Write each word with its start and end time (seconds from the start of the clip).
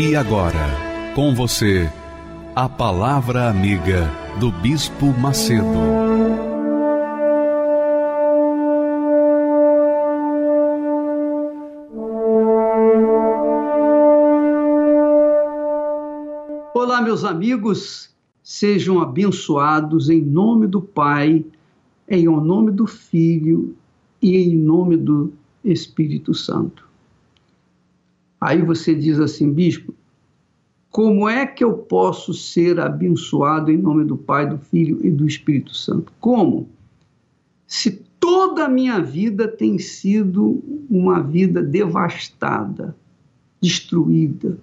E 0.00 0.14
agora, 0.14 0.64
com 1.12 1.34
você, 1.34 1.90
a 2.54 2.68
Palavra 2.68 3.50
Amiga 3.50 4.08
do 4.38 4.52
Bispo 4.52 5.06
Macedo. 5.06 5.66
Olá, 16.72 17.02
meus 17.02 17.24
amigos, 17.24 18.14
sejam 18.40 19.00
abençoados 19.00 20.08
em 20.08 20.22
nome 20.22 20.68
do 20.68 20.80
Pai, 20.80 21.44
em 22.08 22.26
nome 22.26 22.70
do 22.70 22.86
Filho 22.86 23.74
e 24.22 24.36
em 24.36 24.56
nome 24.56 24.96
do 24.96 25.32
Espírito 25.64 26.32
Santo. 26.34 26.87
Aí 28.40 28.62
você 28.62 28.94
diz 28.94 29.18
assim, 29.18 29.52
bispo, 29.52 29.94
como 30.90 31.28
é 31.28 31.46
que 31.46 31.62
eu 31.62 31.74
posso 31.74 32.32
ser 32.32 32.80
abençoado 32.80 33.70
em 33.70 33.76
nome 33.76 34.04
do 34.04 34.16
Pai, 34.16 34.48
do 34.48 34.58
Filho 34.58 35.04
e 35.04 35.10
do 35.10 35.26
Espírito 35.26 35.74
Santo? 35.74 36.12
Como? 36.20 36.68
Se 37.66 38.02
toda 38.18 38.64
a 38.64 38.68
minha 38.68 39.00
vida 39.00 39.46
tem 39.46 39.78
sido 39.78 40.62
uma 40.88 41.20
vida 41.20 41.62
devastada, 41.62 42.96
destruída. 43.60 44.58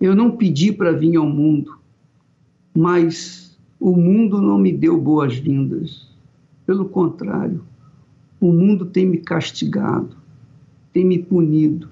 Eu 0.00 0.14
não 0.14 0.36
pedi 0.36 0.72
para 0.72 0.92
vir 0.92 1.16
ao 1.16 1.26
mundo, 1.26 1.78
mas 2.74 3.58
o 3.78 3.92
mundo 3.92 4.40
não 4.40 4.58
me 4.58 4.72
deu 4.72 5.00
boas-vindas. 5.00 6.08
Pelo 6.64 6.88
contrário, 6.88 7.62
o 8.40 8.52
mundo 8.52 8.86
tem 8.86 9.06
me 9.06 9.18
castigado, 9.18 10.16
tem 10.92 11.04
me 11.04 11.18
punido, 11.18 11.88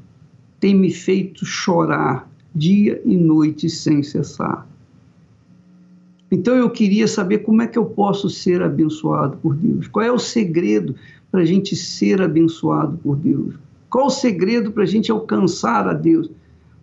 tem 0.64 0.74
me 0.74 0.90
feito 0.90 1.44
chorar 1.44 2.26
dia 2.54 2.98
e 3.04 3.14
noite 3.18 3.68
sem 3.68 4.02
cessar. 4.02 4.66
Então 6.30 6.56
eu 6.56 6.70
queria 6.70 7.06
saber 7.06 7.40
como 7.40 7.60
é 7.60 7.66
que 7.66 7.78
eu 7.78 7.84
posso 7.84 8.30
ser 8.30 8.62
abençoado 8.62 9.36
por 9.36 9.54
Deus. 9.54 9.86
Qual 9.88 10.02
é 10.02 10.10
o 10.10 10.18
segredo 10.18 10.94
para 11.30 11.42
a 11.42 11.44
gente 11.44 11.76
ser 11.76 12.22
abençoado 12.22 12.96
por 12.96 13.14
Deus? 13.14 13.56
Qual 13.90 14.06
o 14.06 14.10
segredo 14.10 14.72
para 14.72 14.84
a 14.84 14.86
gente 14.86 15.12
alcançar 15.12 15.86
a 15.86 15.92
Deus? 15.92 16.30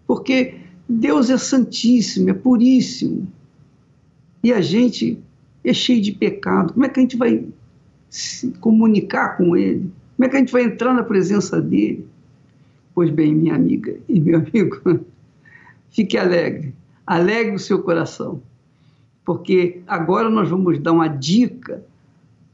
Porque 0.06 0.58
Deus 0.88 1.32
é 1.32 1.38
santíssimo, 1.40 2.30
é 2.30 2.34
puríssimo. 2.34 3.28
E 4.44 4.54
a 4.54 4.62
gente 4.62 5.18
é 5.64 5.74
cheio 5.74 6.04
de 6.04 6.12
pecado. 6.12 6.74
Como 6.74 6.86
é 6.86 6.90
que 6.90 7.00
a 7.00 7.02
gente 7.02 7.18
vai 7.18 7.48
se 8.12 8.52
comunicar 8.60 9.38
com 9.38 9.58
Ele? 9.58 9.92
Como 10.16 10.28
é 10.28 10.30
que 10.30 10.36
a 10.36 10.40
gente 10.40 10.52
vai 10.52 10.66
entrar 10.66 10.94
na 10.94 11.02
presença 11.02 11.60
dele? 11.60 12.11
Pois 12.94 13.10
bem, 13.10 13.34
minha 13.34 13.56
amiga 13.56 13.98
e 14.08 14.20
meu 14.20 14.40
amigo, 14.40 14.82
Fique 15.92 16.18
alegre, 16.18 16.74
alegre 17.06 17.54
o 17.54 17.60
seu 17.60 17.84
coração, 17.84 18.42
porque 19.26 19.82
agora 19.86 20.30
nós 20.30 20.50
vamos 20.50 20.80
dar 20.80 20.94
uma 20.94 21.10
dica 21.10 21.84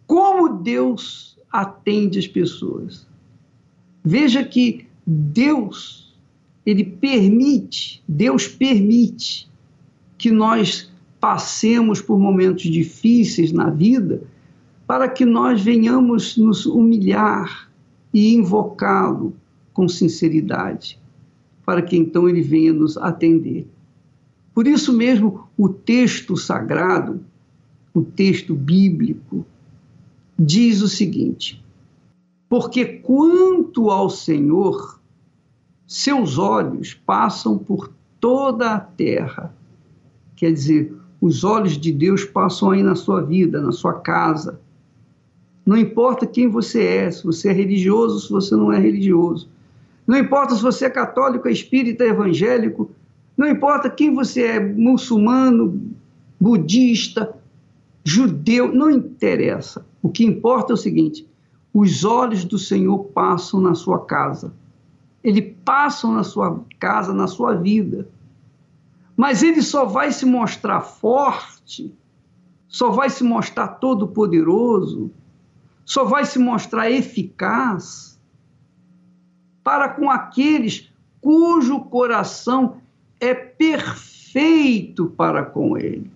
como 0.08 0.58
Deus 0.58 1.38
atende 1.52 2.18
as 2.18 2.28
pessoas. 2.28 3.08
Veja 4.04 4.44
que 4.44 4.88
Deus, 5.06 6.18
ele 6.66 6.84
permite, 6.84 8.04
Deus 8.08 8.48
permite 8.48 9.48
que 10.18 10.32
nós 10.32 10.92
passemos 11.20 12.02
por 12.02 12.18
momentos 12.18 12.64
difíceis 12.64 13.52
na 13.52 13.70
vida 13.70 14.24
para 14.88 15.08
que 15.08 15.26
nós 15.26 15.62
venhamos 15.62 16.38
nos 16.38 16.66
humilhar 16.66 17.70
e 18.12 18.34
invocá-lo 18.34 19.36
com 19.78 19.88
sinceridade 19.88 21.00
para 21.64 21.84
que 21.84 21.96
então 21.96 22.28
ele 22.28 22.42
venha 22.42 22.74
nos 22.74 22.98
atender. 22.98 23.68
Por 24.56 24.66
isso 24.66 24.92
mesmo, 24.92 25.48
o 25.56 25.70
texto 25.70 26.36
sagrado, 26.36 27.20
o 27.94 28.02
texto 28.02 28.56
bíblico, 28.56 29.46
diz 30.40 30.82
o 30.82 30.88
seguinte: 30.88 31.64
Porque 32.50 32.86
quanto 32.86 33.92
ao 33.92 34.10
Senhor, 34.10 35.00
seus 35.86 36.40
olhos 36.40 36.96
passam 36.96 37.56
por 37.56 37.94
toda 38.20 38.72
a 38.72 38.80
terra. 38.80 39.54
Quer 40.36 40.52
dizer, 40.52 40.92
os 41.22 41.44
olhos 41.44 41.78
de 41.78 41.92
Deus 41.92 42.26
passam 42.26 42.72
aí 42.72 42.82
na 42.82 42.96
sua 42.96 43.22
vida, 43.22 43.62
na 43.62 43.72
sua 43.72 43.94
casa. 43.94 44.60
Não 45.64 45.78
importa 45.78 46.26
quem 46.26 46.48
você 46.48 46.84
é, 46.84 47.12
se 47.12 47.24
você 47.24 47.50
é 47.50 47.54
religioso, 47.54 48.22
se 48.22 48.32
você 48.32 48.56
não 48.56 48.72
é 48.72 48.80
religioso. 48.80 49.56
Não 50.08 50.18
importa 50.18 50.56
se 50.56 50.62
você 50.62 50.86
é 50.86 50.90
católico, 50.90 51.50
espírita, 51.50 52.06
evangélico, 52.06 52.90
não 53.36 53.46
importa 53.46 53.90
quem 53.90 54.16
você 54.16 54.44
é, 54.44 54.60
muçulmano, 54.60 55.94
budista, 56.40 57.36
judeu, 58.06 58.74
não 58.74 58.90
interessa. 58.90 59.86
O 60.02 60.10
que 60.10 60.24
importa 60.24 60.72
é 60.72 60.76
o 60.76 60.78
seguinte: 60.78 61.28
os 61.74 62.06
olhos 62.06 62.46
do 62.46 62.58
Senhor 62.58 62.98
passam 63.14 63.60
na 63.60 63.76
sua 63.76 64.06
casa. 64.06 64.54
Ele 65.22 65.42
passam 65.42 66.14
na 66.14 66.24
sua 66.24 66.64
casa, 66.80 67.14
na 67.14 67.28
sua 67.28 67.54
vida. 67.56 68.08
Mas 69.16 69.44
ele 69.44 69.62
só 69.62 69.84
vai 69.84 70.12
se 70.12 70.26
mostrar 70.26 70.80
forte, 70.80 71.94
só 72.68 72.92
vai 72.92 73.10
se 73.10 73.24
mostrar 73.24 73.68
todo-poderoso, 73.68 75.12
só 75.84 76.06
vai 76.06 76.24
se 76.24 76.40
mostrar 76.40 76.90
eficaz 76.90 78.17
para 79.68 79.90
com 79.90 80.10
aqueles 80.10 80.90
cujo 81.20 81.82
coração 81.82 82.78
é 83.20 83.34
perfeito 83.34 85.08
para 85.08 85.44
com 85.44 85.78
ele. 85.78 86.10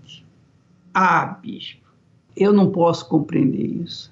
Ah, 0.94 1.26
bispo, 1.26 1.86
eu 2.34 2.54
não 2.54 2.72
posso 2.72 3.10
compreender 3.10 3.66
isso. 3.66 4.10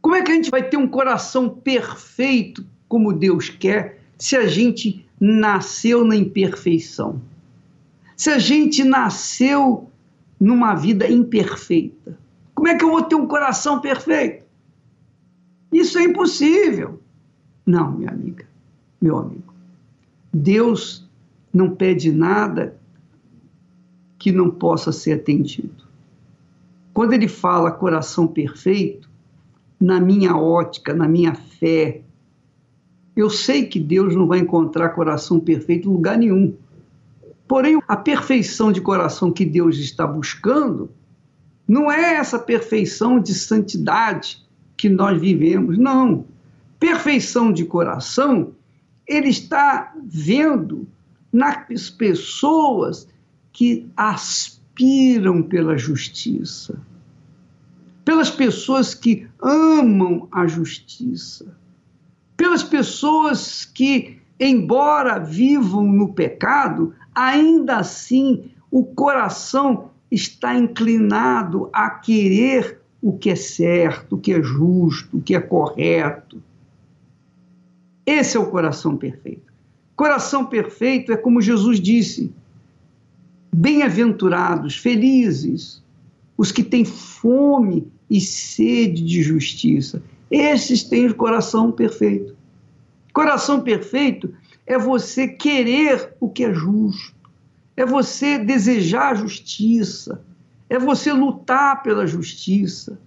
Como 0.00 0.14
é 0.14 0.22
que 0.22 0.32
a 0.32 0.34
gente 0.34 0.50
vai 0.50 0.62
ter 0.62 0.78
um 0.78 0.88
coração 0.88 1.50
perfeito 1.50 2.64
como 2.88 3.12
Deus 3.12 3.50
quer 3.50 4.00
se 4.16 4.34
a 4.34 4.46
gente 4.46 5.06
nasceu 5.20 6.02
na 6.02 6.16
imperfeição? 6.16 7.20
Se 8.16 8.30
a 8.30 8.38
gente 8.38 8.82
nasceu 8.82 9.90
numa 10.40 10.74
vida 10.74 11.06
imperfeita? 11.06 12.18
Como 12.54 12.66
é 12.66 12.74
que 12.78 12.82
eu 12.82 12.90
vou 12.90 13.02
ter 13.02 13.14
um 13.14 13.26
coração 13.26 13.78
perfeito? 13.78 14.46
Isso 15.70 15.98
é 15.98 16.04
impossível. 16.04 16.98
Não, 17.68 17.92
minha 17.92 18.10
amiga, 18.10 18.46
meu 18.98 19.18
amigo. 19.18 19.52
Deus 20.32 21.06
não 21.52 21.76
pede 21.76 22.10
nada 22.10 22.74
que 24.18 24.32
não 24.32 24.50
possa 24.50 24.90
ser 24.90 25.12
atendido. 25.12 25.84
Quando 26.94 27.12
ele 27.12 27.28
fala 27.28 27.70
coração 27.70 28.26
perfeito, 28.26 29.06
na 29.78 30.00
minha 30.00 30.34
ótica, 30.34 30.94
na 30.94 31.06
minha 31.06 31.34
fé, 31.34 32.00
eu 33.14 33.28
sei 33.28 33.66
que 33.66 33.78
Deus 33.78 34.16
não 34.16 34.26
vai 34.26 34.38
encontrar 34.38 34.88
coração 34.94 35.38
perfeito 35.38 35.90
em 35.90 35.92
lugar 35.92 36.16
nenhum. 36.16 36.54
Porém, 37.46 37.78
a 37.86 37.98
perfeição 37.98 38.72
de 38.72 38.80
coração 38.80 39.30
que 39.30 39.44
Deus 39.44 39.76
está 39.76 40.06
buscando 40.06 40.88
não 41.68 41.92
é 41.92 42.14
essa 42.14 42.38
perfeição 42.38 43.20
de 43.20 43.34
santidade 43.34 44.42
que 44.74 44.88
nós 44.88 45.20
vivemos, 45.20 45.76
não 45.76 46.24
perfeição 46.78 47.52
de 47.52 47.64
coração, 47.64 48.52
ele 49.06 49.28
está 49.28 49.94
vendo 50.04 50.86
nas 51.32 51.90
pessoas 51.90 53.08
que 53.52 53.90
aspiram 53.96 55.42
pela 55.42 55.76
justiça, 55.76 56.80
pelas 58.04 58.30
pessoas 58.30 58.94
que 58.94 59.26
amam 59.42 60.28
a 60.30 60.46
justiça, 60.46 61.56
pelas 62.36 62.62
pessoas 62.62 63.64
que, 63.64 64.18
embora 64.38 65.18
vivam 65.18 65.84
no 65.84 66.12
pecado, 66.12 66.94
ainda 67.14 67.78
assim 67.78 68.50
o 68.70 68.84
coração 68.84 69.90
está 70.10 70.54
inclinado 70.54 71.68
a 71.72 71.90
querer 71.90 72.80
o 73.02 73.16
que 73.16 73.30
é 73.30 73.36
certo, 73.36 74.16
o 74.16 74.18
que 74.18 74.32
é 74.32 74.42
justo, 74.42 75.18
o 75.18 75.22
que 75.22 75.34
é 75.34 75.40
correto. 75.40 76.42
Esse 78.08 78.38
é 78.38 78.40
o 78.40 78.46
coração 78.46 78.96
perfeito. 78.96 79.52
Coração 79.94 80.46
perfeito 80.46 81.12
é 81.12 81.16
como 81.16 81.42
Jesus 81.42 81.78
disse: 81.78 82.32
bem-aventurados, 83.52 84.78
felizes, 84.78 85.82
os 86.34 86.50
que 86.50 86.62
têm 86.62 86.86
fome 86.86 87.86
e 88.08 88.18
sede 88.18 89.04
de 89.04 89.22
justiça. 89.22 90.02
Esses 90.30 90.82
têm 90.82 91.08
o 91.08 91.14
coração 91.14 91.70
perfeito. 91.70 92.34
Coração 93.12 93.60
perfeito 93.60 94.32
é 94.66 94.78
você 94.78 95.28
querer 95.28 96.14
o 96.18 96.30
que 96.30 96.44
é 96.44 96.54
justo, 96.54 97.14
é 97.76 97.84
você 97.84 98.38
desejar 98.38 99.18
justiça, 99.18 100.24
é 100.70 100.78
você 100.78 101.12
lutar 101.12 101.82
pela 101.82 102.06
justiça, 102.06 102.98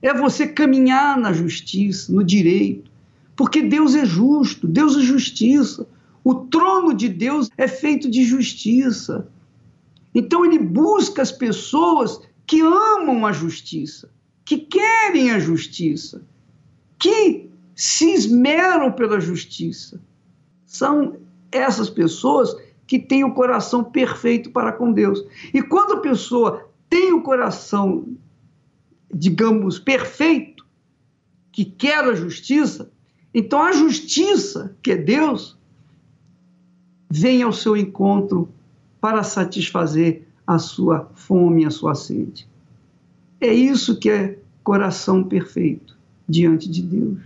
é 0.00 0.14
você 0.14 0.46
caminhar 0.46 1.18
na 1.18 1.32
justiça, 1.32 2.12
no 2.12 2.22
direito, 2.22 2.93
porque 3.36 3.62
Deus 3.62 3.94
é 3.94 4.04
justo, 4.04 4.66
Deus 4.66 4.96
é 4.96 5.00
justiça. 5.00 5.86
O 6.22 6.34
trono 6.34 6.94
de 6.94 7.08
Deus 7.08 7.50
é 7.56 7.68
feito 7.68 8.10
de 8.10 8.24
justiça. 8.24 9.28
Então 10.14 10.44
ele 10.44 10.58
busca 10.58 11.20
as 11.20 11.32
pessoas 11.32 12.20
que 12.46 12.60
amam 12.60 13.26
a 13.26 13.32
justiça, 13.32 14.10
que 14.44 14.58
querem 14.58 15.32
a 15.32 15.38
justiça, 15.38 16.22
que 16.98 17.50
se 17.74 18.12
esmeram 18.12 18.92
pela 18.92 19.20
justiça. 19.20 20.00
São 20.64 21.16
essas 21.50 21.90
pessoas 21.90 22.54
que 22.86 22.98
têm 22.98 23.24
o 23.24 23.34
coração 23.34 23.82
perfeito 23.82 24.50
para 24.50 24.72
com 24.72 24.92
Deus. 24.92 25.24
E 25.52 25.62
quando 25.62 25.94
a 25.94 26.00
pessoa 26.00 26.68
tem 26.88 27.12
o 27.12 27.22
coração, 27.22 28.06
digamos, 29.12 29.78
perfeito, 29.78 30.64
que 31.50 31.64
quer 31.64 32.04
a 32.04 32.14
justiça, 32.14 32.90
então 33.34 33.60
a 33.60 33.72
justiça, 33.72 34.76
que 34.80 34.92
é 34.92 34.96
Deus, 34.96 35.58
vem 37.10 37.42
ao 37.42 37.52
seu 37.52 37.76
encontro 37.76 38.48
para 39.00 39.22
satisfazer 39.22 40.22
a 40.46 40.58
sua 40.58 41.10
fome, 41.14 41.64
a 41.64 41.70
sua 41.70 41.94
sede. 41.94 42.46
É 43.40 43.52
isso 43.52 43.98
que 43.98 44.08
é 44.08 44.38
coração 44.62 45.24
perfeito 45.24 45.96
diante 46.28 46.70
de 46.70 46.82
Deus. 46.82 47.18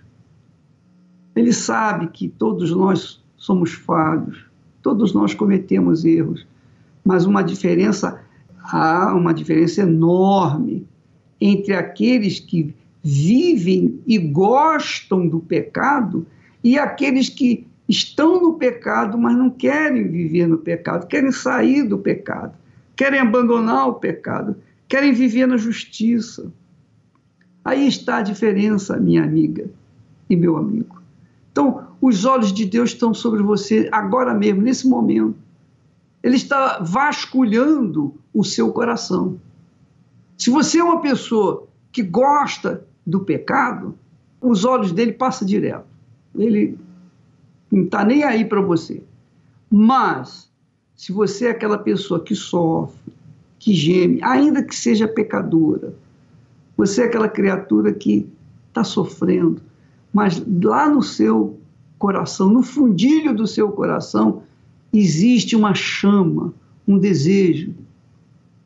Ele 1.36 1.52
sabe 1.52 2.08
que 2.08 2.28
todos 2.28 2.70
nós 2.70 3.22
somos 3.36 3.72
falhos, 3.72 4.44
todos 4.82 5.12
nós 5.12 5.34
cometemos 5.34 6.04
erros, 6.04 6.46
mas 7.04 7.24
uma 7.24 7.42
diferença 7.42 8.20
há 8.60 9.14
uma 9.14 9.32
diferença 9.32 9.82
enorme 9.82 10.86
entre 11.40 11.74
aqueles 11.74 12.40
que 12.40 12.74
vivem 13.08 14.02
e 14.06 14.18
gostam 14.18 15.26
do 15.26 15.40
pecado 15.40 16.26
e 16.62 16.78
aqueles 16.78 17.30
que 17.30 17.66
estão 17.88 18.38
no 18.38 18.54
pecado, 18.54 19.16
mas 19.16 19.34
não 19.34 19.48
querem 19.48 20.06
viver 20.08 20.46
no 20.46 20.58
pecado, 20.58 21.06
querem 21.06 21.32
sair 21.32 21.84
do 21.84 21.96
pecado, 21.96 22.52
querem 22.94 23.18
abandonar 23.18 23.88
o 23.88 23.94
pecado, 23.94 24.56
querem 24.86 25.12
viver 25.12 25.46
na 25.46 25.56
justiça. 25.56 26.52
Aí 27.64 27.88
está 27.88 28.18
a 28.18 28.22
diferença, 28.22 28.98
minha 28.98 29.24
amiga 29.24 29.70
e 30.28 30.36
meu 30.36 30.58
amigo. 30.58 31.00
Então, 31.50 31.86
os 32.02 32.26
olhos 32.26 32.52
de 32.52 32.66
Deus 32.66 32.90
estão 32.90 33.14
sobre 33.14 33.42
você 33.42 33.88
agora 33.90 34.34
mesmo, 34.34 34.60
nesse 34.60 34.86
momento. 34.86 35.34
Ele 36.22 36.36
está 36.36 36.80
vasculhando 36.82 38.14
o 38.34 38.44
seu 38.44 38.70
coração. 38.70 39.40
Se 40.36 40.50
você 40.50 40.78
é 40.78 40.84
uma 40.84 41.00
pessoa 41.00 41.66
que 41.90 42.02
gosta 42.02 42.86
do 43.08 43.20
pecado, 43.20 43.94
os 44.40 44.66
olhos 44.66 44.92
dele 44.92 45.12
passam 45.12 45.48
direto. 45.48 45.86
Ele 46.36 46.78
não 47.72 47.84
está 47.84 48.04
nem 48.04 48.22
aí 48.22 48.44
para 48.44 48.60
você. 48.60 49.02
Mas, 49.70 50.50
se 50.94 51.10
você 51.10 51.46
é 51.46 51.50
aquela 51.50 51.78
pessoa 51.78 52.20
que 52.20 52.34
sofre, 52.34 53.12
que 53.58 53.72
geme, 53.72 54.22
ainda 54.22 54.62
que 54.62 54.76
seja 54.76 55.08
pecadora, 55.08 55.94
você 56.76 57.02
é 57.02 57.04
aquela 57.06 57.28
criatura 57.28 57.92
que 57.92 58.28
está 58.68 58.84
sofrendo, 58.84 59.60
mas 60.12 60.42
lá 60.62 60.88
no 60.88 61.02
seu 61.02 61.58
coração, 61.98 62.50
no 62.50 62.62
fundilho 62.62 63.34
do 63.34 63.46
seu 63.46 63.72
coração, 63.72 64.42
existe 64.92 65.56
uma 65.56 65.74
chama, 65.74 66.52
um 66.86 66.98
desejo, 66.98 67.74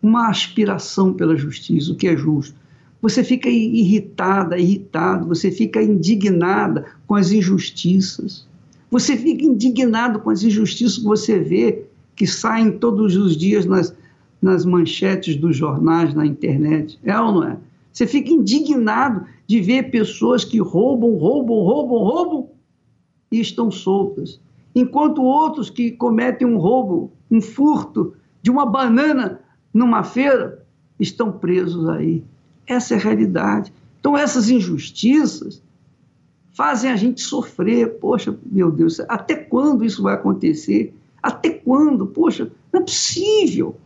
uma 0.03 0.29
aspiração 0.29 1.13
pela 1.13 1.37
justiça, 1.37 1.93
o 1.93 1.97
que 1.97 2.09
é 2.09 2.17
justo. 2.17 2.61
Você 3.03 3.25
fica 3.25 3.51
irritada, 3.51 4.57
irritado, 4.57 5.27
você 5.27 5.51
fica 5.51 5.83
indignada 5.83 6.87
com 7.05 7.17
as 7.17 7.33
injustiças. 7.33 8.47
Você 8.93 9.17
fica 9.17 9.45
indignado 9.45 10.21
com 10.21 10.31
as 10.31 10.45
injustiças 10.45 10.99
que 10.99 11.05
você 11.05 11.41
vê 11.41 11.85
que 12.15 12.29
saem 12.29 12.79
todos 12.79 13.17
os 13.17 13.37
dias 13.37 13.67
nas, 13.67 13.93
nas 14.41 14.65
manchetes 14.65 15.35
dos 15.35 15.57
jornais, 15.57 16.15
na 16.15 16.25
internet. 16.25 16.97
É 17.03 17.19
ou 17.19 17.33
não 17.33 17.45
é? 17.45 17.57
Você 17.93 18.07
fica 18.07 18.31
indignado 18.31 19.27
de 19.49 19.61
ver 19.61 19.91
pessoas 19.91 20.45
que 20.45 20.59
roubam, 20.61 21.17
roubam, 21.17 21.57
roubam, 21.57 21.99
roubam 21.99 22.51
e 23.33 23.41
estão 23.41 23.69
soltas. 23.69 24.41
Enquanto 24.75 25.23
outros 25.23 25.69
que 25.69 25.91
cometem 25.91 26.47
um 26.47 26.57
roubo, 26.57 27.11
um 27.29 27.41
furto 27.41 28.15
de 28.41 28.51
uma 28.51 28.65
banana 28.65 29.41
numa 29.75 30.05
feira, 30.05 30.65
estão 31.01 31.33
presos 31.33 31.89
aí. 31.89 32.23
Essa 32.67 32.95
é 32.95 32.97
a 32.97 33.01
realidade. 33.01 33.73
Então, 34.01 34.17
essas 34.17 34.49
injustiças 34.51 35.63
fazem 36.55 36.91
a 36.91 36.97
gente 36.97 37.21
sofrer. 37.21 37.99
Poxa, 37.99 38.37
meu 38.45 38.71
Deus, 38.71 39.01
até 39.01 39.35
quando 39.35 39.85
isso 39.85 40.03
vai 40.03 40.15
acontecer? 40.15 40.95
Até 41.23 41.51
quando? 41.51 42.07
Poxa, 42.07 42.51
não 42.73 42.81
é 42.81 42.85
possível. 42.85 43.77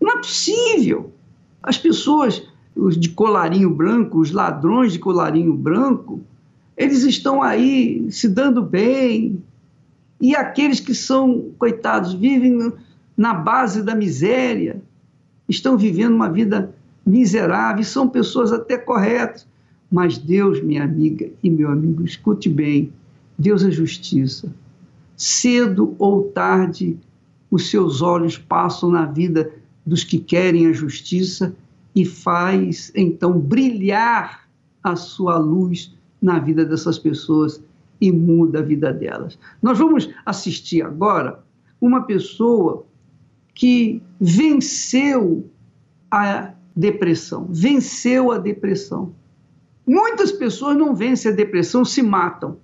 Não 0.00 0.12
é 0.12 0.16
possível. 0.18 1.12
As 1.62 1.78
pessoas 1.78 2.42
os 2.76 2.98
de 2.98 3.10
colarinho 3.10 3.70
branco, 3.70 4.18
os 4.18 4.32
ladrões 4.32 4.92
de 4.92 4.98
colarinho 4.98 5.54
branco, 5.54 6.20
eles 6.76 7.04
estão 7.04 7.42
aí 7.42 8.10
se 8.10 8.28
dando 8.28 8.62
bem. 8.62 9.42
E 10.20 10.34
aqueles 10.34 10.80
que 10.80 10.94
são, 10.94 11.50
coitados, 11.58 12.14
vivem 12.14 12.72
na 13.16 13.32
base 13.32 13.82
da 13.82 13.94
miséria, 13.94 14.82
estão 15.48 15.76
vivendo 15.76 16.14
uma 16.14 16.30
vida 16.30 16.74
miserável, 17.04 17.84
são 17.84 18.08
pessoas 18.08 18.52
até 18.52 18.78
corretas. 18.78 19.46
Mas 19.90 20.18
Deus, 20.18 20.62
minha 20.62 20.82
amiga 20.82 21.30
e 21.42 21.50
meu 21.50 21.70
amigo, 21.70 22.04
escute 22.04 22.48
bem: 22.48 22.92
Deus 23.38 23.64
é 23.64 23.70
justiça. 23.70 24.52
Cedo 25.16 25.94
ou 25.98 26.24
tarde, 26.24 26.98
os 27.50 27.70
seus 27.70 28.02
olhos 28.02 28.36
passam 28.36 28.90
na 28.90 29.06
vida 29.06 29.52
dos 29.86 30.02
que 30.02 30.18
querem 30.18 30.66
a 30.66 30.72
justiça 30.72 31.54
e 31.94 32.04
faz 32.04 32.90
então 32.94 33.38
brilhar 33.38 34.48
a 34.82 34.96
sua 34.96 35.38
luz 35.38 35.94
na 36.20 36.38
vida 36.38 36.64
dessas 36.64 36.98
pessoas 36.98 37.62
e 38.00 38.10
muda 38.10 38.58
a 38.58 38.62
vida 38.62 38.92
delas. 38.92 39.38
Nós 39.62 39.78
vamos 39.78 40.10
assistir 40.26 40.82
agora 40.82 41.42
uma 41.80 42.02
pessoa 42.02 42.84
que 43.54 44.02
venceu 44.20 45.48
a 46.10 46.52
depressão, 46.74 47.46
venceu 47.48 48.32
a 48.32 48.38
depressão. 48.38 49.14
Muitas 49.86 50.32
pessoas 50.32 50.76
não 50.76 50.94
vencem 50.94 51.30
a 51.30 51.34
depressão, 51.34 51.84
se 51.84 52.02
matam, 52.02 52.56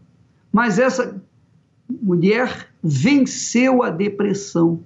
mas 0.52 0.78
essa 0.78 1.22
mulher 1.88 2.68
venceu 2.82 3.82
a 3.82 3.90
depressão. 3.90 4.80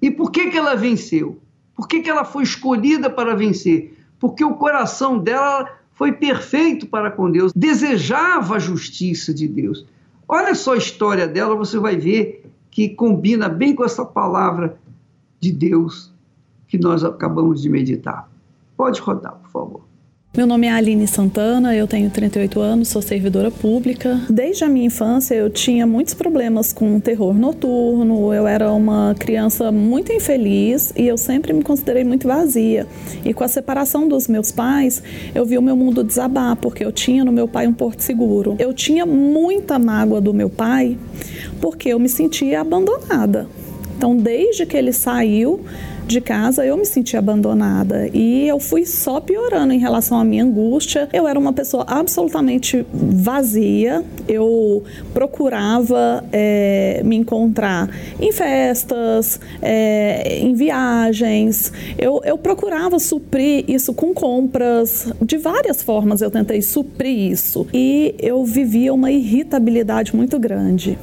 E 0.00 0.10
por 0.10 0.30
que, 0.30 0.50
que 0.50 0.56
ela 0.56 0.74
venceu? 0.74 1.38
Por 1.76 1.86
que, 1.86 2.00
que 2.00 2.10
ela 2.10 2.24
foi 2.24 2.42
escolhida 2.44 3.10
para 3.10 3.34
vencer? 3.34 3.96
Porque 4.18 4.44
o 4.44 4.54
coração 4.54 5.18
dela 5.18 5.68
foi 5.92 6.12
perfeito 6.12 6.86
para 6.86 7.10
com 7.10 7.30
Deus, 7.30 7.52
desejava 7.54 8.56
a 8.56 8.58
justiça 8.58 9.32
de 9.32 9.46
Deus. 9.46 9.86
Olha 10.26 10.54
só 10.54 10.74
a 10.74 10.78
história 10.78 11.28
dela, 11.28 11.54
você 11.54 11.78
vai 11.78 11.96
ver 11.96 12.50
que 12.70 12.88
combina 12.88 13.48
bem 13.48 13.74
com 13.74 13.84
essa 13.84 14.04
palavra 14.04 14.78
de 15.38 15.52
Deus 15.52 16.13
que 16.66 16.78
nós 16.78 17.04
acabamos 17.04 17.62
de 17.62 17.68
meditar. 17.68 18.28
Pode 18.76 19.00
rodar, 19.00 19.34
por 19.34 19.50
favor. 19.50 19.94
Meu 20.36 20.48
nome 20.48 20.66
é 20.66 20.72
Aline 20.72 21.06
Santana, 21.06 21.76
eu 21.76 21.86
tenho 21.86 22.10
38 22.10 22.60
anos, 22.60 22.88
sou 22.88 23.00
servidora 23.00 23.52
pública. 23.52 24.20
Desde 24.28 24.64
a 24.64 24.68
minha 24.68 24.86
infância 24.86 25.32
eu 25.32 25.48
tinha 25.48 25.86
muitos 25.86 26.12
problemas 26.12 26.72
com 26.72 26.98
terror 26.98 27.32
noturno, 27.32 28.34
eu 28.34 28.44
era 28.44 28.72
uma 28.72 29.14
criança 29.16 29.70
muito 29.70 30.12
infeliz 30.12 30.92
e 30.96 31.06
eu 31.06 31.16
sempre 31.16 31.52
me 31.52 31.62
considerei 31.62 32.02
muito 32.02 32.26
vazia. 32.26 32.84
E 33.24 33.32
com 33.32 33.44
a 33.44 33.48
separação 33.48 34.08
dos 34.08 34.26
meus 34.26 34.50
pais, 34.50 35.00
eu 35.32 35.44
vi 35.46 35.56
o 35.56 35.62
meu 35.62 35.76
mundo 35.76 36.02
desabar, 36.02 36.56
porque 36.56 36.84
eu 36.84 36.90
tinha 36.90 37.24
no 37.24 37.30
meu 37.30 37.46
pai 37.46 37.68
um 37.68 37.72
porto 37.72 38.00
seguro. 38.00 38.56
Eu 38.58 38.74
tinha 38.74 39.06
muita 39.06 39.78
mágoa 39.78 40.20
do 40.20 40.34
meu 40.34 40.50
pai, 40.50 40.98
porque 41.60 41.90
eu 41.90 42.00
me 42.00 42.08
sentia 42.08 42.60
abandonada. 42.60 43.46
Então, 43.96 44.16
desde 44.16 44.66
que 44.66 44.76
ele 44.76 44.92
saiu, 44.92 45.64
de 46.06 46.20
casa, 46.20 46.64
eu 46.64 46.76
me 46.76 46.84
senti 46.84 47.16
abandonada. 47.16 48.08
E 48.12 48.46
eu 48.46 48.58
fui 48.58 48.84
só 48.84 49.20
piorando 49.20 49.72
em 49.72 49.78
relação 49.78 50.18
à 50.18 50.24
minha 50.24 50.44
angústia. 50.44 51.08
Eu 51.12 51.26
era 51.26 51.38
uma 51.38 51.52
pessoa 51.52 51.84
absolutamente 51.86 52.84
vazia, 52.92 54.04
eu 54.28 54.82
procurava 55.12 56.24
é, 56.32 57.02
me 57.04 57.16
encontrar 57.16 57.88
em 58.20 58.32
festas, 58.32 59.40
é, 59.60 60.38
em 60.38 60.54
viagens, 60.54 61.72
eu, 61.98 62.20
eu 62.24 62.36
procurava 62.38 62.98
suprir 62.98 63.64
isso 63.68 63.92
com 63.94 64.12
compras, 64.14 65.12
de 65.20 65.36
várias 65.36 65.82
formas 65.82 66.20
eu 66.20 66.30
tentei 66.30 66.62
suprir 66.62 67.32
isso. 67.32 67.66
E 67.72 68.14
eu 68.18 68.44
vivia 68.44 68.92
uma 68.92 69.10
irritabilidade 69.10 70.14
muito 70.14 70.38
grande. 70.38 70.98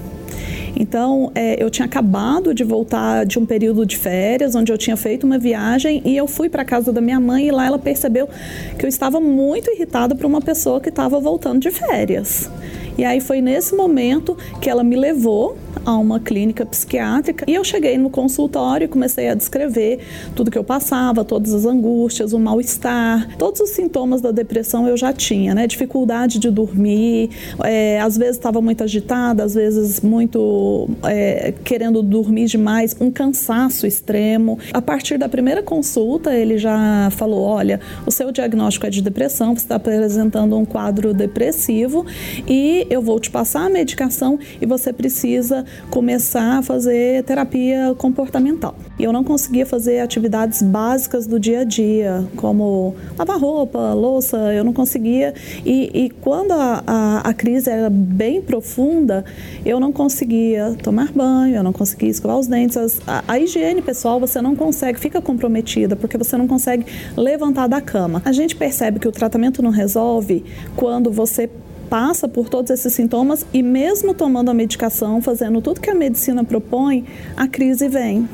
Então, 0.76 1.32
é, 1.36 1.62
eu 1.62 1.70
tinha 1.70 1.86
acabado 1.86 2.54
de 2.54 2.64
voltar 2.64 3.26
de 3.26 3.38
um 3.38 3.46
período 3.46 3.86
de 3.86 3.98
férias, 3.98 4.56
onde 4.56 4.72
eu 4.72 4.78
tinha 4.78 4.98
feito 4.98 5.26
uma 5.26 5.38
viagem, 5.38 6.02
e 6.06 6.16
eu 6.16 6.28
fui 6.28 6.50
para 6.50 6.64
casa 6.64 6.92
da 6.92 7.02
minha 7.02 7.20
mãe 7.20 7.48
e 7.48 7.52
lá 7.52 7.66
ela 7.66 7.80
percebeu 7.80 8.30
que 8.78 8.86
eu 8.86 8.90
estava 8.90 9.20
muito 9.20 9.72
irritada 9.72 10.16
por 10.16 10.26
uma 10.26 10.42
pessoa 10.42 10.80
que 10.80 10.90
estava 10.90 11.20
voltando 11.20 11.60
de 11.60 11.72
férias. 11.72 12.50
E 12.98 13.06
aí 13.06 13.20
foi 13.20 13.42
nesse 13.42 13.76
momento 13.76 14.38
que 14.60 14.70
ela 14.70 14.84
me 14.84 14.96
levou 14.96 15.58
a 15.86 15.98
uma 15.98 16.20
clínica 16.20 16.66
psiquiátrica 16.66 17.46
e 17.48 17.54
eu 17.54 17.64
cheguei 17.64 17.98
no 17.98 18.10
consultório 18.10 18.86
e 18.86 18.88
comecei 18.88 19.30
a 19.30 19.36
descrever 19.36 20.00
tudo 20.36 20.52
que 20.52 20.58
eu 20.58 20.64
passava, 20.64 21.24
todas 21.24 21.54
as 21.54 21.66
angústias, 21.66 22.34
o 22.34 22.40
mal-estar, 22.40 23.36
todos 23.38 23.62
os 23.62 23.70
sintomas 23.72 24.22
da 24.22 24.32
depressão 24.32 24.88
eu 24.88 24.96
já 24.96 25.12
tinha, 25.14 25.56
né? 25.56 25.68
Dificuldade 25.68 26.40
de 26.40 26.50
dormir, 26.50 27.30
é, 27.64 28.00
às 28.00 28.18
vezes 28.18 28.36
estava 28.36 28.62
muito 28.62 28.84
agitada, 28.84 29.44
às 29.44 29.56
vezes 29.56 30.02
muito 30.02 30.90
é, 31.04 31.54
querendo 31.64 32.02
dormir 32.02 32.46
demais, 32.46 32.96
um 33.00 33.10
cansaço 33.10 33.88
extremo. 33.88 34.60
A 34.74 34.82
partir 34.82 35.18
da 35.18 35.30
primeira 35.30 35.64
consulta, 35.64 36.34
ele 36.34 36.58
já 36.58 37.10
falou: 37.12 37.42
olha, 37.42 37.80
o 38.06 38.12
seu 38.12 38.32
diagnóstico 38.32 38.86
é 38.86 38.90
de 38.90 39.02
depressão, 39.02 39.56
você 39.56 39.66
está 39.66 39.76
apresentando 39.76 40.58
um 40.58 40.66
quadro 40.66 41.14
depressivo 41.14 42.06
e 42.48 42.81
eu 42.90 43.02
vou 43.02 43.20
te 43.20 43.30
passar 43.30 43.66
a 43.66 43.70
medicação 43.70 44.40
e 44.62 44.66
você 44.66 44.92
precisa 44.94 45.66
começar 45.90 46.60
a 46.60 46.62
fazer 46.62 47.24
terapia 47.24 47.94
comportamental. 47.98 48.76
E 48.98 49.04
eu 49.04 49.14
não 49.14 49.24
conseguia 49.24 49.66
fazer 49.66 50.00
atividades 50.00 50.62
básicas 50.62 51.26
do 51.26 51.40
dia 51.40 51.62
a 51.62 51.64
dia, 51.64 52.26
como 52.36 52.96
lavar 53.18 53.40
roupa, 53.40 53.94
louça, 53.94 54.38
eu 54.54 54.64
não 54.64 54.74
conseguia. 54.74 55.34
E, 55.66 56.06
e 56.06 56.10
quando 56.10 56.52
a, 56.52 56.84
a, 56.86 57.30
a, 57.30 57.34
crise 57.34 57.70
era 57.70 57.90
bem 57.90 58.42
profunda, 58.42 59.26
eu 59.66 59.80
não 59.80 59.92
conseguia 59.92 60.76
tomar 60.84 61.12
banho, 61.12 61.56
eu 61.56 61.64
não 61.64 61.74
conseguia 61.74 62.10
escovar 62.10 62.38
os 62.38 62.48
dentes. 62.48 62.78
As, 62.78 63.00
a, 63.08 63.24
a 63.28 63.40
higiene 63.40 63.82
pessoal 63.82 64.20
você 64.20 64.42
não 64.42 64.56
consegue, 64.56 65.00
fica 65.00 65.22
comprometida, 65.22 65.96
porque 65.96 66.18
você 66.18 66.38
não 66.38 66.48
consegue 66.48 66.86
levantar 67.18 67.68
da 67.68 67.82
cama. 67.82 68.22
A 68.26 68.32
gente 68.32 68.56
percebe 68.56 69.00
que 69.00 69.08
o 69.08 69.12
tratamento 69.12 69.62
não 69.62 69.72
resolve 69.72 70.44
quando 70.76 71.12
você 71.12 71.50
passa 71.92 72.26
por 72.26 72.48
todos 72.48 72.72
esses 72.72 72.94
sintomas 72.94 73.46
e 73.54 73.62
mesmo 73.62 74.14
tomando 74.14 74.48
a 74.48 74.54
medicação, 74.54 75.22
fazendo 75.22 75.62
tudo 75.62 75.82
que 75.82 75.90
a 75.90 75.94
medicina 75.94 76.42
propõe, 76.42 77.04
a 77.36 77.50
crise 77.50 77.90
vem. 77.90 78.30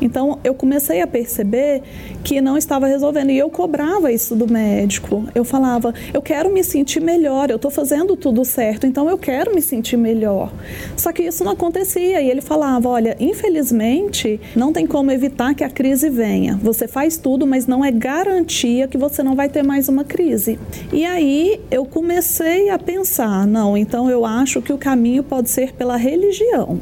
Então 0.00 0.38
eu 0.44 0.54
comecei 0.54 1.00
a 1.00 1.06
perceber 1.06 1.82
que 2.22 2.40
não 2.40 2.56
estava 2.56 2.86
resolvendo 2.86 3.30
e 3.30 3.38
eu 3.38 3.48
cobrava 3.50 4.12
isso 4.12 4.34
do 4.34 4.50
médico. 4.50 5.24
Eu 5.34 5.44
falava, 5.44 5.94
eu 6.12 6.22
quero 6.22 6.52
me 6.52 6.62
sentir 6.62 7.00
melhor, 7.00 7.50
eu 7.50 7.56
estou 7.56 7.70
fazendo 7.70 8.16
tudo 8.16 8.44
certo, 8.44 8.86
então 8.86 9.08
eu 9.08 9.18
quero 9.18 9.54
me 9.54 9.62
sentir 9.62 9.96
melhor. 9.96 10.52
Só 10.96 11.12
que 11.12 11.22
isso 11.22 11.44
não 11.44 11.52
acontecia 11.52 12.20
e 12.20 12.30
ele 12.30 12.40
falava, 12.40 12.88
olha, 12.88 13.16
infelizmente 13.20 14.40
não 14.54 14.72
tem 14.72 14.86
como 14.86 15.10
evitar 15.10 15.54
que 15.54 15.64
a 15.64 15.70
crise 15.70 16.10
venha. 16.10 16.58
Você 16.62 16.86
faz 16.88 17.16
tudo, 17.16 17.46
mas 17.46 17.66
não 17.66 17.84
é 17.84 17.90
garantia 17.90 18.88
que 18.88 18.98
você 18.98 19.22
não 19.22 19.34
vai 19.34 19.48
ter 19.48 19.62
mais 19.62 19.88
uma 19.88 20.04
crise. 20.04 20.58
E 20.92 21.04
aí 21.04 21.60
eu 21.70 21.84
comecei 21.84 22.70
a 22.70 22.78
pensar, 22.78 23.46
não, 23.46 23.76
então 23.76 24.10
eu 24.10 24.24
acho 24.24 24.60
que 24.60 24.72
o 24.72 24.78
caminho 24.78 25.22
pode 25.22 25.50
ser 25.50 25.72
pela 25.72 25.96
religião 25.96 26.78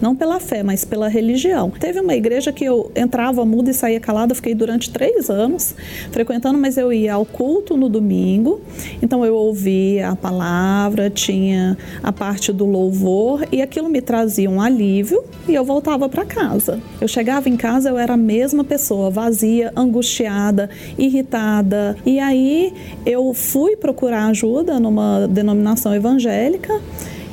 não 0.00 0.14
pela 0.16 0.40
fé, 0.40 0.62
mas 0.62 0.84
pela 0.84 1.08
religião. 1.08 1.70
Teve 1.70 2.00
uma 2.00 2.14
igreja 2.14 2.52
que 2.52 2.64
eu 2.64 2.90
entrava 2.94 3.44
muda 3.44 3.70
e 3.70 3.74
saía 3.74 4.00
calada, 4.00 4.34
fiquei 4.34 4.54
durante 4.54 4.90
três 4.90 5.28
anos 5.30 5.74
frequentando, 6.10 6.58
mas 6.58 6.76
eu 6.76 6.92
ia 6.92 7.14
ao 7.14 7.24
culto 7.24 7.76
no 7.76 7.88
domingo, 7.88 8.60
então 9.02 9.24
eu 9.24 9.34
ouvia 9.34 10.10
a 10.10 10.16
palavra, 10.16 11.10
tinha 11.10 11.76
a 12.02 12.12
parte 12.12 12.52
do 12.52 12.64
louvor 12.64 13.46
e 13.52 13.62
aquilo 13.62 13.88
me 13.88 14.00
trazia 14.00 14.48
um 14.48 14.60
alívio 14.60 15.22
e 15.48 15.54
eu 15.54 15.64
voltava 15.64 16.08
para 16.08 16.24
casa. 16.24 16.80
Eu 17.00 17.08
chegava 17.08 17.48
em 17.48 17.56
casa, 17.56 17.90
eu 17.90 17.98
era 17.98 18.14
a 18.14 18.16
mesma 18.16 18.64
pessoa, 18.64 19.10
vazia, 19.10 19.72
angustiada, 19.76 20.70
irritada. 20.98 21.96
E 22.04 22.18
aí 22.18 22.72
eu 23.04 23.32
fui 23.34 23.76
procurar 23.76 24.26
ajuda 24.26 24.78
numa 24.78 25.26
denominação 25.28 25.94
evangélica 25.94 26.80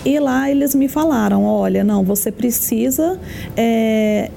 e 0.06 0.20
lá 0.20 0.50
eles 0.50 0.74
me 0.75 0.88
falaram: 0.88 1.44
olha, 1.44 1.84
não, 1.84 2.04
você 2.04 2.32
precisa. 2.32 3.20
É, 3.56 4.30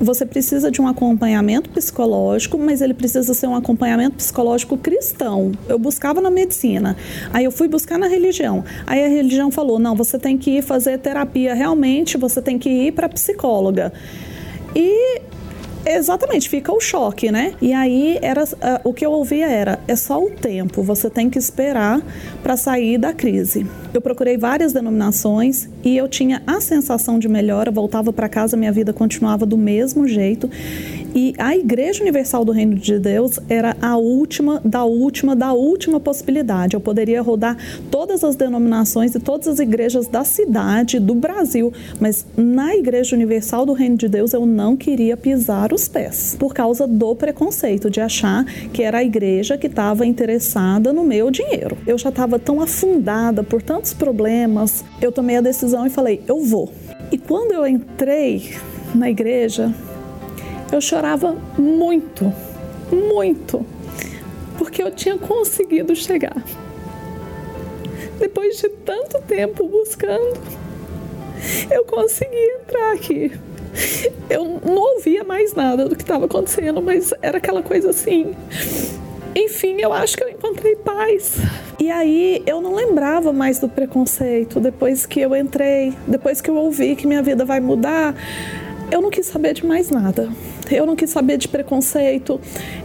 você 0.00 0.24
precisa 0.24 0.70
de 0.70 0.80
um 0.80 0.86
acompanhamento 0.86 1.70
psicológico, 1.70 2.56
mas 2.56 2.80
ele 2.80 2.94
precisa 2.94 3.34
ser 3.34 3.48
um 3.48 3.56
acompanhamento 3.56 4.16
psicológico 4.16 4.76
cristão. 4.76 5.50
Eu 5.68 5.78
buscava 5.78 6.20
na 6.20 6.30
medicina, 6.30 6.96
aí 7.32 7.44
eu 7.44 7.50
fui 7.50 7.66
buscar 7.66 7.98
na 7.98 8.06
religião. 8.06 8.64
Aí 8.86 9.04
a 9.04 9.08
religião 9.08 9.50
falou: 9.50 9.78
não, 9.78 9.96
você 9.96 10.18
tem 10.18 10.38
que 10.38 10.58
ir 10.58 10.62
fazer 10.62 10.98
terapia 10.98 11.54
realmente, 11.54 12.16
você 12.16 12.40
tem 12.40 12.58
que 12.58 12.68
ir 12.68 12.92
para 12.92 13.08
psicóloga. 13.08 13.92
E 14.74 15.22
Exatamente, 15.90 16.48
fica 16.48 16.72
o 16.72 16.80
choque, 16.80 17.30
né? 17.30 17.54
E 17.62 17.72
aí 17.72 18.18
era 18.20 18.44
uh, 18.44 18.48
o 18.84 18.92
que 18.92 19.06
eu 19.06 19.10
ouvia 19.10 19.48
era 19.48 19.78
é 19.88 19.96
só 19.96 20.22
o 20.22 20.30
tempo, 20.30 20.82
você 20.82 21.08
tem 21.08 21.30
que 21.30 21.38
esperar 21.38 22.02
para 22.42 22.56
sair 22.56 22.98
da 22.98 23.12
crise. 23.12 23.66
Eu 23.94 24.00
procurei 24.00 24.36
várias 24.36 24.72
denominações 24.72 25.68
e 25.82 25.96
eu 25.96 26.06
tinha 26.06 26.42
a 26.46 26.60
sensação 26.60 27.18
de 27.18 27.28
melhora, 27.28 27.70
voltava 27.70 28.12
para 28.12 28.28
casa, 28.28 28.56
minha 28.56 28.70
vida 28.70 28.92
continuava 28.92 29.46
do 29.46 29.56
mesmo 29.56 30.06
jeito. 30.06 30.50
E 31.14 31.34
a 31.38 31.56
Igreja 31.56 32.02
Universal 32.02 32.44
do 32.44 32.52
Reino 32.52 32.76
de 32.76 32.98
Deus 32.98 33.40
era 33.48 33.76
a 33.80 33.96
última, 33.96 34.60
da 34.64 34.84
última, 34.84 35.34
da 35.34 35.52
última 35.52 35.98
possibilidade. 35.98 36.74
Eu 36.74 36.80
poderia 36.80 37.22
rodar 37.22 37.56
todas 37.90 38.22
as 38.22 38.36
denominações 38.36 39.14
e 39.14 39.20
todas 39.20 39.48
as 39.48 39.58
igrejas 39.58 40.06
da 40.06 40.24
cidade, 40.24 40.98
do 40.98 41.14
Brasil, 41.14 41.72
mas 42.00 42.26
na 42.36 42.74
Igreja 42.76 43.16
Universal 43.16 43.66
do 43.66 43.72
Reino 43.72 43.96
de 43.96 44.08
Deus 44.08 44.32
eu 44.32 44.44
não 44.44 44.76
queria 44.76 45.16
pisar 45.16 45.72
os 45.72 45.88
pés, 45.88 46.36
por 46.38 46.54
causa 46.54 46.86
do 46.86 47.14
preconceito 47.14 47.90
de 47.90 48.00
achar 48.00 48.44
que 48.72 48.82
era 48.82 48.98
a 48.98 49.04
igreja 49.04 49.56
que 49.56 49.66
estava 49.66 50.06
interessada 50.06 50.92
no 50.92 51.04
meu 51.04 51.30
dinheiro. 51.30 51.76
Eu 51.86 51.98
já 51.98 52.10
estava 52.10 52.38
tão 52.38 52.60
afundada 52.60 53.42
por 53.42 53.62
tantos 53.62 53.92
problemas, 53.92 54.84
eu 55.00 55.10
tomei 55.10 55.36
a 55.36 55.40
decisão 55.40 55.86
e 55.86 55.90
falei: 55.90 56.22
eu 56.26 56.40
vou. 56.40 56.70
E 57.10 57.16
quando 57.16 57.52
eu 57.52 57.66
entrei 57.66 58.54
na 58.94 59.10
igreja, 59.10 59.72
eu 60.70 60.80
chorava 60.80 61.36
muito, 61.56 62.32
muito, 62.90 63.64
porque 64.56 64.82
eu 64.82 64.90
tinha 64.90 65.16
conseguido 65.16 65.94
chegar. 65.96 66.42
Depois 68.18 68.58
de 68.58 68.68
tanto 68.68 69.20
tempo 69.22 69.66
buscando, 69.68 70.40
eu 71.70 71.84
consegui 71.84 72.36
entrar 72.60 72.92
aqui. 72.92 73.32
Eu 74.28 74.60
não 74.64 74.96
ouvia 74.96 75.22
mais 75.22 75.54
nada 75.54 75.88
do 75.88 75.94
que 75.94 76.02
estava 76.02 76.26
acontecendo, 76.26 76.82
mas 76.82 77.12
era 77.22 77.38
aquela 77.38 77.62
coisa 77.62 77.90
assim. 77.90 78.34
Enfim, 79.34 79.76
eu 79.80 79.92
acho 79.92 80.16
que 80.16 80.24
eu 80.24 80.28
encontrei 80.28 80.74
paz. 80.76 81.36
E 81.78 81.90
aí 81.90 82.42
eu 82.44 82.60
não 82.60 82.74
lembrava 82.74 83.32
mais 83.32 83.60
do 83.60 83.68
preconceito 83.68 84.58
depois 84.58 85.06
que 85.06 85.20
eu 85.20 85.34
entrei, 85.36 85.94
depois 86.08 86.40
que 86.40 86.50
eu 86.50 86.56
ouvi 86.56 86.96
que 86.96 87.06
minha 87.06 87.22
vida 87.22 87.44
vai 87.44 87.60
mudar. 87.60 88.16
Eu 88.90 89.02
não 89.02 89.10
quis 89.10 89.26
saber 89.26 89.52
de 89.52 89.66
mais 89.66 89.90
nada. 89.90 90.30
Eu 90.70 90.86
não 90.86 90.94
quis 90.96 91.10
saber 91.10 91.38
de 91.38 91.48
preconceito, 91.48 92.38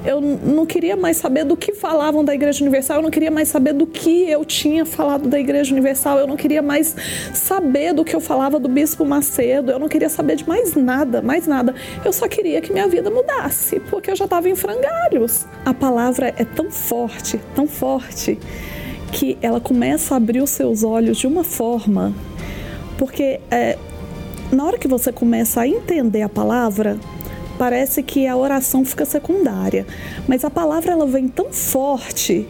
eu 0.05 0.21
não 0.21 0.65
queria 0.65 0.95
mais 0.95 1.17
saber 1.17 1.43
do 1.43 1.57
que 1.57 1.73
falavam 1.73 2.23
da 2.23 2.33
Igreja 2.33 2.63
Universal, 2.63 2.97
eu 2.97 3.03
não 3.03 3.11
queria 3.11 3.29
mais 3.29 3.49
saber 3.49 3.73
do 3.73 3.85
que 3.85 4.29
eu 4.29 4.45
tinha 4.45 4.85
falado 4.85 5.27
da 5.27 5.37
Igreja 5.37 5.73
Universal, 5.73 6.19
eu 6.19 6.27
não 6.27 6.37
queria 6.37 6.61
mais 6.61 6.95
saber 7.33 7.93
do 7.93 8.05
que 8.05 8.15
eu 8.15 8.21
falava 8.21 8.57
do 8.57 8.69
Bispo 8.69 9.03
Macedo, 9.03 9.69
eu 9.69 9.79
não 9.79 9.89
queria 9.89 10.07
saber 10.07 10.37
de 10.37 10.47
mais 10.47 10.75
nada, 10.75 11.21
mais 11.21 11.45
nada. 11.45 11.75
Eu 12.05 12.13
só 12.13 12.25
queria 12.27 12.61
que 12.61 12.71
minha 12.71 12.87
vida 12.87 13.09
mudasse, 13.09 13.81
porque 13.81 14.11
eu 14.11 14.15
já 14.15 14.25
estava 14.25 14.47
em 14.47 14.55
frangalhos. 14.55 15.45
A 15.65 15.73
palavra 15.73 16.33
é 16.37 16.45
tão 16.45 16.71
forte, 16.71 17.39
tão 17.53 17.67
forte, 17.67 18.39
que 19.11 19.37
ela 19.41 19.59
começa 19.59 20.13
a 20.13 20.17
abrir 20.17 20.41
os 20.41 20.51
seus 20.51 20.83
olhos 20.83 21.17
de 21.17 21.27
uma 21.27 21.43
forma, 21.43 22.13
porque 22.97 23.41
é, 23.51 23.77
na 24.53 24.63
hora 24.63 24.77
que 24.77 24.87
você 24.87 25.11
começa 25.11 25.61
a 25.61 25.67
entender 25.67 26.21
a 26.21 26.29
palavra, 26.29 26.97
parece 27.57 28.03
que 28.03 28.27
a 28.27 28.35
oração 28.35 28.85
fica 28.85 29.05
secundária, 29.05 29.85
mas 30.27 30.43
a 30.43 30.49
palavra 30.49 30.91
ela 30.91 31.07
vem 31.07 31.27
tão 31.27 31.51
forte 31.51 32.47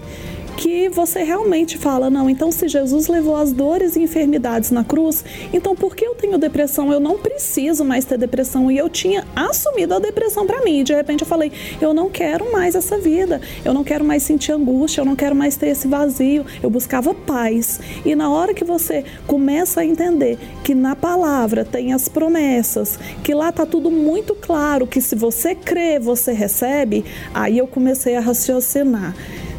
que 0.57 0.89
você 0.89 1.23
realmente 1.23 1.77
fala: 1.77 2.09
não, 2.09 2.29
então 2.29 2.51
se 2.51 2.67
Jesus 2.67 3.07
levou 3.07 3.35
as 3.35 3.51
dores 3.51 3.95
e 3.95 4.01
enfermidades 4.01 4.71
na 4.71 4.83
cruz, 4.83 5.23
então 5.51 5.75
por 5.75 5.95
que 5.95 6.05
eu 6.05 6.15
tenho 6.15 6.37
depressão? 6.37 6.91
Eu 6.91 6.99
não 6.99 7.17
preciso 7.17 7.83
mais 7.83 8.05
ter 8.05 8.17
depressão. 8.17 8.71
E 8.71 8.77
eu 8.77 8.89
tinha 8.89 9.25
assumido 9.35 9.93
a 9.93 9.99
depressão 9.99 10.45
para 10.45 10.61
mim. 10.63 10.79
E 10.79 10.83
de 10.83 10.93
repente 10.93 11.21
eu 11.21 11.27
falei: 11.27 11.51
eu 11.81 11.93
não 11.93 12.09
quero 12.09 12.51
mais 12.51 12.75
essa 12.75 12.97
vida, 12.97 13.41
eu 13.65 13.73
não 13.73 13.83
quero 13.83 14.03
mais 14.03 14.23
sentir 14.23 14.51
angústia, 14.51 15.01
eu 15.01 15.05
não 15.05 15.15
quero 15.15 15.35
mais 15.35 15.55
ter 15.55 15.69
esse 15.69 15.87
vazio. 15.87 16.45
Eu 16.61 16.69
buscava 16.69 17.13
paz. 17.13 17.79
E 18.05 18.15
na 18.15 18.29
hora 18.29 18.53
que 18.53 18.63
você 18.63 19.03
começa 19.27 19.81
a 19.81 19.85
entender 19.85 20.37
que 20.63 20.73
na 20.75 20.95
palavra 20.95 21.65
tem 21.65 21.93
as 21.93 22.07
promessas, 22.07 22.97
que 23.23 23.33
lá 23.33 23.51
tá 23.51 23.65
tudo 23.65 23.89
muito 23.89 24.35
claro, 24.35 24.87
que 24.87 25.01
se 25.01 25.15
você 25.15 25.55
crê, 25.55 25.99
você 25.99 26.31
recebe, 26.31 27.03
aí 27.33 27.57
eu 27.57 27.67
comecei 27.67 28.15
a 28.15 28.19
raciocinar. 28.19 29.13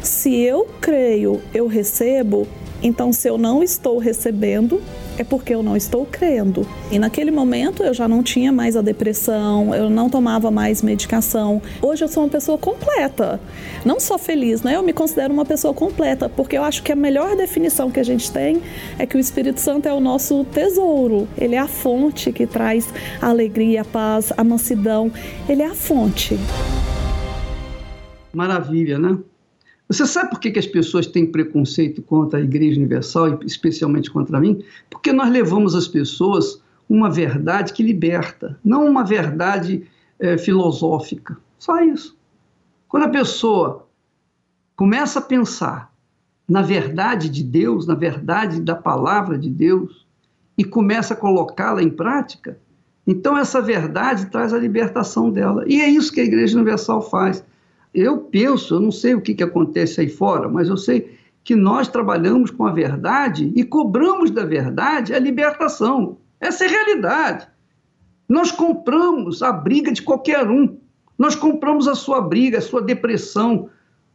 Se 0.05 0.35
eu 0.35 0.67
creio, 0.79 1.41
eu 1.51 1.65
recebo, 1.65 2.47
então 2.83 3.11
se 3.11 3.27
eu 3.27 3.39
não 3.39 3.63
estou 3.63 3.97
recebendo, 3.97 4.79
é 5.17 5.23
porque 5.23 5.51
eu 5.51 5.63
não 5.63 5.75
estou 5.75 6.05
crendo. 6.05 6.63
E 6.91 6.99
naquele 6.99 7.31
momento 7.31 7.81
eu 7.81 7.91
já 7.91 8.07
não 8.07 8.21
tinha 8.21 8.51
mais 8.51 8.75
a 8.75 8.83
depressão, 8.83 9.73
eu 9.73 9.89
não 9.89 10.07
tomava 10.07 10.51
mais 10.51 10.83
medicação. 10.83 11.59
Hoje 11.81 12.03
eu 12.03 12.07
sou 12.07 12.21
uma 12.21 12.29
pessoa 12.29 12.55
completa. 12.55 13.41
Não 13.83 13.99
só 13.99 14.19
feliz, 14.19 14.61
né? 14.61 14.75
Eu 14.75 14.83
me 14.83 14.93
considero 14.93 15.33
uma 15.33 15.43
pessoa 15.43 15.73
completa, 15.73 16.29
porque 16.29 16.55
eu 16.55 16.63
acho 16.63 16.83
que 16.83 16.91
a 16.91 16.95
melhor 16.95 17.35
definição 17.35 17.89
que 17.89 17.99
a 17.99 18.03
gente 18.03 18.31
tem 18.31 18.61
é 18.99 19.07
que 19.07 19.17
o 19.17 19.19
Espírito 19.19 19.59
Santo 19.59 19.87
é 19.87 19.93
o 19.93 19.99
nosso 19.99 20.43
tesouro. 20.45 21.27
Ele 21.35 21.55
é 21.55 21.59
a 21.59 21.67
fonte 21.67 22.31
que 22.31 22.45
traz 22.45 22.87
a 23.19 23.29
alegria, 23.29 23.81
a 23.81 23.85
paz, 23.85 24.31
a 24.37 24.43
mansidão. 24.43 25.11
Ele 25.49 25.63
é 25.63 25.67
a 25.67 25.73
fonte. 25.73 26.37
Maravilha, 28.31 28.99
né? 28.99 29.17
Você 29.87 30.05
sabe 30.05 30.31
por 30.31 30.39
que, 30.39 30.51
que 30.51 30.59
as 30.59 30.65
pessoas 30.65 31.05
têm 31.05 31.31
preconceito 31.31 32.01
contra 32.01 32.39
a 32.39 32.41
Igreja 32.41 32.79
Universal, 32.79 33.41
e 33.41 33.45
especialmente 33.45 34.09
contra 34.09 34.39
mim? 34.39 34.63
Porque 34.89 35.13
nós 35.13 35.29
levamos 35.29 35.75
às 35.75 35.87
pessoas 35.87 36.61
uma 36.89 37.09
verdade 37.09 37.73
que 37.73 37.83
liberta, 37.83 38.59
não 38.63 38.87
uma 38.87 39.03
verdade 39.03 39.87
é, 40.19 40.37
filosófica. 40.37 41.37
Só 41.57 41.79
isso. 41.81 42.17
Quando 42.87 43.03
a 43.03 43.09
pessoa 43.09 43.87
começa 44.75 45.19
a 45.19 45.21
pensar 45.21 45.93
na 46.47 46.61
verdade 46.61 47.27
de 47.27 47.43
Deus, 47.43 47.87
na 47.87 47.95
verdade 47.95 48.61
da 48.61 48.75
palavra 48.75 49.37
de 49.37 49.49
Deus, 49.49 50.05
e 50.57 50.63
começa 50.63 51.13
a 51.13 51.17
colocá-la 51.17 51.81
em 51.81 51.89
prática, 51.89 52.57
então 53.05 53.37
essa 53.37 53.61
verdade 53.61 54.27
traz 54.27 54.53
a 54.53 54.57
libertação 54.57 55.29
dela. 55.29 55.63
E 55.67 55.81
é 55.81 55.87
isso 55.87 56.11
que 56.11 56.21
a 56.21 56.23
Igreja 56.23 56.55
Universal 56.55 57.01
faz 57.09 57.43
eu 57.95 58.17
penso, 58.17 58.75
eu 58.75 58.79
não 58.79 58.91
sei 58.91 59.15
o 59.15 59.21
que, 59.21 59.33
que 59.33 59.43
acontece 59.43 60.01
aí 60.01 60.09
fora, 60.09 60.49
mas 60.49 60.67
eu 60.67 60.75
sei 60.75 61.17
que 61.43 61.55
nós 61.55 61.87
trabalhamos 61.87 62.51
com 62.51 62.65
a 62.65 62.71
verdade 62.71 63.53
e 63.55 63.63
cobramos 63.63 64.31
da 64.31 64.43
verdade 64.43 65.13
a 65.13 65.19
libertação. 65.19 66.17
Essa 66.39 66.65
é 66.65 66.67
a 66.67 66.71
realidade. 66.71 67.47
Nós 68.27 68.51
compramos 68.51 69.41
a 69.41 69.51
briga 69.51 69.91
de 69.91 70.01
qualquer 70.01 70.49
um. 70.49 70.77
Nós 71.17 71.35
compramos 71.35 71.87
a 71.87 71.95
sua 71.95 72.19
briga, 72.19 72.57
a 72.57 72.61
sua 72.61 72.81
depressão, 72.81 73.69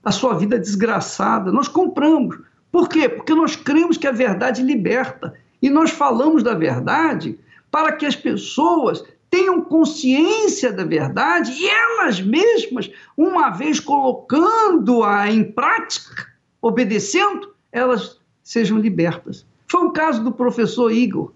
a 0.04 0.10
sua 0.10 0.34
vida 0.34 0.58
desgraçada. 0.58 1.52
Nós 1.52 1.68
compramos. 1.68 2.38
Por 2.70 2.88
quê? 2.88 3.08
Porque 3.08 3.34
nós 3.34 3.56
cremos 3.56 3.96
que 3.96 4.06
a 4.06 4.12
verdade 4.12 4.62
liberta. 4.62 5.32
E 5.62 5.70
nós 5.70 5.90
falamos 5.90 6.42
da 6.42 6.54
verdade 6.54 7.38
para 7.70 7.92
que 7.92 8.04
as 8.04 8.16
pessoas 8.16 9.04
tenham 9.30 9.62
consciência 9.62 10.72
da 10.72 10.84
verdade 10.84 11.52
e 11.52 11.68
elas 11.68 12.20
mesmas, 12.20 12.90
uma 13.16 13.50
vez 13.50 13.78
colocando-a 13.78 15.30
em 15.30 15.44
prática, 15.44 16.26
obedecendo, 16.60 17.54
elas 17.70 18.18
sejam 18.42 18.76
libertas. 18.76 19.46
Foi 19.68 19.84
o 19.84 19.92
caso 19.92 20.24
do 20.24 20.32
professor 20.32 20.90
Igor. 20.90 21.32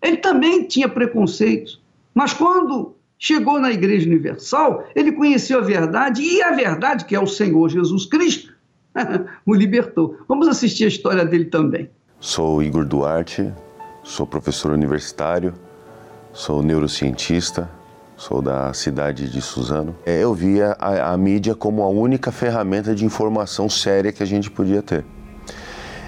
Ele 0.00 0.16
também 0.16 0.66
tinha 0.66 0.88
preconceitos, 0.88 1.82
mas 2.14 2.32
quando 2.32 2.94
chegou 3.18 3.60
na 3.60 3.70
Igreja 3.70 4.06
Universal, 4.06 4.86
ele 4.94 5.12
conheceu 5.12 5.58
a 5.58 5.62
verdade 5.62 6.22
e 6.22 6.42
a 6.42 6.52
verdade, 6.52 7.04
que 7.04 7.14
é 7.14 7.20
o 7.20 7.26
Senhor 7.26 7.68
Jesus 7.68 8.06
Cristo, 8.06 8.54
o 9.44 9.54
libertou. 9.54 10.18
Vamos 10.26 10.48
assistir 10.48 10.84
a 10.84 10.88
história 10.88 11.24
dele 11.24 11.46
também. 11.46 11.90
Sou 12.20 12.62
Igor 12.62 12.86
Duarte, 12.86 13.52
sou 14.02 14.26
professor 14.26 14.72
universitário 14.72 15.54
sou 16.34 16.64
neurocientista, 16.64 17.70
sou 18.16 18.42
da 18.42 18.74
cidade 18.74 19.30
de 19.30 19.40
Suzano. 19.40 19.94
É, 20.04 20.18
eu 20.20 20.34
via 20.34 20.76
a, 20.80 21.12
a, 21.12 21.16
mídia 21.16 21.54
como 21.54 21.82
a 21.82 21.88
única 21.88 22.32
ferramenta 22.32 22.92
de 22.92 23.04
informação 23.04 23.70
séria 23.70 24.12
que 24.12 24.22
a 24.22 24.26
gente 24.26 24.50
podia 24.50 24.82
ter. 24.82 25.04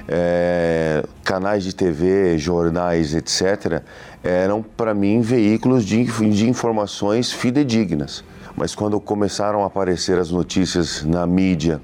É, 0.08 1.04
canais 1.24 1.62
de 1.62 1.74
TV, 1.74 2.36
jornais, 2.38 3.14
etc., 3.14 3.82
eram 4.22 4.62
para 4.62 4.92
mim 4.92 5.20
veículos 5.20 5.84
de, 5.84 6.04
de 6.04 6.48
informações 6.48 7.32
fidedignas. 7.32 8.24
Mas 8.56 8.74
quando 8.74 8.98
começaram 9.00 9.62
a 9.62 9.66
aparecer 9.66 10.18
as 10.18 10.30
notícias 10.30 11.04
na 11.04 11.26
mídia 11.26 11.80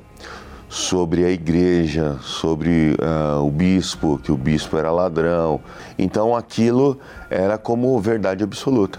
sobre 0.73 1.23
a 1.23 1.31
igreja, 1.31 2.17
sobre 2.23 2.97
uh, 2.99 3.45
o 3.45 3.51
bispo, 3.51 4.19
que 4.19 4.33
o 4.33 4.39
bispo 4.39 4.79
era 4.79 4.91
ladrão. 4.91 5.61
Então 5.99 6.35
aquilo 6.35 6.99
era 7.29 7.59
como 7.59 8.01
verdade 8.01 8.43
absoluta. 8.43 8.99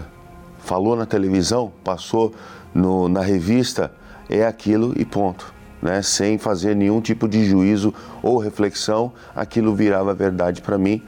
Falou 0.60 0.94
na 0.94 1.04
televisão, 1.04 1.72
passou 1.82 2.32
no, 2.72 3.08
na 3.08 3.22
revista, 3.22 3.90
é 4.30 4.46
aquilo 4.46 4.94
e 4.96 5.04
ponto. 5.04 5.52
Né? 5.82 6.00
Sem 6.00 6.38
fazer 6.38 6.76
nenhum 6.76 7.00
tipo 7.00 7.26
de 7.26 7.44
juízo 7.44 7.92
ou 8.22 8.38
reflexão, 8.38 9.12
aquilo 9.34 9.74
virava 9.74 10.14
verdade 10.14 10.62
para 10.62 10.78
mim, 10.78 11.02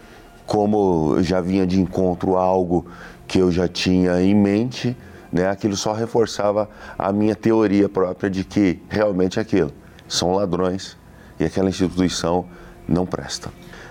como 0.47 1.23
já 1.23 1.41
vinha 1.41 1.65
de 1.65 1.81
encontro 1.81 2.37
algo 2.37 2.87
que 3.29 3.39
eu 3.39 3.53
já 3.53 3.69
tinha 3.69 4.21
em 4.21 4.35
mente, 4.35 4.97
né? 5.31 5.49
aquilo 5.49 5.77
só 5.77 5.93
reforçava 5.93 6.69
a 6.99 7.13
minha 7.13 7.37
teoria 7.37 7.89
própria 7.89 8.29
de 8.29 8.43
que 8.43 8.83
realmente 8.89 9.39
é 9.39 9.43
aquilo 9.43 9.73
são 10.09 10.33
ladrões 10.35 10.97
e 11.39 11.45
aquela 11.45 11.69
instituição 11.69 12.47
não 12.89 13.07
presta. 13.07 13.51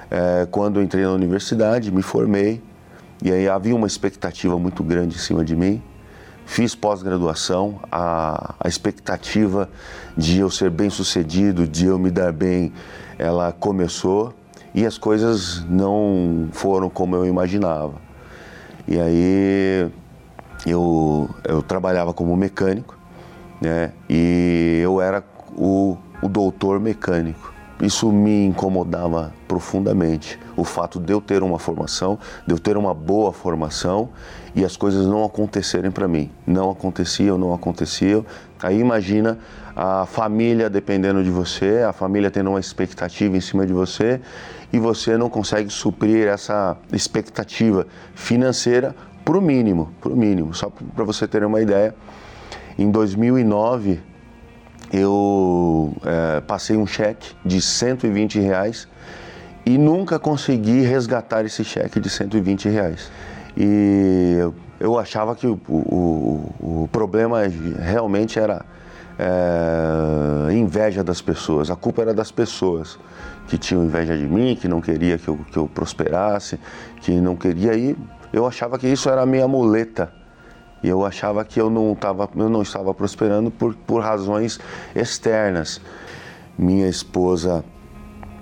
É, 0.10 0.48
quando 0.50 0.82
entrei 0.82 1.04
na 1.04 1.12
universidade, 1.12 1.92
me 1.92 2.02
formei 2.02 2.62
e 3.24 3.32
aí 3.32 3.48
havia 3.48 3.76
uma 3.76 3.88
expectativa 3.88 4.58
muito 4.58 4.84
grande 4.84 5.16
em 5.16 5.20
cima 5.20 5.44
de 5.44 5.56
mim. 5.56 5.82
Fiz 6.46 6.76
pós-graduação, 6.76 7.80
a, 7.92 8.56
a 8.60 8.68
expectativa 8.68 9.70
de 10.16 10.40
eu 10.40 10.50
ser 10.50 10.70
bem 10.70 10.90
sucedido, 10.90 11.68
de 11.68 11.88
eu 11.88 11.98
me 11.98 12.12
dar 12.12 12.32
bem, 12.32 12.72
ela 13.18 13.52
começou 13.52 14.34
e 14.74 14.86
as 14.86 14.98
coisas 14.98 15.66
não 15.68 16.50
foram 16.52 16.90
como 16.90 17.16
eu 17.16 17.26
imaginava. 17.26 17.94
E 18.88 19.00
aí 19.00 19.92
eu, 20.68 21.30
eu 21.44 21.64
trabalhava 21.64 22.14
como 22.14 22.36
mecânico, 22.36 22.96
né? 23.60 23.94
E 24.08 24.82
eu 24.84 25.02
era 25.02 25.24
o 25.56 25.98
o 26.22 26.28
doutor 26.28 26.80
mecânico. 26.80 27.56
Isso 27.82 28.10
me 28.10 28.46
incomodava 28.46 29.34
profundamente. 29.48 30.40
O 30.56 30.64
fato 30.64 30.98
de 30.98 31.12
eu 31.12 31.20
ter 31.20 31.44
uma 31.44 31.60
formação, 31.60 32.18
de 32.48 32.54
eu 32.54 32.60
ter 32.60 32.78
uma 32.78 32.94
boa 32.94 33.34
formação 33.34 34.10
e 34.56 34.64
as 34.64 34.78
coisas 34.78 35.06
não 35.06 35.26
acontecerem 35.26 35.92
para 35.92 36.08
mim. 36.08 36.32
Não 36.48 36.72
aconteciam, 36.72 37.38
não 37.38 37.54
aconteciam. 37.54 38.26
Aí 38.64 38.80
imagina 38.80 39.38
a 39.76 40.06
família 40.06 40.70
dependendo 40.70 41.22
de 41.22 41.30
você, 41.30 41.84
a 41.88 41.92
família 41.92 42.32
tendo 42.32 42.50
uma 42.50 42.62
expectativa 42.62 43.36
em 43.36 43.42
cima 43.42 43.68
de 43.68 43.74
você 43.74 44.22
e 44.72 44.80
você 44.80 45.18
não 45.18 45.30
consegue 45.30 45.70
suprir 45.70 46.28
essa 46.28 46.78
expectativa 46.94 47.86
financeira 48.16 48.96
para 49.26 49.38
o 49.38 49.42
mínimo, 49.42 49.92
para 50.00 50.14
o 50.14 50.16
mínimo. 50.16 50.54
Só 50.54 50.72
para 50.96 51.04
você 51.04 51.28
ter 51.28 51.44
uma 51.44 51.62
ideia, 51.62 51.94
em 52.78 52.90
2009 52.90 54.15
eu 54.94 55.94
é, 56.06 56.42
passei 56.42 56.78
um 56.78 56.86
cheque 56.86 57.34
de 57.46 57.62
120 57.62 58.40
reais 58.40 58.88
e 59.66 59.78
nunca 59.78 60.20
consegui 60.20 60.82
resgatar 60.82 61.44
esse 61.46 61.64
cheque 61.64 62.00
de 62.00 62.10
120 62.10 62.70
reais. 62.70 63.12
E 63.58 64.38
eu, 64.80 65.00
achava 65.00 65.36
que 65.36 65.48
o, 65.48 65.60
o, 65.68 66.84
o, 66.84 66.90
problema 66.92 67.40
realmente 67.80 68.38
era 68.38 68.64
é, 69.18 70.54
inveja 70.54 71.04
das 71.04 71.22
pessoas, 71.22 71.72
a 71.72 71.76
culpa 71.76 72.02
era 72.02 72.14
das 72.14 72.32
pessoas 72.32 73.00
que 73.48 73.58
tinham 73.58 73.86
inveja 73.86 74.18
de 74.18 74.28
mim, 74.28 74.56
que 74.56 74.68
não 74.68 74.82
queria 74.82 75.18
que 75.18 75.28
eu, 75.28 75.40
que 75.52 75.58
eu 75.58 75.68
prosperasse, 75.68 76.60
que 77.02 77.12
não 77.12 77.36
queria 77.36 77.74
ir. 77.76 77.98
Eu 78.34 78.46
achava 78.46 78.78
que 78.78 78.88
isso 78.88 79.10
era 79.10 79.22
a 79.22 79.26
minha 79.26 79.48
muleta 79.48 80.12
e 80.86 80.88
eu 80.88 81.04
achava 81.04 81.44
que 81.44 81.60
eu 81.60 81.68
não, 81.68 81.96
tava, 81.96 82.30
eu 82.36 82.48
não 82.48 82.62
estava 82.62 82.94
prosperando 82.94 83.50
por, 83.50 83.74
por 83.74 84.04
razões 84.04 84.60
externas. 84.96 85.82
Minha 86.56 86.88
esposa, 86.88 87.66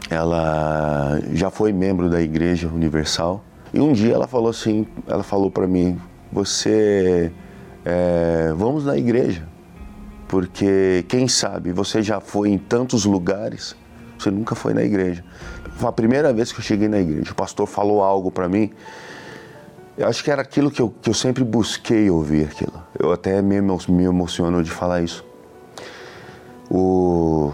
ela 0.10 1.22
já 1.32 1.50
foi 1.50 1.72
membro 1.72 2.10
da 2.10 2.22
Igreja 2.22 2.68
Universal 2.68 3.42
e 3.74 3.80
um 3.80 3.94
dia 3.94 4.14
ela 4.14 4.28
falou 4.28 4.50
assim, 4.50 4.86
ela 5.08 5.24
falou 5.24 5.50
para 5.50 5.66
mim, 5.66 5.98
você, 6.34 7.32
é, 7.86 8.52
vamos 8.58 8.84
na 8.84 8.98
igreja, 8.98 9.48
porque 10.28 11.06
quem 11.08 11.30
sabe 11.30 11.72
você 11.72 12.04
já 12.04 12.20
foi 12.20 12.50
em 12.50 12.58
tantos 12.58 13.06
lugares, 13.06 13.74
você 14.20 14.30
nunca 14.30 14.54
foi 14.54 14.74
na 14.74 14.84
igreja. 14.84 15.24
Foi 15.78 15.88
a 15.88 15.94
primeira 15.94 16.34
vez 16.34 16.52
que 16.52 16.60
eu 16.60 16.64
cheguei 16.64 16.90
na 16.90 17.00
igreja. 17.00 17.32
O 17.32 17.36
pastor 17.36 17.68
falou 17.68 18.04
algo 18.04 18.30
para 18.30 18.50
mim. 18.50 18.70
Eu 19.98 20.08
acho 20.08 20.24
que 20.24 20.32
era 20.32 20.42
aquilo 20.42 20.72
que 20.72 20.82
eu, 20.82 20.90
que 20.90 21.10
eu 21.10 21.14
sempre 21.14 21.44
busquei 21.44 22.10
ouvir 22.10 22.46
aquilo. 22.46 22.74
Eu 22.98 23.12
até 23.12 23.42
me, 23.42 23.62
me 23.62 24.04
emociono 24.04 24.64
de 24.64 24.72
falar 24.72 25.02
isso. 25.02 25.24
O, 26.70 27.54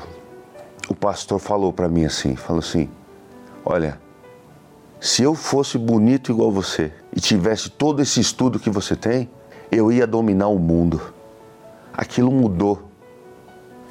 o 0.88 0.95
pastor 0.95 1.39
falou 1.39 1.73
para 1.73 1.89
mim 1.89 2.06
assim, 2.06 2.36
falou 2.36 2.60
assim, 2.60 2.89
olha, 3.65 3.99
se 4.99 5.23
eu 5.23 5.36
fosse 5.36 5.78
bonito 5.78 6.32
igual 6.32 6.52
você 6.52 6.91
e 7.15 7.19
tivesse 7.19 7.69
todo 7.69 8.02
esse 8.02 8.19
estudo 8.19 8.60
que 8.60 8.69
você 8.69 8.95
tem, 8.95 9.30
eu 9.71 9.91
ia 9.91 10.08
dominar 10.08 10.47
o 10.47 10.58
mundo. 10.58 11.13
Aquilo 11.93 12.32
mudou 12.32 12.89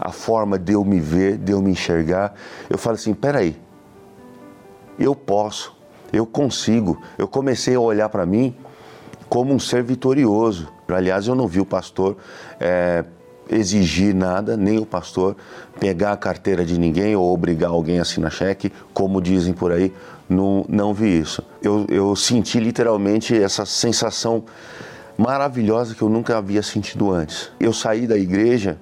a 0.01 0.11
forma 0.11 0.59
de 0.59 0.73
eu 0.73 0.85
me 0.85 1.01
ver, 1.01 1.39
de 1.39 1.53
eu 1.53 1.63
me 1.63 1.71
enxergar. 1.71 2.35
Eu 2.69 2.79
falei 2.79 2.99
assim: 2.99 3.15
peraí, 3.15 3.61
eu 4.99 5.15
posso, 5.15 5.77
eu 6.13 6.27
consigo. 6.27 7.01
Eu 7.17 7.29
comecei 7.29 7.75
a 7.75 7.81
olhar 7.81 8.09
para 8.09 8.25
mim 8.25 8.55
como 9.29 9.53
um 9.53 9.59
ser 9.59 9.83
vitorioso. 9.83 10.69
Aliás, 10.89 11.27
eu 11.27 11.35
não 11.35 11.47
vi 11.47 11.61
o 11.61 11.67
pastor 11.67 12.17
é, 12.59 13.05
exigir 13.51 14.15
nada, 14.15 14.57
nem 14.57 14.79
o 14.79 14.87
pastor 14.87 15.37
pegar 15.79 16.13
a 16.13 16.17
carteira 16.17 16.65
de 16.65 16.79
ninguém 16.79 17.15
ou 17.15 17.33
obrigar 17.33 17.71
alguém 17.71 17.99
a 17.99 18.03
assinar 18.03 18.31
cheque, 18.31 18.73
como 18.93 19.21
dizem 19.21 19.53
por 19.53 19.73
aí. 19.73 19.93
Não, 20.29 20.65
não 20.69 20.93
vi 20.93 21.21
isso. 21.21 21.43
Eu, 21.63 21.87
eu 21.89 22.15
senti 22.17 22.61
literalmente 22.61 23.35
essa 23.35 23.65
sensação 23.65 24.45
maravilhosa 25.17 25.95
que 25.95 26.03
eu 26.03 26.09
nunca 26.09 26.37
havia 26.37 26.63
sentido 26.63 27.11
antes. 27.11 27.51
Eu 27.59 27.73
saí 27.73 28.07
da 28.07 28.17
igreja 28.17 28.79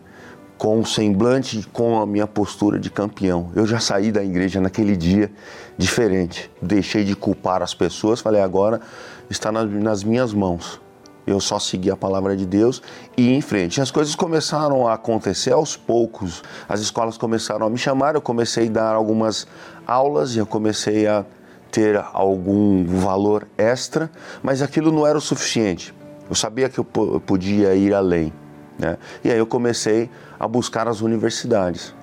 com 0.59 0.81
o 0.81 0.87
semblante, 0.87 1.67
com 1.73 2.01
a 2.01 2.07
minha 2.07 2.27
postura 2.27 2.79
de 2.79 2.91
campeão. 2.91 3.51
Eu 3.55 3.67
já 3.67 3.79
saí 3.79 4.11
da 4.11 4.25
igreja 4.25 4.61
naquele 4.61 4.97
dia 4.97 5.31
diferente. 5.77 6.51
Deixei 6.61 7.05
de 7.05 7.15
culpar 7.15 7.63
as 7.63 7.75
pessoas, 7.75 8.21
falei, 8.21 8.41
agora 8.41 8.81
está 9.29 9.53
nas 9.53 10.03
minhas 10.03 10.33
mãos. 10.33 10.81
Eu 11.27 11.41
só 11.41 11.59
segui 11.59 11.91
a 11.91 11.97
palavra 11.97 12.37
de 12.37 12.47
Deus 12.47 12.81
e 13.17 13.33
em 13.33 13.41
frente. 13.41 13.81
As 13.81 13.91
coisas 13.91 14.15
começaram 14.15 14.87
a 14.87 14.95
acontecer 14.95 15.53
aos 15.53 15.77
poucos. 15.77 16.43
As 16.69 16.81
escolas 16.81 17.19
começaram 17.19 17.67
a 17.67 17.71
me 17.71 17.77
chamar, 17.77 18.15
eu 18.15 18.21
comecei 18.21 18.69
a 18.69 18.71
dar 18.71 18.95
algumas 18.95 19.47
aulas 19.85 20.37
e 20.37 20.39
eu 20.39 20.47
comecei 20.47 21.07
a 21.07 21.25
ter 21.71 22.03
algum 22.13 22.87
valor 22.87 23.47
extra, 23.59 24.11
mas 24.43 24.63
aquilo 24.63 24.93
não 24.93 25.07
era 25.07 25.19
o 25.19 25.21
suficiente. 25.21 25.93
Eu 26.29 26.35
sabia 26.35 26.69
que 26.69 26.79
eu 26.79 26.85
podia 26.85 27.75
ir 27.75 27.93
além. 27.93 28.33
Né? 28.79 28.97
E 29.25 29.31
aí 29.31 29.39
eu 29.39 29.47
comecei 29.47 30.11
a 30.39 30.47
buscar 30.47 30.89
as 30.89 31.01
universidades. 31.01 31.95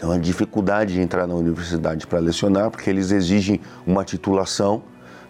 É 0.00 0.04
uma 0.04 0.18
dificuldade 0.18 0.94
de 0.94 1.00
entrar 1.00 1.26
na 1.26 1.34
universidade 1.34 2.06
para 2.06 2.18
lecionar, 2.18 2.70
porque 2.70 2.90
eles 2.90 3.12
exigem 3.12 3.60
uma 3.86 4.04
titulação 4.04 4.82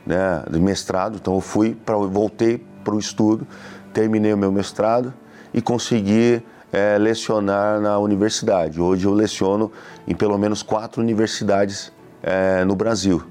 né, 0.06 0.42
de 0.50 0.58
mestrado. 0.58 1.16
Então 1.20 1.34
eu 1.34 1.40
fui, 1.40 1.74
pra, 1.74 1.96
voltei 1.96 2.64
para 2.82 2.94
o 2.94 2.98
estudo, 2.98 3.46
terminei 3.92 4.32
o 4.32 4.38
meu 4.38 4.50
mestrado 4.50 5.12
e 5.52 5.60
consegui 5.60 6.42
é, 6.72 6.96
lecionar 6.96 7.80
na 7.80 7.98
universidade. 7.98 8.80
Hoje 8.80 9.06
eu 9.06 9.12
leciono 9.12 9.70
em 10.08 10.14
pelo 10.14 10.38
menos 10.38 10.62
quatro 10.62 11.02
universidades 11.02 11.92
é, 12.22 12.64
no 12.64 12.74
Brasil. 12.74 13.22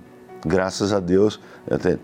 Graças 0.46 0.94
a 0.94 1.00
Deus 1.00 1.40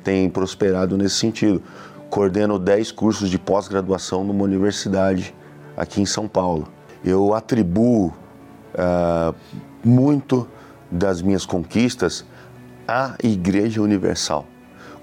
tem 0.03 0.30
prosperado 0.30 0.97
nesse 0.97 1.15
sentido. 1.15 1.62
Coordeno 2.10 2.58
10 2.58 2.91
cursos 2.91 3.30
de 3.30 3.38
pós-graduação 3.38 4.24
numa 4.24 4.43
universidade 4.43 5.36
aqui 5.76 6.02
em 6.02 6.06
São 6.06 6.28
Paulo. 6.28 6.67
Eu 7.04 7.34
atribuo 7.34 8.08
uh, 8.74 9.36
muito 9.84 10.48
das 10.89 11.22
minhas 11.22 11.46
conquistas 11.46 12.26
à 12.88 13.15
Igreja 13.24 13.82
Universal. 13.82 14.46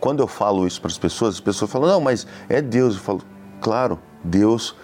Quando 0.01 0.23
eu 0.23 0.27
falo 0.27 0.67
isso 0.67 0.81
para 0.81 0.91
as 0.91 0.99
pessoas, 0.99 1.35
as 1.35 1.41
pessoas 1.41 1.71
falam: 1.71 1.89
não, 1.89 2.01
mas 2.01 2.27
é 2.49 2.61
Deus. 2.61 2.97
Eu 2.97 3.01
falo: 3.01 3.23
claro, 3.61 3.99
Deus, 4.23 4.75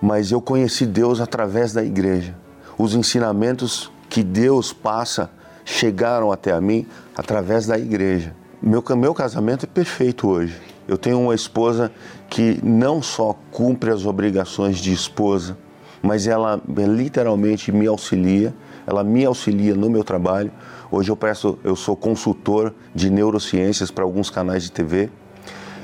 mas 0.00 0.30
eu 0.30 0.40
conheci 0.40 0.86
Deus 0.86 1.20
através 1.20 1.72
da 1.72 1.82
igreja. 1.82 2.36
Os 2.76 2.94
ensinamentos 2.94 3.90
que 4.08 4.22
Deus 4.22 4.72
passa 4.72 5.30
chegaram 5.64 6.32
até 6.32 6.52
a 6.52 6.60
mim 6.60 6.86
através 7.14 7.66
da 7.66 7.78
igreja. 7.78 8.34
Meu, 8.62 8.82
meu 8.96 9.14
casamento 9.14 9.64
é 9.64 9.68
perfeito 9.68 10.28
hoje. 10.28 10.67
Eu 10.88 10.96
tenho 10.96 11.20
uma 11.20 11.34
esposa 11.34 11.92
que 12.30 12.58
não 12.64 13.02
só 13.02 13.36
cumpre 13.50 13.90
as 13.90 14.06
obrigações 14.06 14.78
de 14.78 14.90
esposa, 14.90 15.56
mas 16.02 16.26
ela 16.26 16.58
literalmente 16.66 17.70
me 17.70 17.86
auxilia, 17.86 18.54
ela 18.86 19.04
me 19.04 19.22
auxilia 19.26 19.74
no 19.74 19.90
meu 19.90 20.02
trabalho. 20.02 20.50
Hoje 20.90 21.10
eu 21.10 21.16
presto, 21.16 21.58
eu 21.62 21.76
sou 21.76 21.94
consultor 21.94 22.74
de 22.94 23.10
neurociências 23.10 23.90
para 23.90 24.02
alguns 24.02 24.30
canais 24.30 24.62
de 24.62 24.72
TV. 24.72 25.10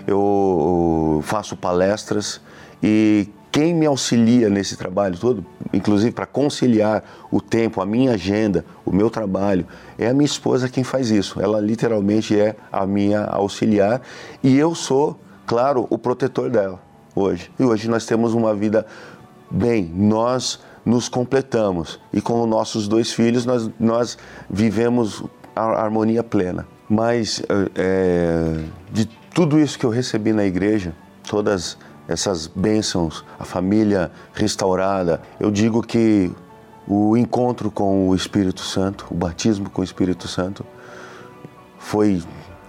Eu 0.07 1.21
faço 1.23 1.55
palestras 1.55 2.41
e 2.83 3.29
quem 3.55 3.73
me 3.73 3.87
auxilia 3.87 4.51
nesse 4.51 4.77
trabalho 4.77 5.17
todo, 5.17 5.47
inclusive 5.73 6.11
para 6.11 6.27
conciliar 6.27 7.05
o 7.31 7.41
tempo, 7.41 7.81
a 7.81 7.87
minha 7.87 8.15
agenda, 8.15 8.65
o 8.85 8.91
meu 8.91 9.09
trabalho, 9.09 9.65
é 9.97 10.09
a 10.09 10.13
minha 10.13 10.27
esposa 10.27 10.69
quem 10.69 10.83
faz 10.83 11.09
isso. 11.09 11.41
Ela 11.41 11.61
literalmente 11.61 12.37
é 12.37 12.57
a 12.73 12.85
minha 12.85 13.23
auxiliar 13.23 14.03
e 14.43 14.59
eu 14.59 14.75
sou, 14.75 15.17
claro, 15.47 15.87
o 15.89 15.97
protetor 15.97 16.51
dela 16.51 16.83
hoje. 17.15 17.49
E 17.57 17.63
hoje 17.63 17.89
nós 17.89 18.05
temos 18.05 18.35
uma 18.35 18.53
vida 18.53 18.85
bem, 19.49 19.89
nós 19.95 20.59
nos 20.85 21.09
completamos 21.09 22.01
e 22.13 22.21
com 22.21 22.43
os 22.43 22.49
nossos 22.49 22.89
dois 22.89 23.13
filhos 23.13 23.47
nós, 23.47 23.71
nós 23.79 24.19
vivemos 24.51 25.23
a 25.55 25.81
harmonia 25.81 26.25
plena. 26.25 26.67
Mas 26.89 27.41
é, 27.77 28.65
de 28.91 29.07
tudo 29.33 29.61
isso 29.61 29.79
que 29.79 29.87
eu 29.87 29.91
recebi 29.91 30.33
na 30.33 30.45
igreja, 30.45 30.93
todas 31.23 31.79
essas 32.09 32.47
bênçãos, 32.47 33.25
a 33.39 33.45
família 33.45 34.11
restaurada. 34.33 35.23
Eu 35.41 35.51
digo 35.51 35.83
que 35.83 36.31
o 36.87 37.17
encontro 37.17 37.71
com 37.71 38.09
o 38.09 38.15
Espírito 38.15 38.61
Santo, 38.61 39.07
o 39.11 39.15
batismo 39.15 39.71
com 39.71 39.81
o 39.81 39.85
Espírito 39.85 40.29
Santo, 40.29 40.65
foi, 41.79 42.23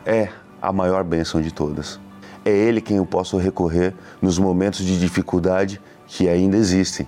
é 0.06 0.30
a 0.62 0.72
maior 0.72 1.04
bênção 1.04 1.42
de 1.42 1.54
todas. 1.54 2.00
É 2.44 2.52
Ele 2.52 2.80
quem 2.80 2.98
eu 2.98 3.06
posso 3.06 3.38
recorrer 3.38 3.94
nos 4.22 4.38
momentos 4.38 4.86
de 4.86 5.00
dificuldade 5.00 5.82
que 6.08 6.30
ainda 6.30 6.56
existem. 6.56 7.08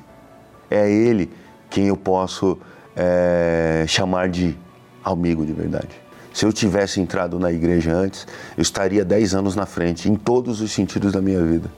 É 0.70 0.90
Ele 0.90 1.32
quem 1.70 1.88
eu 1.88 1.96
posso 1.96 2.58
é, 2.96 3.86
chamar 3.88 4.30
de 4.30 4.58
amigo 5.04 5.46
de 5.46 5.54
verdade. 5.54 6.02
Se 6.34 6.46
eu 6.46 6.52
tivesse 6.52 7.00
entrado 7.00 7.40
na 7.40 7.52
igreja 7.52 7.94
antes, 7.94 8.28
eu 8.56 8.62
estaria 8.62 9.04
10 9.04 9.34
anos 9.34 9.56
na 9.56 9.66
frente, 9.66 10.10
em 10.10 10.16
todos 10.16 10.62
os 10.62 10.72
sentidos 10.72 11.14
da 11.14 11.22
minha 11.22 11.42
vida 11.44 11.70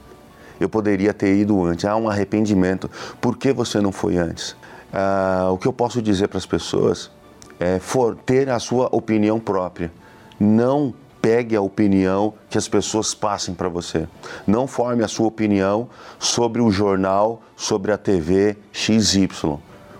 eu 0.60 0.68
poderia 0.68 1.12
ter 1.14 1.34
ido 1.34 1.64
antes. 1.64 1.86
Há 1.86 1.96
um 1.96 2.08
arrependimento. 2.08 2.90
Por 3.20 3.36
que 3.36 3.52
você 3.52 3.80
não 3.80 3.90
foi 3.90 4.18
antes? 4.18 4.54
Ah, 4.92 5.48
o 5.50 5.56
que 5.56 5.66
eu 5.66 5.72
posso 5.72 6.02
dizer 6.02 6.28
para 6.28 6.38
as 6.38 6.46
pessoas 6.46 7.10
é 7.58 7.78
for, 7.78 8.14
ter 8.14 8.48
a 8.50 8.58
sua 8.58 8.88
opinião 8.92 9.40
própria. 9.40 9.90
Não 10.38 10.94
pegue 11.20 11.54
a 11.54 11.60
opinião 11.60 12.34
que 12.48 12.56
as 12.56 12.68
pessoas 12.68 13.14
passem 13.14 13.54
para 13.54 13.68
você. 13.68 14.08
Não 14.46 14.66
forme 14.66 15.02
a 15.04 15.08
sua 15.08 15.26
opinião 15.26 15.88
sobre 16.18 16.60
o 16.60 16.70
jornal, 16.70 17.42
sobre 17.56 17.92
a 17.92 17.98
TV 17.98 18.56
XY. 18.72 19.28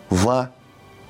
Vá 0.08 0.50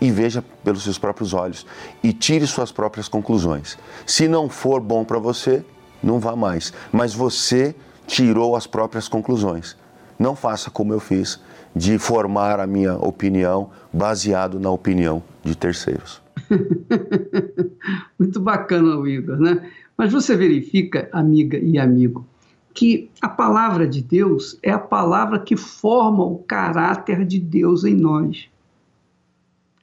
e 0.01 0.11
veja 0.11 0.43
pelos 0.65 0.83
seus 0.83 0.99
próprios 0.99 1.35
olhos 1.35 1.67
e 2.03 2.13
tire 2.13 2.47
suas 2.47 2.73
próprias 2.73 3.07
conclusões. 3.07 3.79
Se 4.07 4.27
não 4.27 4.49
for 4.49 4.81
bom 4.81 5.05
para 5.05 5.19
você, 5.19 5.65
não 6.03 6.19
vá 6.19 6.35
mais. 6.35 6.73
Mas 6.91 7.15
você 7.15 7.75
tirou 8.11 8.57
as 8.57 8.67
próprias 8.67 9.07
conclusões. 9.07 9.77
Não 10.19 10.35
faça 10.35 10.69
como 10.69 10.93
eu 10.93 10.99
fiz, 10.99 11.41
de 11.75 11.97
formar 11.97 12.59
a 12.59 12.67
minha 12.67 12.97
opinião 12.97 13.71
baseado 13.93 14.59
na 14.59 14.69
opinião 14.69 15.23
de 15.45 15.57
terceiros. 15.57 16.21
Muito 18.19 18.41
bacana, 18.41 19.09
Igor, 19.09 19.39
né? 19.39 19.71
Mas 19.97 20.13
você 20.13 20.37
verifica, 20.37 21.09
amiga 21.13 21.57
e 21.57 21.79
amigo, 21.79 22.27
que 22.75 23.09
a 23.21 23.29
palavra 23.29 23.87
de 23.87 24.03
Deus 24.03 24.59
é 24.61 24.73
a 24.73 24.79
palavra 24.79 25.39
que 25.39 25.57
forma 25.57 26.25
o 26.25 26.39
caráter 26.39 27.25
de 27.25 27.39
Deus 27.39 27.85
em 27.85 27.95
nós. 27.95 28.49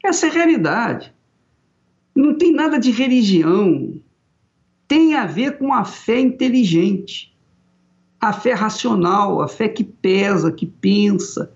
Essa 0.03 0.25
é 0.25 0.29
a 0.29 0.33
realidade. 0.33 1.13
Não 2.13 2.37
tem 2.37 2.51
nada 2.51 2.77
de 2.77 2.91
religião. 2.91 3.93
Tem 4.85 5.15
a 5.15 5.25
ver 5.25 5.57
com 5.57 5.73
a 5.73 5.85
fé 5.85 6.19
inteligente 6.19 7.36
a 8.27 8.33
fé 8.33 8.53
racional, 8.53 9.41
a 9.41 9.47
fé 9.47 9.69
que 9.69 9.85
pesa, 9.85 10.51
que 10.51 10.65
pensa, 10.65 11.49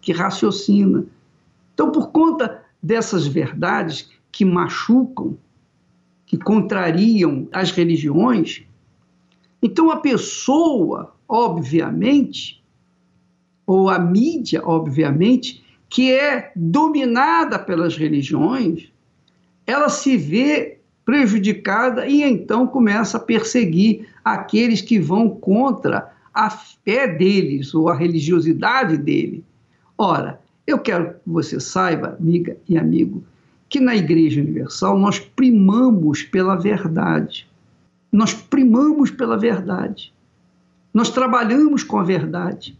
que 0.00 0.12
raciocina. 0.12 1.04
Então, 1.72 1.90
por 1.90 2.12
conta 2.12 2.62
dessas 2.80 3.26
verdades 3.26 4.10
que 4.30 4.44
machucam, 4.44 5.36
que 6.24 6.36
contrariam 6.38 7.48
as 7.50 7.72
religiões, 7.72 8.62
então 9.60 9.90
a 9.90 9.96
pessoa, 9.96 11.16
obviamente, 11.28 12.62
ou 13.66 13.90
a 13.90 13.98
mídia, 13.98 14.62
obviamente, 14.64 15.64
que 15.88 16.12
é 16.12 16.52
dominada 16.54 17.58
pelas 17.58 17.96
religiões, 17.96 18.88
ela 19.66 19.88
se 19.88 20.16
vê 20.16 20.78
prejudicada 21.04 22.06
e 22.06 22.22
então 22.22 22.66
começa 22.66 23.16
a 23.16 23.20
perseguir 23.20 24.08
aqueles 24.24 24.80
que 24.80 24.98
vão 24.98 25.28
contra 25.28 26.12
a 26.32 26.50
fé 26.50 27.06
deles 27.06 27.74
ou 27.74 27.88
a 27.88 27.94
religiosidade 27.96 28.96
dele. 28.96 29.44
Ora, 29.96 30.40
eu 30.66 30.78
quero 30.78 31.14
que 31.14 31.20
você 31.26 31.60
saiba, 31.60 32.16
amiga 32.18 32.56
e 32.68 32.76
amigo, 32.76 33.22
que 33.68 33.78
na 33.78 33.94
Igreja 33.94 34.40
Universal 34.40 34.98
nós 34.98 35.18
primamos 35.18 36.22
pela 36.22 36.56
verdade. 36.56 37.46
Nós 38.10 38.32
primamos 38.32 39.10
pela 39.10 39.36
verdade. 39.36 40.12
Nós 40.92 41.10
trabalhamos 41.10 41.82
com 41.82 41.98
a 41.98 42.04
verdade. 42.04 42.78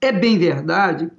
É 0.00 0.10
bem 0.10 0.38
verdade 0.38 1.10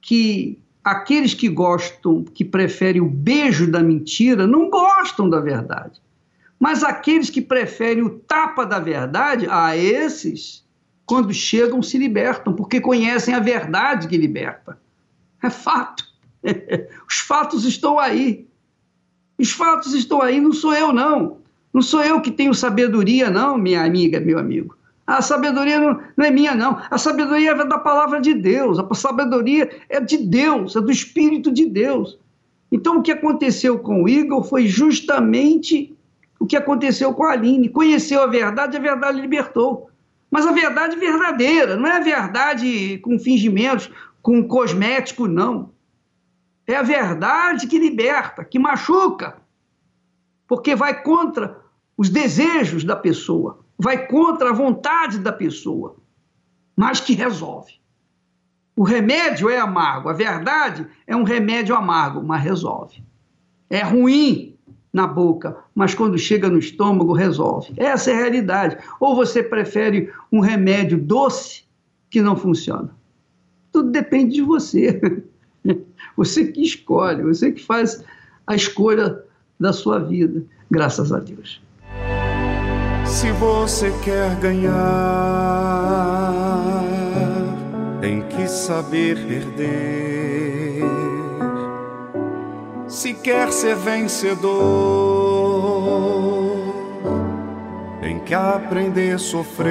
que 0.00 0.58
aqueles 0.84 1.34
que 1.34 1.48
gostam, 1.48 2.24
que 2.24 2.44
preferem 2.44 3.00
o 3.00 3.08
beijo 3.08 3.70
da 3.70 3.82
mentira, 3.82 4.46
não 4.46 4.70
gostam 4.70 5.28
da 5.28 5.40
verdade. 5.40 6.00
Mas 6.58 6.84
aqueles 6.84 7.30
que 7.30 7.40
preferem 7.40 8.02
o 8.02 8.10
tapa 8.10 8.66
da 8.66 8.78
verdade, 8.78 9.46
a 9.48 9.76
esses, 9.76 10.64
quando 11.06 11.32
chegam, 11.32 11.82
se 11.82 11.96
libertam, 11.96 12.54
porque 12.54 12.80
conhecem 12.80 13.34
a 13.34 13.40
verdade 13.40 14.08
que 14.08 14.16
liberta. 14.16 14.78
É 15.42 15.48
fato. 15.48 16.04
Os 17.08 17.18
fatos 17.18 17.64
estão 17.64 17.98
aí. 17.98 18.46
Os 19.38 19.50
fatos 19.52 19.94
estão 19.94 20.20
aí, 20.20 20.40
não 20.40 20.52
sou 20.52 20.74
eu, 20.74 20.92
não. 20.92 21.38
Não 21.72 21.80
sou 21.80 22.02
eu 22.02 22.20
que 22.20 22.30
tenho 22.30 22.52
sabedoria, 22.52 23.30
não, 23.30 23.56
minha 23.56 23.82
amiga, 23.82 24.20
meu 24.20 24.38
amigo. 24.38 24.76
A 25.10 25.20
sabedoria 25.20 25.80
não, 25.80 26.00
não, 26.16 26.24
é 26.24 26.30
minha, 26.30 26.54
não. 26.54 26.80
A 26.88 26.96
sabedoria 26.96 27.50
é 27.50 27.64
da 27.64 27.78
palavra 27.78 28.20
de 28.20 28.32
Deus. 28.32 28.78
A 28.78 28.94
sabedoria 28.94 29.68
é 29.88 29.98
de 30.00 30.16
Deus, 30.16 30.76
é 30.76 30.80
do 30.80 30.90
Espírito 30.90 31.50
de 31.50 31.66
Deus. 31.66 32.16
Então, 32.70 32.98
o 32.98 33.02
que 33.02 33.10
aconteceu 33.10 33.80
com 33.80 34.04
o 34.04 34.08
Igor 34.08 34.44
foi 34.44 34.68
justamente 34.68 35.92
o 36.38 36.46
que 36.46 36.56
aconteceu 36.56 37.12
com 37.12 37.24
a 37.24 37.32
Aline. 37.32 37.68
Conheceu 37.68 38.22
a 38.22 38.28
verdade, 38.28 38.76
a 38.76 38.80
verdade 38.80 39.20
libertou. 39.20 39.90
Mas 40.30 40.46
a 40.46 40.52
verdade 40.52 40.94
verdadeira, 40.94 41.76
não 41.76 41.88
é 41.88 41.96
a 41.96 42.00
verdade 42.00 42.98
com 42.98 43.18
fingimentos, 43.18 43.90
com 44.22 44.46
cosmético, 44.46 45.26
não. 45.26 45.72
É 46.68 46.76
a 46.76 46.82
verdade 46.82 47.66
que 47.66 47.80
liberta, 47.80 48.44
que 48.44 48.60
machuca, 48.60 49.38
porque 50.46 50.76
vai 50.76 51.02
contra 51.02 51.58
os 51.96 52.08
desejos 52.08 52.84
da 52.84 52.94
pessoa 52.94 53.58
vai 53.80 54.06
contra 54.06 54.50
a 54.50 54.52
vontade 54.52 55.18
da 55.18 55.32
pessoa, 55.32 55.96
mas 56.76 57.00
que 57.00 57.14
resolve. 57.14 57.80
O 58.76 58.82
remédio 58.82 59.48
é 59.48 59.58
amargo, 59.58 60.08
a 60.08 60.12
verdade 60.12 60.86
é 61.06 61.16
um 61.16 61.22
remédio 61.22 61.74
amargo, 61.74 62.22
mas 62.22 62.42
resolve. 62.42 63.02
É 63.70 63.82
ruim 63.82 64.56
na 64.92 65.06
boca, 65.06 65.56
mas 65.74 65.94
quando 65.94 66.18
chega 66.18 66.48
no 66.50 66.58
estômago, 66.58 67.12
resolve. 67.12 67.72
Essa 67.76 68.10
é 68.10 68.14
a 68.14 68.18
realidade. 68.18 68.76
Ou 68.98 69.14
você 69.14 69.42
prefere 69.42 70.12
um 70.30 70.40
remédio 70.40 70.98
doce 70.98 71.64
que 72.10 72.20
não 72.20 72.36
funciona? 72.36 72.94
Tudo 73.72 73.90
depende 73.90 74.34
de 74.34 74.42
você. 74.42 75.00
Você 76.16 76.50
que 76.50 76.60
escolhe, 76.60 77.22
você 77.22 77.52
que 77.52 77.64
faz 77.64 78.04
a 78.46 78.54
escolha 78.54 79.22
da 79.58 79.72
sua 79.72 79.98
vida, 79.98 80.42
graças 80.70 81.12
a 81.12 81.18
Deus. 81.18 81.62
Se 83.10 83.32
você 83.32 83.92
quer 84.04 84.36
ganhar, 84.36 84.72
tem 88.00 88.22
que 88.22 88.46
saber 88.46 89.16
perder. 89.26 90.84
Se 92.86 93.12
quer 93.12 93.50
ser 93.52 93.74
vencedor, 93.74 94.46
tem 98.00 98.20
que 98.20 98.32
aprender 98.32 99.16
a 99.16 99.18
sofrer. 99.18 99.70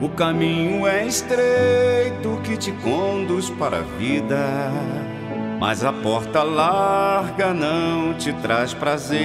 O 0.00 0.08
caminho 0.10 0.86
é 0.86 1.04
estreito 1.04 2.40
que 2.44 2.56
te 2.56 2.70
conduz 2.70 3.50
para 3.50 3.78
a 3.78 3.82
vida 3.82 5.07
mas 5.58 5.84
a 5.84 5.92
porta 5.92 6.42
larga 6.42 7.52
não 7.52 8.14
te 8.14 8.32
traz 8.32 8.72
prazer. 8.72 9.18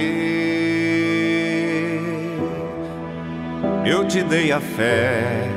Eu 3.86 4.06
te 4.06 4.22
dei 4.22 4.50
a 4.50 4.60
fé 4.60 5.48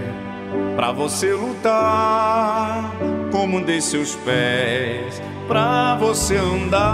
para 0.75 0.91
você 0.91 1.33
lutar, 1.33 2.91
como 3.31 3.63
dei 3.63 3.81
seus 3.81 4.15
pés 4.15 5.21
para 5.47 5.95
você 5.95 6.35
andar. 6.35 6.87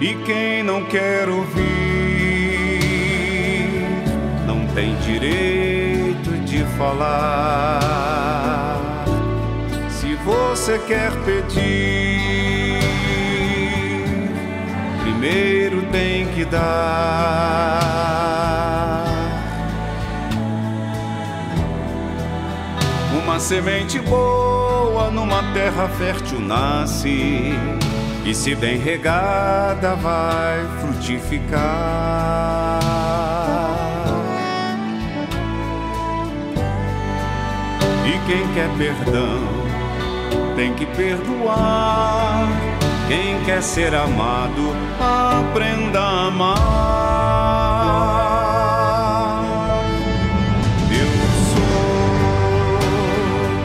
E 0.00 0.14
quem 0.26 0.62
não 0.64 0.84
quer 0.86 1.28
ouvir 1.28 1.62
não 4.46 4.66
tem 4.74 4.96
direito 4.96 6.30
de 6.44 6.64
falar 6.76 8.41
você 10.32 10.78
quer 10.86 11.10
pedir, 11.24 12.78
primeiro 15.02 15.82
tem 15.92 16.26
que 16.28 16.44
dar. 16.44 17.82
Uma 23.22 23.38
semente 23.38 24.00
boa 24.00 25.10
numa 25.10 25.42
terra 25.52 25.86
fértil 25.88 26.40
nasce, 26.40 27.52
e 28.24 28.34
se 28.34 28.54
bem 28.54 28.78
regada 28.78 29.94
vai 29.96 30.64
frutificar. 30.80 32.80
E 38.06 38.12
quem 38.26 38.48
quer 38.54 38.70
perdão 38.78 39.51
tem 40.56 40.74
que 40.74 40.86
perdoar. 40.86 42.48
Quem 43.08 43.42
quer 43.44 43.62
ser 43.62 43.94
amado, 43.94 44.74
aprenda 45.00 46.00
a 46.00 46.26
amar. 46.28 46.52
Eu 50.90 51.06
sou 51.52 51.82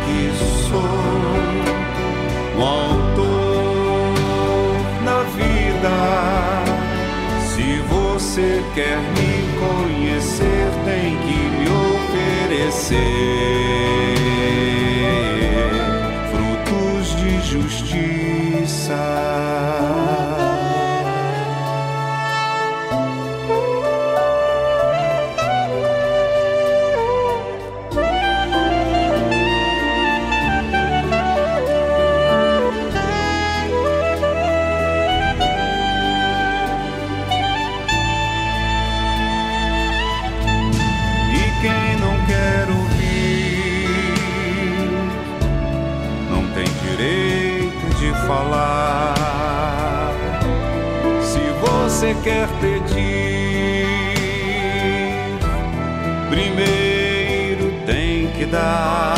que 0.05 0.31
sou 0.69 0.97
o 2.57 2.61
autor 2.63 4.13
da 5.05 5.19
vida. 5.37 5.95
Se 7.47 7.67
você 7.87 8.49
quer 8.73 8.97
me 8.97 9.33
conhecer, 9.59 10.67
tem 10.85 11.17
que 11.17 11.39
me 11.57 11.67
oferecer. 12.65 13.66
Quer 52.23 52.47
pedir, 52.59 53.87
primeiro 56.29 57.71
tem 57.85 58.27
que 58.31 58.45
dar. 58.45 59.17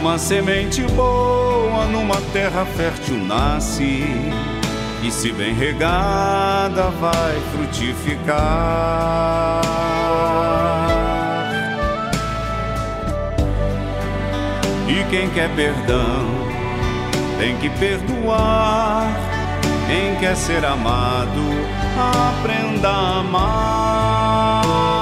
Uma 0.00 0.18
semente 0.18 0.82
boa 0.92 1.86
numa 1.86 2.20
terra 2.32 2.64
fértil 2.76 3.16
nasce, 3.24 4.04
e 5.02 5.10
se 5.10 5.32
bem 5.32 5.54
regada 5.54 6.90
vai 7.00 7.40
frutificar. 7.52 9.62
E 14.88 15.04
quem 15.10 15.28
quer 15.30 15.48
perdão 15.54 16.33
tem 17.38 17.56
que 17.58 17.70
perdoar. 17.70 19.06
Quem 19.86 20.16
quer 20.16 20.36
ser 20.36 20.64
amado, 20.64 21.42
aprenda 21.96 22.88
a 22.88 23.20
amar. 23.20 24.93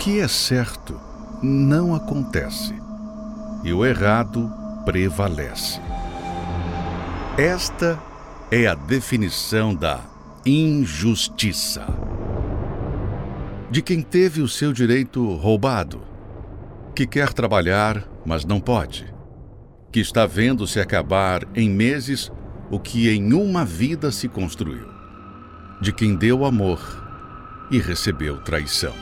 Que 0.00 0.18
é 0.18 0.26
certo 0.26 0.98
não 1.42 1.94
acontece 1.94 2.74
e 3.62 3.70
o 3.70 3.84
errado 3.84 4.50
prevalece. 4.82 5.78
Esta 7.36 8.00
é 8.50 8.66
a 8.66 8.74
definição 8.74 9.74
da 9.74 10.00
injustiça. 10.46 11.86
De 13.70 13.82
quem 13.82 14.00
teve 14.00 14.40
o 14.40 14.48
seu 14.48 14.72
direito 14.72 15.34
roubado, 15.34 16.00
que 16.96 17.06
quer 17.06 17.34
trabalhar, 17.34 18.08
mas 18.24 18.46
não 18.46 18.58
pode, 18.58 19.12
que 19.92 20.00
está 20.00 20.24
vendo 20.24 20.66
se 20.66 20.80
acabar 20.80 21.46
em 21.54 21.68
meses 21.68 22.32
o 22.70 22.80
que 22.80 23.10
em 23.10 23.34
uma 23.34 23.66
vida 23.66 24.10
se 24.10 24.28
construiu, 24.28 24.88
de 25.78 25.92
quem 25.92 26.16
deu 26.16 26.46
amor 26.46 26.80
e 27.70 27.78
recebeu 27.78 28.38
traição. 28.38 28.94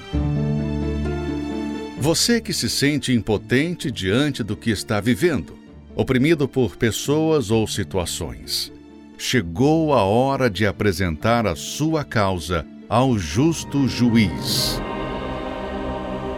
Você 2.00 2.40
que 2.40 2.52
se 2.52 2.70
sente 2.70 3.12
impotente 3.12 3.90
diante 3.90 4.44
do 4.44 4.56
que 4.56 4.70
está 4.70 5.00
vivendo, 5.00 5.58
oprimido 5.96 6.46
por 6.46 6.76
pessoas 6.76 7.50
ou 7.50 7.66
situações, 7.66 8.72
chegou 9.18 9.92
a 9.92 10.04
hora 10.04 10.48
de 10.48 10.64
apresentar 10.64 11.44
a 11.44 11.56
sua 11.56 12.04
causa 12.04 12.64
ao 12.88 13.18
justo 13.18 13.88
juiz. 13.88 14.80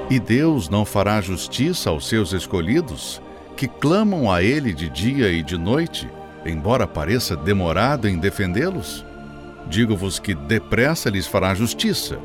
E 0.08 0.18
Deus 0.18 0.70
não 0.70 0.86
fará 0.86 1.20
justiça 1.20 1.90
aos 1.90 2.08
seus 2.08 2.32
escolhidos, 2.32 3.20
que 3.54 3.68
clamam 3.68 4.32
a 4.32 4.42
Ele 4.42 4.72
de 4.72 4.88
dia 4.88 5.30
e 5.30 5.42
de 5.42 5.58
noite, 5.58 6.08
embora 6.46 6.86
pareça 6.86 7.36
demorado 7.36 8.08
em 8.08 8.18
defendê-los? 8.18 9.04
Digo-vos 9.68 10.18
que 10.18 10.34
depressa 10.34 11.10
lhes 11.10 11.26
fará 11.26 11.54
justiça. 11.54 12.18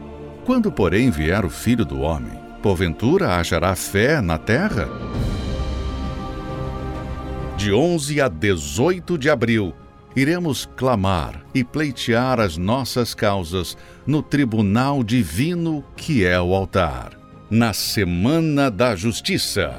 Quando, 0.45 0.71
porém, 0.71 1.11
vier 1.11 1.43
o 1.43 1.49
Filho 1.49 1.83
do 1.83 1.99
Homem, 1.99 2.44
porventura 2.65 3.35
achará 3.35 3.75
fé 3.75 4.19
na 4.21 4.39
terra? 4.39 4.89
De 7.55 7.71
11 7.71 8.19
a 8.19 8.27
18 8.27 9.19
de 9.19 9.29
abril, 9.29 9.71
iremos 10.15 10.67
clamar 10.75 11.45
e 11.53 11.63
pleitear 11.63 12.39
as 12.39 12.57
nossas 12.57 13.13
causas 13.13 13.77
no 14.03 14.23
tribunal 14.23 15.03
divino 15.03 15.83
que 15.95 16.25
é 16.25 16.41
o 16.41 16.55
altar, 16.55 17.11
na 17.51 17.71
Semana 17.71 18.71
da 18.71 18.95
Justiça. 18.95 19.71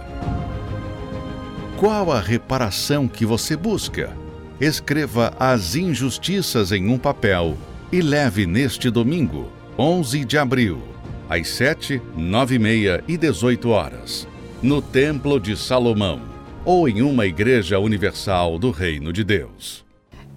Qual 1.76 2.12
a 2.12 2.20
reparação 2.20 3.08
que 3.08 3.26
você 3.26 3.56
busca? 3.56 4.16
Escreva 4.60 5.34
as 5.40 5.74
injustiças 5.74 6.70
em 6.70 6.88
um 6.88 6.98
papel 6.98 7.58
e 7.90 8.00
leve 8.00 8.46
neste 8.46 8.90
domingo, 8.90 9.50
11 9.76 10.24
de 10.24 10.38
abril 10.38 10.95
às 11.28 11.48
7, 11.48 12.00
9 12.16 12.54
e 12.54 12.58
meia 12.58 13.04
e 13.08 13.16
18 13.16 13.68
horas, 13.70 14.28
no 14.62 14.80
Templo 14.80 15.40
de 15.40 15.56
Salomão 15.56 16.20
ou 16.64 16.88
em 16.88 17.02
uma 17.02 17.26
igreja 17.26 17.78
universal 17.78 18.58
do 18.58 18.70
Reino 18.70 19.12
de 19.12 19.22
Deus. 19.22 19.84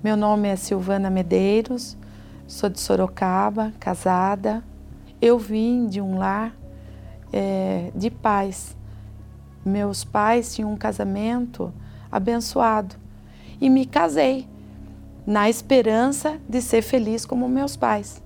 Meu 0.04 0.15
nome 0.15 0.47
é 0.47 0.56
Silvana 0.56 1.10
Medeiros, 1.10 1.97
sou 2.47 2.69
de 2.69 2.80
Sorocaba, 2.80 3.73
casada. 3.80 4.63
Eu 5.21 5.38
vim 5.38 5.88
de 5.88 5.99
um 5.99 6.17
lar 6.17 6.56
é, 7.34 7.91
de 7.95 8.10
paz. 8.10 8.78
Meus 9.65 10.04
pais 10.04 10.56
tinham 10.56 10.71
um 10.71 10.78
casamento 10.78 11.73
abençoado 12.12 12.95
e 13.60 13.69
me 13.69 13.86
casei 13.86 14.47
na 15.25 15.49
esperança 15.49 16.39
de 16.47 16.62
ser 16.62 16.82
feliz 16.82 17.25
como 17.25 17.49
meus 17.49 17.75
pais. 17.75 18.21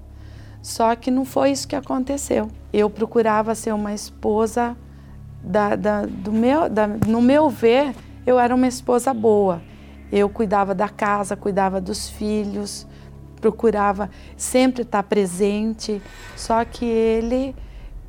Só 0.63 0.95
que 0.95 1.11
não 1.11 1.25
foi 1.25 1.51
isso 1.51 1.67
que 1.67 1.75
aconteceu. 1.75 2.49
Eu 2.71 2.89
procurava 2.89 3.53
ser 3.53 3.73
uma 3.73 3.93
esposa, 3.93 4.77
da, 5.43 5.75
da, 5.75 6.05
do 6.05 6.31
meu, 6.31 6.69
da, 6.69 6.87
no 6.87 7.21
meu 7.21 7.49
ver, 7.49 7.93
eu 8.25 8.39
era 8.39 8.55
uma 8.55 8.65
esposa 8.65 9.13
boa. 9.13 9.61
Eu 10.09 10.29
cuidava 10.29 10.73
da 10.73 10.87
casa, 10.87 11.35
cuidava 11.35 11.81
dos 11.81 12.09
filhos, 12.09 12.87
procurava 13.41 14.09
sempre 14.37 14.83
estar 14.83 15.03
presente. 15.03 16.01
Só 16.37 16.63
que 16.63 16.85
ele 16.85 17.53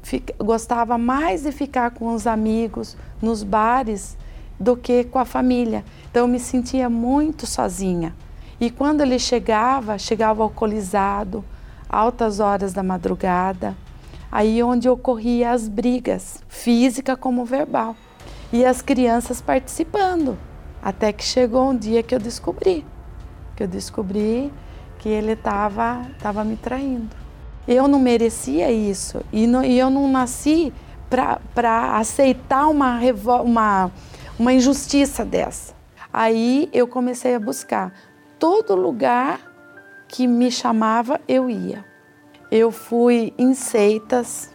fica, 0.00 0.32
gostava 0.38 0.96
mais 0.96 1.42
de 1.42 1.50
ficar 1.50 1.90
com 1.90 2.14
os 2.14 2.24
amigos 2.24 2.96
nos 3.20 3.42
bares 3.42 4.16
do 4.60 4.76
que 4.76 5.02
com 5.02 5.18
a 5.18 5.24
família. 5.24 5.84
Então 6.08 6.22
eu 6.22 6.28
me 6.28 6.38
sentia 6.38 6.88
muito 6.88 7.48
sozinha. 7.48 8.14
E 8.60 8.70
quando 8.70 9.00
ele 9.00 9.18
chegava, 9.18 9.98
chegava 9.98 10.44
alcoolizado, 10.44 11.44
altas 11.94 12.40
horas 12.40 12.72
da 12.72 12.82
madrugada, 12.82 13.76
aí 14.30 14.62
onde 14.62 14.88
ocorria 14.88 15.52
as 15.52 15.68
brigas, 15.68 16.42
física 16.48 17.16
como 17.16 17.44
verbal, 17.44 17.96
e 18.52 18.64
as 18.64 18.82
crianças 18.82 19.40
participando, 19.40 20.36
até 20.82 21.12
que 21.12 21.22
chegou 21.22 21.70
um 21.70 21.76
dia 21.76 22.02
que 22.02 22.14
eu 22.14 22.18
descobri, 22.18 22.84
que 23.56 23.62
eu 23.62 23.68
descobri 23.68 24.52
que 24.98 25.08
ele 25.08 25.32
estava 25.32 26.04
tava 26.20 26.44
me 26.44 26.56
traindo. 26.56 27.14
Eu 27.66 27.86
não 27.88 27.98
merecia 27.98 28.70
isso 28.70 29.22
e, 29.32 29.46
não, 29.46 29.64
e 29.64 29.78
eu 29.78 29.88
não 29.88 30.10
nasci 30.10 30.72
para 31.08 31.96
aceitar 31.96 32.68
uma, 32.68 32.98
uma, 33.42 33.90
uma 34.38 34.52
injustiça 34.52 35.24
dessa. 35.24 35.74
Aí 36.12 36.68
eu 36.72 36.86
comecei 36.86 37.34
a 37.34 37.40
buscar 37.40 37.92
todo 38.38 38.74
lugar 38.74 39.53
que 40.14 40.28
me 40.28 40.48
chamava, 40.48 41.20
eu 41.26 41.50
ia. 41.50 41.84
Eu 42.48 42.70
fui 42.70 43.34
em 43.36 43.52
seitas, 43.52 44.48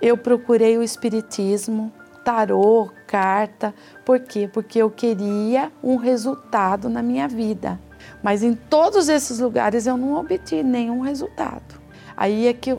eu 0.00 0.16
procurei 0.16 0.78
o 0.78 0.82
espiritismo, 0.82 1.92
tarô, 2.24 2.88
carta. 3.06 3.74
Por 4.02 4.20
quê? 4.20 4.48
Porque 4.50 4.78
eu 4.78 4.88
queria 4.88 5.70
um 5.84 5.96
resultado 5.96 6.88
na 6.88 7.02
minha 7.02 7.28
vida. 7.28 7.78
Mas 8.22 8.42
em 8.42 8.54
todos 8.54 9.10
esses 9.10 9.40
lugares 9.40 9.86
eu 9.86 9.98
não 9.98 10.14
obtive 10.14 10.62
nenhum 10.62 11.00
resultado. 11.00 11.78
Aí 12.16 12.46
é 12.46 12.54
que 12.54 12.74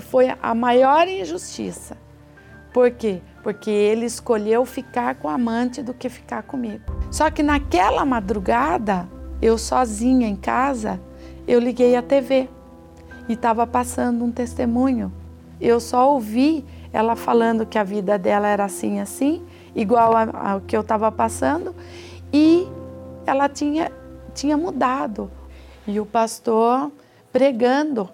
foi 0.00 0.26
a 0.42 0.54
maior 0.56 1.06
injustiça. 1.06 1.96
Por 2.72 2.90
quê? 2.90 3.22
Porque 3.44 3.70
ele 3.70 4.06
escolheu 4.06 4.64
ficar 4.64 5.14
com 5.14 5.28
a 5.28 5.34
amante 5.34 5.84
do 5.84 5.94
que 5.94 6.08
ficar 6.08 6.42
comigo. 6.42 6.82
Só 7.12 7.30
que 7.30 7.44
naquela 7.44 8.04
madrugada, 8.04 9.08
eu 9.40 9.56
sozinha 9.56 10.26
em 10.26 10.34
casa, 10.34 11.00
eu 11.46 11.58
liguei 11.58 11.96
a 11.96 12.02
TV 12.02 12.48
e 13.28 13.32
estava 13.32 13.66
passando 13.66 14.24
um 14.24 14.30
testemunho. 14.30 15.12
Eu 15.60 15.80
só 15.80 16.10
ouvi 16.12 16.64
ela 16.92 17.16
falando 17.16 17.64
que 17.64 17.78
a 17.78 17.84
vida 17.84 18.18
dela 18.18 18.48
era 18.48 18.64
assim, 18.64 19.00
assim, 19.00 19.42
igual 19.74 20.12
ao 20.16 20.60
que 20.60 20.76
eu 20.76 20.82
estava 20.82 21.10
passando, 21.10 21.74
e 22.32 22.68
ela 23.24 23.48
tinha, 23.48 23.90
tinha 24.34 24.56
mudado. 24.56 25.30
E 25.86 25.98
o 25.98 26.06
pastor 26.06 26.90
pregando 27.32 28.08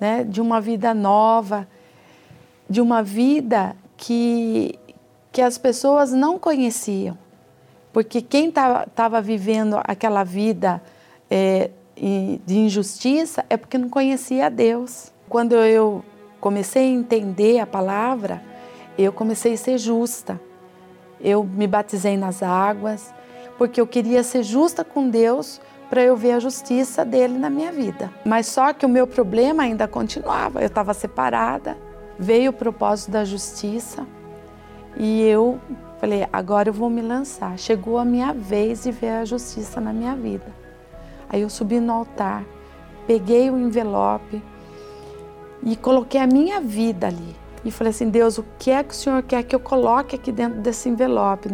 né, 0.00 0.24
de 0.24 0.40
uma 0.40 0.60
vida 0.60 0.92
nova, 0.92 1.66
de 2.68 2.80
uma 2.80 3.02
vida 3.02 3.76
que, 3.96 4.78
que 5.30 5.40
as 5.40 5.56
pessoas 5.56 6.12
não 6.12 6.38
conheciam. 6.38 7.16
Porque 7.92 8.20
quem 8.20 8.48
estava 8.48 9.20
vivendo 9.20 9.80
aquela 9.84 10.22
vida 10.22 10.82
é, 11.30 11.70
de 12.46 12.58
injustiça 12.58 13.44
é 13.50 13.56
porque 13.56 13.76
não 13.76 13.88
conhecia 13.88 14.48
Deus. 14.48 15.12
Quando 15.28 15.54
eu 15.54 16.04
comecei 16.40 16.84
a 16.84 16.94
entender 16.94 17.58
a 17.58 17.66
palavra, 17.66 18.42
eu 18.96 19.12
comecei 19.12 19.54
a 19.54 19.56
ser 19.56 19.78
justa. 19.78 20.40
Eu 21.20 21.42
me 21.42 21.66
batizei 21.66 22.16
nas 22.16 22.42
águas, 22.42 23.12
porque 23.56 23.80
eu 23.80 23.86
queria 23.86 24.22
ser 24.22 24.42
justa 24.42 24.84
com 24.84 25.08
Deus 25.08 25.60
para 25.90 26.02
eu 26.02 26.16
ver 26.16 26.32
a 26.32 26.40
justiça 26.40 27.04
dele 27.04 27.38
na 27.38 27.50
minha 27.50 27.72
vida. 27.72 28.12
Mas 28.24 28.46
só 28.46 28.72
que 28.72 28.86
o 28.86 28.88
meu 28.88 29.06
problema 29.06 29.62
ainda 29.64 29.88
continuava. 29.88 30.60
Eu 30.60 30.66
estava 30.66 30.94
separada, 30.94 31.76
veio 32.18 32.50
o 32.50 32.54
propósito 32.54 33.10
da 33.10 33.24
justiça 33.24 34.06
e 34.96 35.22
eu 35.22 35.60
falei: 35.98 36.26
agora 36.32 36.68
eu 36.68 36.72
vou 36.72 36.90
me 36.90 37.00
lançar. 37.00 37.58
Chegou 37.58 37.98
a 37.98 38.04
minha 38.04 38.32
vez 38.32 38.84
de 38.84 38.92
ver 38.92 39.10
a 39.10 39.24
justiça 39.24 39.80
na 39.80 39.92
minha 39.92 40.14
vida. 40.14 40.67
Aí 41.28 41.42
eu 41.42 41.50
subi 41.50 41.80
no 41.80 41.92
altar, 41.92 42.44
peguei 43.06 43.50
o 43.50 43.58
envelope 43.58 44.42
e 45.62 45.76
coloquei 45.76 46.20
a 46.20 46.26
minha 46.26 46.60
vida 46.60 47.06
ali. 47.06 47.36
E 47.64 47.70
falei 47.70 47.90
assim: 47.90 48.08
Deus, 48.08 48.38
o 48.38 48.44
que 48.58 48.70
é 48.70 48.82
que 48.82 48.94
o 48.94 48.96
Senhor 48.96 49.22
quer 49.22 49.42
que 49.42 49.54
eu 49.54 49.60
coloque 49.60 50.16
aqui 50.16 50.30
dentro 50.30 50.60
desse 50.60 50.88
envelope? 50.88 51.48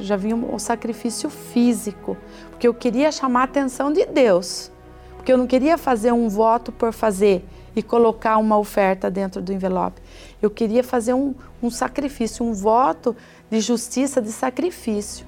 Já 0.00 0.16
vinha 0.16 0.36
o 0.36 0.58
sacrifício 0.58 1.28
físico, 1.28 2.16
porque 2.50 2.66
eu 2.66 2.74
queria 2.74 3.10
chamar 3.10 3.40
a 3.40 3.44
atenção 3.44 3.92
de 3.92 4.06
Deus, 4.06 4.70
porque 5.16 5.32
eu 5.32 5.36
não 5.36 5.46
queria 5.46 5.76
fazer 5.76 6.12
um 6.12 6.28
voto 6.28 6.70
por 6.72 6.92
fazer 6.92 7.44
e 7.74 7.82
colocar 7.82 8.38
uma 8.38 8.56
oferta 8.56 9.10
dentro 9.10 9.42
do 9.42 9.52
envelope. 9.52 10.00
Eu 10.40 10.50
queria 10.50 10.82
fazer 10.82 11.14
um, 11.14 11.34
um 11.62 11.70
sacrifício, 11.70 12.44
um 12.44 12.52
voto 12.52 13.14
de 13.50 13.60
justiça, 13.60 14.22
de 14.22 14.32
sacrifício. 14.32 15.26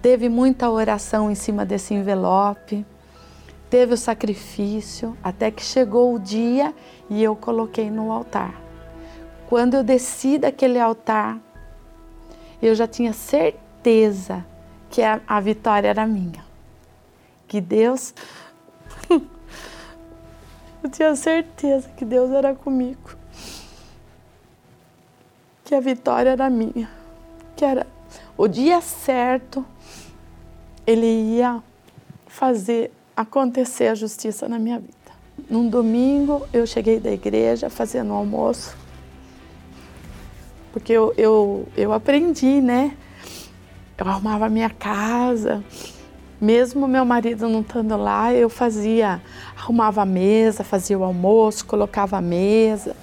Teve 0.00 0.28
muita 0.28 0.70
oração 0.70 1.30
em 1.30 1.34
cima 1.34 1.64
desse 1.64 1.92
envelope 1.94 2.86
teve 3.70 3.94
o 3.94 3.96
sacrifício, 3.96 5.16
até 5.22 5.50
que 5.50 5.62
chegou 5.62 6.12
o 6.12 6.18
dia 6.18 6.74
e 7.08 7.22
eu 7.22 7.36
coloquei 7.36 7.88
no 7.88 8.10
altar. 8.10 8.60
quando 9.48 9.74
eu 9.74 9.82
desci 9.82 10.38
daquele 10.38 10.78
altar, 10.78 11.38
eu 12.62 12.74
já 12.74 12.86
tinha 12.86 13.12
certeza 13.12 14.44
que 14.90 15.02
a, 15.02 15.20
a 15.26 15.40
vitória 15.40 15.88
era 15.88 16.06
minha. 16.06 16.44
Que 17.48 17.60
Deus. 17.60 18.14
eu 19.10 20.90
tinha 20.90 21.16
certeza 21.16 21.88
que 21.96 22.04
Deus 22.04 22.30
era 22.30 22.54
comigo. 22.54 23.16
Que 25.64 25.74
a 25.74 25.80
vitória 25.80 26.30
era 26.30 26.48
minha. 26.48 26.88
Que 27.56 27.64
era 27.64 27.86
o 28.36 28.46
dia 28.46 28.80
certo, 28.80 29.64
Ele 30.86 31.06
ia 31.06 31.60
fazer 32.28 32.92
acontecer 33.16 33.88
a 33.88 33.94
justiça 33.94 34.48
na 34.48 34.58
minha 34.58 34.78
vida. 34.78 34.94
Num 35.48 35.68
domingo, 35.68 36.46
eu 36.52 36.66
cheguei 36.66 37.00
da 37.00 37.10
igreja 37.10 37.70
fazendo 37.70 38.12
almoço, 38.12 38.76
porque 40.72 40.92
eu, 40.92 41.12
eu, 41.16 41.68
eu 41.76 41.92
aprendi, 41.92 42.60
né? 42.60 42.96
Eu 43.96 44.08
arrumava 44.08 44.46
a 44.46 44.48
minha 44.48 44.70
casa, 44.70 45.62
mesmo 46.40 46.88
meu 46.88 47.04
marido 47.04 47.48
não 47.48 47.60
estando 47.60 47.96
lá, 47.96 48.32
eu 48.32 48.48
fazia, 48.48 49.20
arrumava 49.56 50.02
a 50.02 50.06
mesa, 50.06 50.64
fazia 50.64 50.98
o 50.98 51.04
almoço, 51.04 51.66
colocava 51.66 52.16
a 52.16 52.20
mesa. 52.22 52.96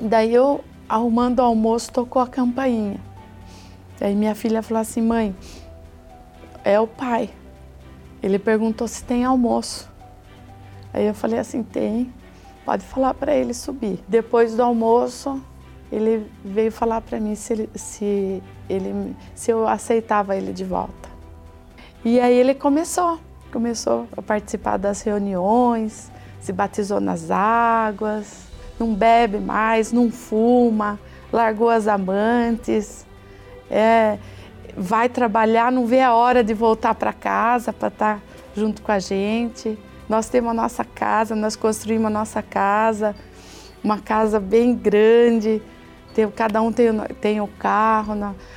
Daí 0.00 0.32
eu, 0.32 0.64
arrumando 0.88 1.40
o 1.40 1.42
almoço, 1.42 1.92
tocou 1.92 2.22
a 2.22 2.26
campainha. 2.26 2.98
Daí 3.98 4.14
minha 4.14 4.34
filha 4.34 4.62
falou 4.62 4.80
assim, 4.80 5.02
mãe, 5.02 5.36
é 6.64 6.80
o 6.80 6.86
pai. 6.86 7.30
Ele 8.22 8.38
perguntou 8.38 8.86
se 8.86 9.02
tem 9.04 9.24
almoço. 9.24 9.90
Aí 10.92 11.06
eu 11.06 11.14
falei 11.14 11.38
assim: 11.38 11.62
tem, 11.62 12.12
pode 12.64 12.84
falar 12.84 13.14
para 13.14 13.34
ele 13.34 13.52
subir. 13.52 14.00
Depois 14.06 14.54
do 14.54 14.62
almoço, 14.62 15.42
ele 15.90 16.26
veio 16.44 16.70
falar 16.70 17.00
para 17.00 17.18
mim 17.20 17.34
se, 17.34 17.52
ele, 17.52 17.70
se, 17.74 18.42
ele, 18.68 19.16
se 19.34 19.50
eu 19.50 19.66
aceitava 19.66 20.36
ele 20.36 20.52
de 20.52 20.64
volta. 20.64 21.10
E 22.04 22.18
aí 22.18 22.34
ele 22.34 22.54
começou, 22.54 23.20
começou 23.52 24.08
a 24.16 24.22
participar 24.22 24.76
das 24.76 25.02
reuniões, 25.02 26.10
se 26.40 26.52
batizou 26.52 27.00
nas 27.00 27.30
águas, 27.30 28.46
não 28.78 28.94
bebe 28.94 29.38
mais, 29.38 29.92
não 29.92 30.10
fuma, 30.10 30.98
largou 31.32 31.68
as 31.68 31.86
amantes, 31.86 33.06
é, 33.70 34.18
vai 34.76 35.08
trabalhar, 35.08 35.70
não 35.70 35.86
vê 35.86 36.00
a 36.00 36.14
hora 36.14 36.42
de 36.42 36.54
voltar 36.54 36.94
para 36.94 37.12
casa 37.12 37.72
para 37.72 37.88
estar 37.88 38.16
tá 38.16 38.22
junto 38.56 38.82
com 38.82 38.92
a 38.92 38.98
gente. 38.98 39.78
Nós 40.08 40.28
temos 40.28 40.50
a 40.50 40.54
nossa 40.54 40.84
casa, 40.84 41.34
nós 41.34 41.56
construímos 41.56 42.06
a 42.06 42.10
nossa 42.10 42.42
casa, 42.42 43.14
uma 43.82 43.98
casa 43.98 44.38
bem 44.38 44.74
grande, 44.74 45.62
tem, 46.14 46.30
cada 46.30 46.60
um 46.60 46.72
tem, 46.72 46.88
tem 47.20 47.40
o 47.40 47.46
carro, 47.46 48.14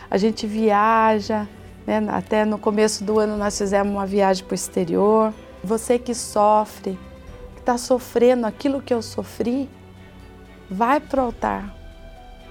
a 0.10 0.18
gente 0.18 0.46
viaja, 0.46 1.48
né? 1.88 2.06
até 2.10 2.44
no 2.44 2.58
começo 2.58 3.04
do 3.04 3.20
ano 3.20 3.38
nós 3.38 3.58
fizemos 3.58 3.94
uma 3.94 4.06
viagem 4.06 4.44
para 4.44 4.54
o 4.54 4.56
exterior. 4.56 5.34
Você 5.64 5.98
que 5.98 6.14
sofre, 6.14 7.00
que 7.54 7.62
está 7.62 7.78
sofrendo 7.78 8.46
aquilo 8.46 8.82
que 8.82 8.94
eu 8.94 9.02
sofri, 9.02 9.70
vai 10.70 11.00
para 11.00 11.22
o 11.22 11.26
altar, 11.28 11.74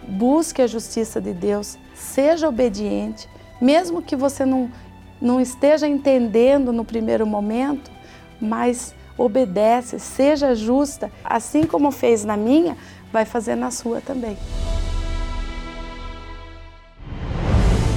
busque 0.09 0.63
a 0.63 0.67
justiça 0.67 1.21
de 1.21 1.33
Deus, 1.33 1.79
seja 1.95 2.49
obediente, 2.49 3.29
mesmo 3.65 4.03
que 4.03 4.15
você 4.15 4.45
não, 4.45 4.71
não 5.19 5.41
esteja 5.41 5.89
entendendo 5.89 6.71
no 6.71 6.85
primeiro 6.85 7.27
momento, 7.27 7.91
mas 8.39 8.95
obedece, 9.17 9.99
seja 9.99 10.55
justa, 10.55 11.11
assim 11.25 11.65
como 11.65 11.91
fez 11.91 12.27
na 12.27 12.37
minha, 12.37 12.77
vai 13.11 13.25
fazer 13.25 13.57
na 13.57 13.71
sua 13.71 14.03
também. 14.03 14.37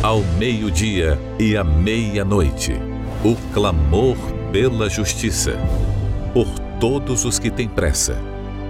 Ao 0.01 0.21
meio-dia 0.37 1.19
e 1.37 1.57
à 1.57 1.65
meia-noite, 1.65 2.73
o 3.25 3.35
clamor 3.53 4.15
pela 4.53 4.89
justiça, 4.89 5.57
por 6.33 6.47
todos 6.79 7.25
os 7.25 7.37
que 7.39 7.51
têm 7.51 7.67
pressa 7.67 8.17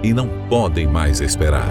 e 0.02 0.12
não 0.12 0.28
podem 0.48 0.88
mais 0.88 1.20
esperar. 1.20 1.68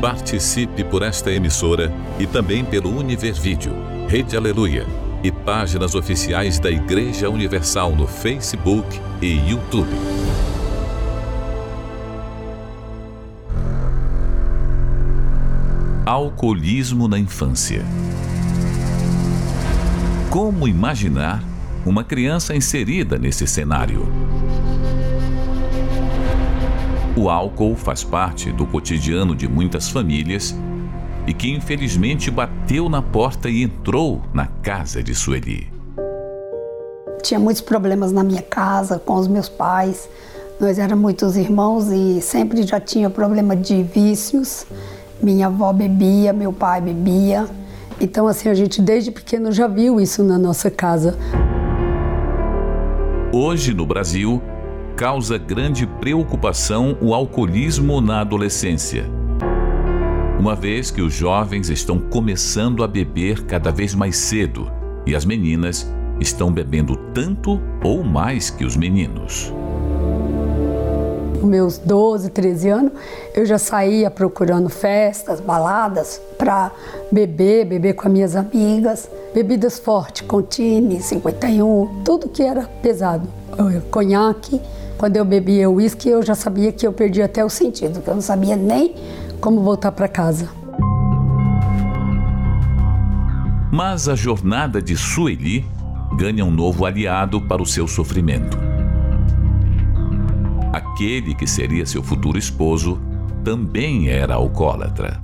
Participe 0.00 0.82
por 0.82 1.02
esta 1.02 1.30
emissora 1.30 1.92
e 2.18 2.26
também 2.26 2.64
pelo 2.64 2.96
Univer 2.96 3.34
Vídeo, 3.34 3.72
Rede 4.08 4.38
Aleluia 4.38 4.86
e 5.22 5.30
páginas 5.30 5.94
oficiais 5.94 6.58
da 6.58 6.70
Igreja 6.70 7.28
Universal 7.28 7.94
no 7.94 8.06
Facebook 8.06 8.98
e 9.20 9.50
YouTube. 9.50 9.90
Alcoolismo 16.06 17.06
na 17.06 17.18
infância. 17.18 17.84
Como 20.30 20.66
imaginar 20.66 21.44
uma 21.84 22.02
criança 22.02 22.56
inserida 22.56 23.18
nesse 23.18 23.46
cenário? 23.46 24.08
O 27.14 27.28
álcool 27.28 27.76
faz 27.76 28.02
parte 28.02 28.50
do 28.52 28.64
cotidiano 28.64 29.36
de 29.36 29.46
muitas 29.46 29.90
famílias 29.90 30.56
e 31.28 31.34
que 31.34 31.50
infelizmente 31.50 32.30
bateu 32.30 32.88
na 32.88 33.02
porta 33.02 33.50
e 33.50 33.62
entrou 33.62 34.22
na 34.32 34.46
casa 34.46 35.02
de 35.02 35.14
Sueli. 35.14 35.70
Tinha 37.22 37.38
muitos 37.38 37.60
problemas 37.60 38.10
na 38.12 38.24
minha 38.24 38.40
casa 38.40 38.98
com 38.98 39.16
os 39.16 39.28
meus 39.28 39.46
pais. 39.46 40.08
Nós 40.58 40.78
éramos 40.78 41.02
muitos 41.02 41.36
irmãos 41.36 41.88
e 41.92 42.22
sempre 42.22 42.62
já 42.62 42.80
tinha 42.80 43.10
problema 43.10 43.54
de 43.54 43.82
vícios. 43.82 44.64
Minha 45.22 45.48
avó 45.48 45.70
bebia, 45.70 46.32
meu 46.32 46.50
pai 46.50 46.80
bebia. 46.80 47.46
Então, 48.00 48.26
assim, 48.26 48.48
a 48.48 48.54
gente 48.54 48.80
desde 48.80 49.10
pequeno 49.10 49.52
já 49.52 49.66
viu 49.66 50.00
isso 50.00 50.24
na 50.24 50.38
nossa 50.38 50.70
casa. 50.70 51.14
Hoje 53.34 53.74
no 53.74 53.84
Brasil, 53.84 54.40
causa 54.96 55.36
grande 55.36 55.86
preocupação 55.86 56.96
o 57.02 57.12
alcoolismo 57.12 58.00
na 58.00 58.22
adolescência 58.22 59.18
uma 60.38 60.54
vez 60.54 60.90
que 60.90 61.02
os 61.02 61.12
jovens 61.12 61.68
estão 61.68 61.98
começando 61.98 62.84
a 62.84 62.86
beber 62.86 63.44
cada 63.44 63.72
vez 63.72 63.92
mais 63.92 64.16
cedo 64.16 64.70
e 65.04 65.16
as 65.16 65.24
meninas 65.24 65.86
estão 66.20 66.52
bebendo 66.52 66.96
tanto 67.12 67.60
ou 67.82 68.04
mais 68.04 68.48
que 68.48 68.64
os 68.64 68.76
meninos. 68.76 69.52
Meus 71.42 71.78
12, 71.78 72.30
13 72.30 72.68
anos, 72.68 72.92
eu 73.34 73.44
já 73.46 73.58
saía 73.58 74.10
procurando 74.10 74.68
festas, 74.68 75.40
baladas 75.40 76.20
para 76.36 76.70
beber, 77.10 77.64
beber 77.64 77.94
com 77.94 78.06
as 78.06 78.12
minhas 78.12 78.36
amigas, 78.36 79.08
bebidas 79.34 79.78
fortes, 79.78 80.22
Contini, 80.22 81.00
51, 81.00 82.02
tudo 82.04 82.28
que 82.28 82.42
era 82.42 82.62
pesado, 82.82 83.26
conhaque. 83.90 84.60
Quando 84.98 85.16
eu 85.16 85.24
bebia 85.24 85.70
uísque, 85.70 86.08
eu 86.08 86.22
já 86.22 86.34
sabia 86.34 86.72
que 86.72 86.84
eu 86.84 86.92
perdia 86.92 87.26
até 87.26 87.44
o 87.44 87.48
sentido, 87.48 88.00
que 88.00 88.08
eu 88.08 88.14
não 88.14 88.20
sabia 88.20 88.56
nem 88.56 88.96
como 89.40 89.62
voltar 89.62 89.92
para 89.92 90.08
casa. 90.08 90.48
Mas 93.72 94.08
a 94.08 94.14
jornada 94.14 94.80
de 94.80 94.96
Sueli 94.96 95.64
ganha 96.16 96.44
um 96.44 96.50
novo 96.50 96.84
aliado 96.84 97.40
para 97.40 97.62
o 97.62 97.66
seu 97.66 97.86
sofrimento. 97.86 98.58
Aquele 100.72 101.34
que 101.34 101.46
seria 101.46 101.86
seu 101.86 102.02
futuro 102.02 102.38
esposo 102.38 102.98
também 103.44 104.08
era 104.08 104.34
alcoólatra. 104.34 105.22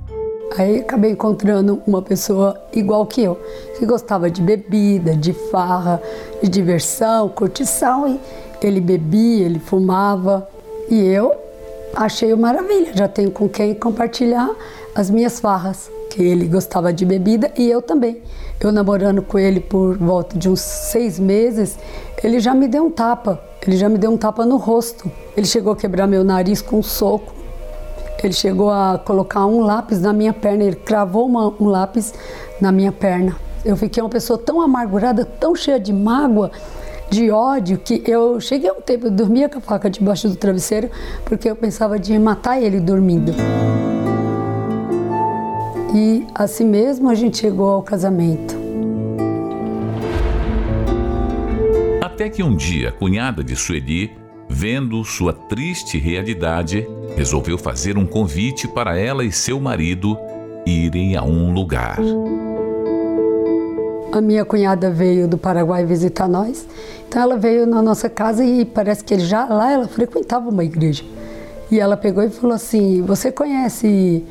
Aí 0.57 0.79
acabei 0.79 1.11
encontrando 1.11 1.81
uma 1.85 2.01
pessoa 2.01 2.57
igual 2.71 3.05
que 3.05 3.21
eu, 3.21 3.37
que 3.77 3.85
gostava 3.85 4.29
de 4.31 4.41
bebida, 4.41 5.15
de 5.15 5.33
farra, 5.33 6.01
de 6.41 6.47
diversão, 6.47 7.27
curtição. 7.27 8.07
E 8.07 8.65
ele 8.65 8.79
bebia, 8.79 9.45
ele 9.45 9.59
fumava. 9.59 10.47
E 10.89 10.97
eu 10.97 11.44
achei 11.95 12.33
uma 12.33 12.51
maravilha, 12.51 12.91
já 12.93 13.07
tenho 13.07 13.31
com 13.31 13.47
quem 13.47 13.73
compartilhar 13.73 14.49
as 14.93 15.09
minhas 15.09 15.39
farras, 15.39 15.89
que 16.09 16.21
ele 16.21 16.47
gostava 16.47 16.91
de 16.91 17.05
bebida 17.05 17.51
e 17.57 17.69
eu 17.69 17.81
também. 17.81 18.21
Eu 18.59 18.71
namorando 18.71 19.21
com 19.21 19.37
ele 19.37 19.59
por 19.59 19.97
volta 19.97 20.37
de 20.37 20.49
uns 20.49 20.61
seis 20.61 21.19
meses, 21.19 21.77
ele 22.23 22.39
já 22.39 22.53
me 22.53 22.67
deu 22.67 22.85
um 22.85 22.91
tapa, 22.91 23.41
ele 23.65 23.77
já 23.77 23.89
me 23.89 23.97
deu 23.97 24.11
um 24.11 24.17
tapa 24.17 24.45
no 24.45 24.57
rosto. 24.57 25.11
Ele 25.35 25.45
chegou 25.45 25.73
a 25.73 25.75
quebrar 25.75 26.07
meu 26.07 26.23
nariz 26.23 26.61
com 26.61 26.79
um 26.79 26.83
soco. 26.83 27.33
Ele 28.23 28.33
chegou 28.33 28.71
a 28.71 28.97
colocar 28.97 29.45
um 29.45 29.61
lápis 29.61 30.01
na 30.01 30.13
minha 30.13 30.33
perna, 30.33 30.63
ele 30.63 30.75
cravou 30.75 31.25
uma, 31.25 31.53
um 31.59 31.67
lápis 31.67 32.13
na 32.59 32.71
minha 32.71 32.91
perna. 32.91 33.35
Eu 33.63 33.75
fiquei 33.75 34.01
uma 34.01 34.09
pessoa 34.09 34.39
tão 34.39 34.61
amargurada, 34.61 35.25
tão 35.25 35.55
cheia 35.55 35.79
de 35.79 35.91
mágoa, 35.91 36.51
de 37.09 37.29
ódio 37.31 37.77
que 37.77 38.01
eu 38.05 38.39
cheguei 38.39 38.71
um 38.71 38.81
tempo, 38.81 39.07
eu 39.07 39.11
dormia 39.11 39.47
com 39.47 39.59
a 39.59 39.61
faca 39.61 39.89
debaixo 39.89 40.27
do 40.29 40.35
travesseiro 40.35 40.89
porque 41.23 41.49
eu 41.49 41.55
pensava 41.55 41.97
de 41.99 42.17
matar 42.17 42.61
ele 42.61 42.79
dormindo. 42.79 43.33
E 45.93 46.25
assim 46.35 46.65
mesmo 46.65 47.09
a 47.09 47.15
gente 47.15 47.37
chegou 47.37 47.69
ao 47.69 47.81
casamento. 47.81 48.55
Até 52.01 52.29
que 52.29 52.43
um 52.43 52.55
dia 52.55 52.89
a 52.89 52.91
cunhada 52.91 53.43
de 53.43 53.55
Sueli 53.55 54.25
Vendo 54.47 55.03
sua 55.03 55.33
triste 55.33 55.97
realidade, 55.97 56.87
resolveu 57.17 57.57
fazer 57.57 57.97
um 57.97 58.05
convite 58.05 58.67
para 58.67 58.97
ela 58.97 59.23
e 59.23 59.31
seu 59.31 59.59
marido 59.59 60.17
irem 60.65 61.15
a 61.15 61.23
um 61.23 61.51
lugar. 61.51 61.97
A 64.15 64.21
minha 64.21 64.45
cunhada 64.45 64.89
veio 64.89 65.27
do 65.27 65.37
Paraguai 65.37 65.85
visitar 65.85 66.25
nós, 66.25 66.65
então 67.05 67.21
ela 67.21 67.35
veio 67.35 67.67
na 67.67 67.81
nossa 67.81 68.09
casa 68.09 68.45
e 68.45 68.63
parece 68.63 69.03
que 69.03 69.19
já 69.19 69.43
lá 69.43 69.69
ela 69.73 69.89
frequentava 69.89 70.49
uma 70.49 70.63
igreja. 70.63 71.03
E 71.69 71.81
ela 71.81 71.97
pegou 71.97 72.23
e 72.23 72.29
falou 72.29 72.55
assim: 72.55 73.01
Você 73.01 73.29
conhece 73.29 74.23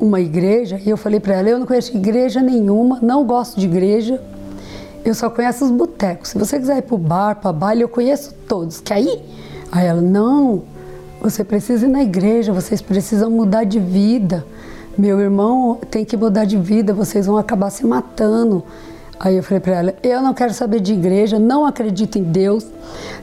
uma 0.00 0.18
igreja? 0.18 0.80
E 0.82 0.88
eu 0.88 0.96
falei 0.96 1.20
para 1.20 1.34
ela: 1.34 1.50
Eu 1.50 1.58
não 1.58 1.66
conheço 1.66 1.94
igreja 1.94 2.40
nenhuma, 2.40 3.00
não 3.02 3.22
gosto 3.26 3.60
de 3.60 3.66
igreja, 3.66 4.18
eu 5.04 5.14
só 5.14 5.28
conheço 5.28 5.66
os 5.66 5.70
botecos. 5.70 6.30
Se 6.30 6.38
você 6.38 6.58
quiser 6.58 6.78
ir 6.78 6.82
para 6.82 6.94
o 6.94 6.98
bar, 6.98 7.34
para 7.36 7.52
baile, 7.52 7.82
eu 7.82 7.90
conheço 7.90 8.32
todos. 8.48 8.80
Que 8.80 8.94
aí? 8.94 9.22
Aí 9.70 9.86
ela: 9.88 10.00
Não, 10.00 10.62
você 11.20 11.44
precisa 11.44 11.84
ir 11.84 11.90
na 11.90 12.02
igreja, 12.02 12.50
vocês 12.50 12.80
precisam 12.80 13.30
mudar 13.30 13.64
de 13.64 13.78
vida. 13.78 14.42
Meu 14.96 15.20
irmão 15.20 15.78
tem 15.90 16.02
que 16.02 16.16
mudar 16.16 16.46
de 16.46 16.56
vida, 16.56 16.94
vocês 16.94 17.26
vão 17.26 17.36
acabar 17.36 17.68
se 17.68 17.84
matando. 17.84 18.64
Aí 19.18 19.36
eu 19.36 19.42
falei 19.42 19.60
para 19.60 19.74
ela: 19.74 19.94
eu 20.02 20.20
não 20.20 20.34
quero 20.34 20.52
saber 20.52 20.80
de 20.80 20.92
igreja, 20.92 21.38
não 21.38 21.64
acredito 21.64 22.18
em 22.18 22.24
Deus. 22.24 22.66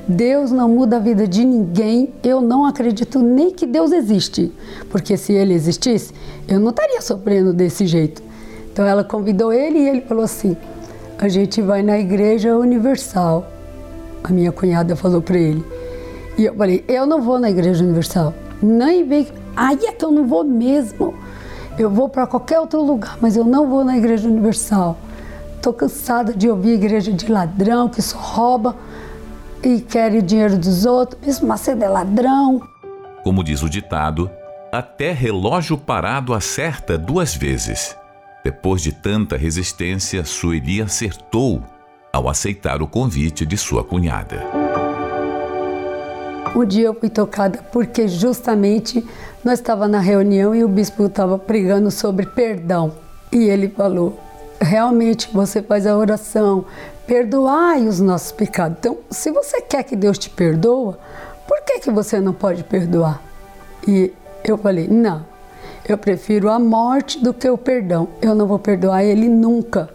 Deus 0.08 0.52
não 0.52 0.70
muda 0.70 0.98
a 0.98 1.00
vida 1.00 1.28
de 1.28 1.44
ninguém. 1.44 2.14
Eu 2.24 2.42
não 2.42 2.66
acredito 2.66 3.20
nem 3.20 3.52
que 3.52 3.66
Deus 3.66 3.92
existe, 3.92 4.52
porque 4.90 5.18
se 5.18 5.34
ele 5.34 5.54
existisse, 5.54 6.14
eu 6.48 6.60
não 6.60 6.70
estaria 6.70 7.02
sofrendo 7.02 7.54
desse 7.54 7.86
jeito. 7.86 8.24
Então 8.72 8.86
ela 8.86 9.04
convidou 9.04 9.52
ele 9.52 9.80
e 9.80 9.90
ele 9.90 10.02
falou 10.02 10.24
assim: 10.24 10.56
a 11.18 11.28
gente 11.28 11.62
vai 11.62 11.84
na 11.84 12.00
Igreja 12.00 12.56
Universal. 12.58 13.46
A 14.24 14.32
minha 14.32 14.52
cunhada 14.52 14.96
falou 14.96 15.22
para 15.22 15.38
ele. 15.38 15.64
E 16.38 16.46
eu 16.46 16.56
falei: 16.56 16.86
eu 16.88 17.06
não 17.06 17.22
vou 17.22 17.40
na 17.40 17.50
Igreja 17.50 17.84
Universal. 17.84 18.34
Nem 18.62 19.06
vem. 19.06 19.28
Aí 19.56 19.80
é 19.86 19.92
que 19.92 20.06
eu 20.06 20.12
não 20.12 20.26
vou 20.26 20.46
mesmo. 20.46 21.14
Eu 21.78 21.90
vou 21.90 22.08
para 22.08 22.26
qualquer 22.26 22.60
outro 22.60 22.82
lugar, 22.82 23.18
mas 23.22 23.36
eu 23.36 23.44
não 23.44 23.68
vou 23.68 23.84
na 23.84 23.98
Igreja 23.98 24.28
Universal. 24.28 24.98
Estou 25.60 25.74
cansada 25.74 26.34
de 26.34 26.49
ouvir 26.49 26.76
igreja 26.76 27.12
de 27.12 27.30
ladrão 27.30 27.89
que 27.89 28.01
só 28.01 28.18
rouba 28.18 28.78
e 29.62 29.82
quer 29.82 30.14
o 30.14 30.22
dinheiro 30.22 30.57
dos 30.57 30.86
outros. 30.86 31.22
Isso 31.28 31.45
Macedo 31.45 31.84
é 31.84 31.89
ladrão. 31.89 32.62
Como 33.26 33.43
diz 33.43 33.62
o 33.62 33.70
ditado, 33.70 34.32
até 34.72 35.12
relógio 35.12 35.78
parado 35.78 36.34
acerta 36.34 36.97
duas 36.97 37.36
vezes. 37.36 37.93
Depois 38.41 38.82
de 38.82 38.93
tanta 38.93 39.36
resistência, 39.36 40.24
Sueli 40.24 40.82
acertou 40.82 41.62
ao 42.14 42.30
aceitar 42.30 42.82
o 42.82 42.88
convite 42.88 43.45
de 43.45 43.57
sua 43.57 43.84
cunhada. 43.84 44.41
Um 46.55 46.64
dia 46.64 46.86
eu 46.86 46.93
fui 46.93 47.10
tocada 47.10 47.60
porque 47.70 48.07
justamente 48.07 49.05
nós 49.43 49.60
estávamos 49.60 49.91
na 49.91 49.99
reunião 49.99 50.55
e 50.55 50.64
o 50.64 50.70
bispo 50.70 51.07
estava 51.07 51.38
pregando 51.38 51.91
sobre 51.91 52.26
perdão. 52.28 52.93
E 53.30 53.43
ele 53.43 53.68
falou: 53.68 54.29
realmente 54.60 55.30
você 55.32 55.62
faz 55.62 55.86
a 55.86 55.95
oração, 55.97 56.66
perdoai 57.07 57.88
os 57.88 57.99
nossos 57.99 58.32
pecados. 58.32 58.78
Então, 58.80 58.97
se 59.10 59.32
você 59.32 59.62
quer 59.62 59.84
que 59.84 59.95
Deus 59.95 60.18
te 60.18 60.30
perdoa, 60.30 60.99
por 61.47 61.62
que, 61.62 61.80
que 61.80 61.91
você 61.91 62.20
não 62.20 62.34
pode 62.34 62.64
perdoar? 62.64 63.22
E 63.88 64.14
eu 64.43 64.57
falei, 64.57 64.88
não, 64.88 65.26
eu 65.88 65.97
prefiro 65.97 66.49
a 66.49 66.60
morte 66.60 67.20
do 67.20 67.34
que 67.34 67.49
o 67.49 67.57
perdão. 67.57 68.07
Eu 68.22 68.36
não 68.36 68.45
vou 68.45 68.60
perdoar 68.60 69.03
ele 69.03 69.28
nunca, 69.28 69.89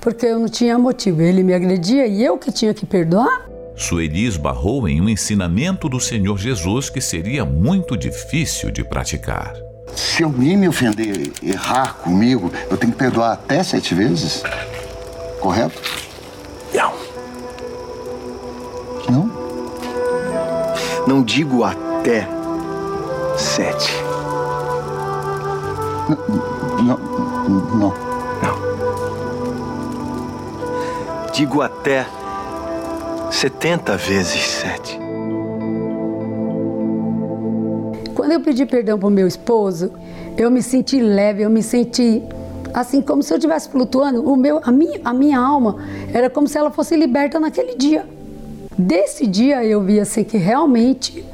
porque 0.00 0.26
eu 0.26 0.38
não 0.38 0.48
tinha 0.48 0.78
motivo. 0.78 1.22
Ele 1.22 1.42
me 1.42 1.54
agredia 1.54 2.06
e 2.06 2.24
eu 2.24 2.36
que 2.36 2.50
tinha 2.50 2.74
que 2.74 2.84
perdoar? 2.84 3.46
Sueli 3.76 4.24
esbarrou 4.24 4.88
em 4.88 5.00
um 5.00 5.08
ensinamento 5.08 5.88
do 5.88 6.00
Senhor 6.00 6.38
Jesus 6.38 6.88
que 6.88 7.00
seria 7.00 7.44
muito 7.44 7.96
difícil 7.96 8.70
de 8.70 8.82
praticar. 8.82 9.65
Se 9.94 10.22
alguém 10.24 10.56
me 10.56 10.68
ofender, 10.68 11.32
errar 11.42 11.94
comigo, 11.94 12.50
eu 12.70 12.76
tenho 12.76 12.92
que 12.92 12.98
perdoar 12.98 13.32
até 13.32 13.62
sete 13.62 13.94
vezes? 13.94 14.42
Correto? 15.40 15.80
Não. 16.74 16.92
Não? 19.10 19.30
Não 21.06 21.22
digo 21.22 21.62
até 21.64 22.26
sete. 23.36 23.92
Não. 26.82 26.98
Não. 27.48 27.94
Não. 28.42 28.56
Digo 31.32 31.62
até 31.62 32.06
setenta 33.30 33.96
vezes 33.96 34.42
sete. 34.42 35.05
Quando 38.26 38.32
eu 38.32 38.40
pedi 38.40 38.66
perdão 38.66 38.98
para 38.98 39.06
o 39.06 39.10
meu 39.10 39.28
esposo, 39.28 39.92
eu 40.36 40.50
me 40.50 40.60
senti 40.60 40.98
leve, 40.98 41.44
eu 41.44 41.48
me 41.48 41.62
senti 41.62 42.20
assim 42.74 43.00
como 43.00 43.22
se 43.22 43.32
eu 43.32 43.36
estivesse 43.36 43.68
flutuando. 43.68 44.28
O 44.28 44.34
meu, 44.36 44.60
a 44.64 44.72
minha, 44.72 45.00
a 45.04 45.14
minha 45.14 45.38
alma 45.38 45.76
era 46.12 46.28
como 46.28 46.48
se 46.48 46.58
ela 46.58 46.72
fosse 46.72 46.96
liberta 46.96 47.38
naquele 47.38 47.76
dia. 47.76 48.04
Desse 48.76 49.28
dia 49.28 49.64
eu 49.64 49.80
vi 49.80 50.00
assim 50.00 50.24
que 50.24 50.36
realmente 50.36 51.24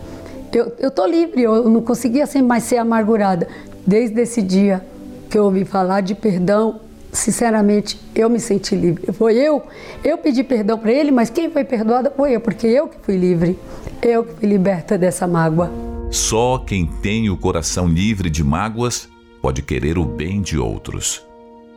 eu, 0.53 0.71
eu 0.79 0.91
tô 0.91 1.07
livre, 1.07 1.41
eu 1.41 1.67
não 1.67 1.81
conseguia 1.81 2.25
assim 2.25 2.43
mais 2.43 2.65
ser 2.65 2.77
amargurada. 2.77 3.49
Desde 3.87 4.21
esse 4.21 4.43
dia 4.43 4.85
que 5.31 5.39
eu 5.39 5.45
ouvi 5.45 5.65
falar 5.65 6.03
de 6.03 6.15
perdão, 6.15 6.79
sinceramente, 7.11 7.99
eu 8.15 8.29
me 8.29 8.39
senti 8.39 8.77
livre. 8.77 9.11
Foi 9.13 9.35
eu, 9.35 9.63
eu 10.05 10.19
pedi 10.19 10.45
perdão 10.45 10.77
para 10.77 10.93
ele, 10.93 11.11
mas 11.11 11.31
quem 11.31 11.51
foi 11.51 11.65
perdoada 11.65 12.13
foi 12.15 12.33
eu, 12.37 12.41
porque 12.43 12.67
eu 12.67 12.87
que 12.87 12.99
fui 13.01 13.17
livre, 13.17 13.59
eu 14.03 14.25
que 14.25 14.35
fui 14.35 14.47
liberta 14.47 14.99
dessa 14.99 15.27
mágoa. 15.27 15.92
Só 16.13 16.59
quem 16.59 16.85
tem 16.85 17.31
o 17.31 17.39
coração 17.39 17.89
livre 17.89 18.29
de 18.29 18.45
mágoas 18.45 19.09
pode 19.41 19.63
querer 19.63 19.97
o 19.97 20.05
bem 20.05 20.43
de 20.43 20.59
outros. 20.59 21.27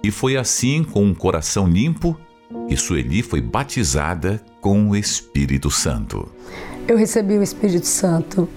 E 0.04 0.12
foi 0.12 0.36
assim, 0.36 0.84
com 0.84 1.06
um 1.06 1.16
coração 1.16 1.66
limpo, 1.66 2.20
que 2.68 2.76
Sueli 2.76 3.22
foi 3.22 3.40
batizada 3.40 4.44
com 4.60 4.90
o 4.90 4.96
Espírito 4.96 5.72
Santo. 5.72 6.28
Eu 6.86 6.98
recebi 6.98 7.38
o 7.38 7.42
Espírito 7.42 7.88
Santo. 7.88 8.50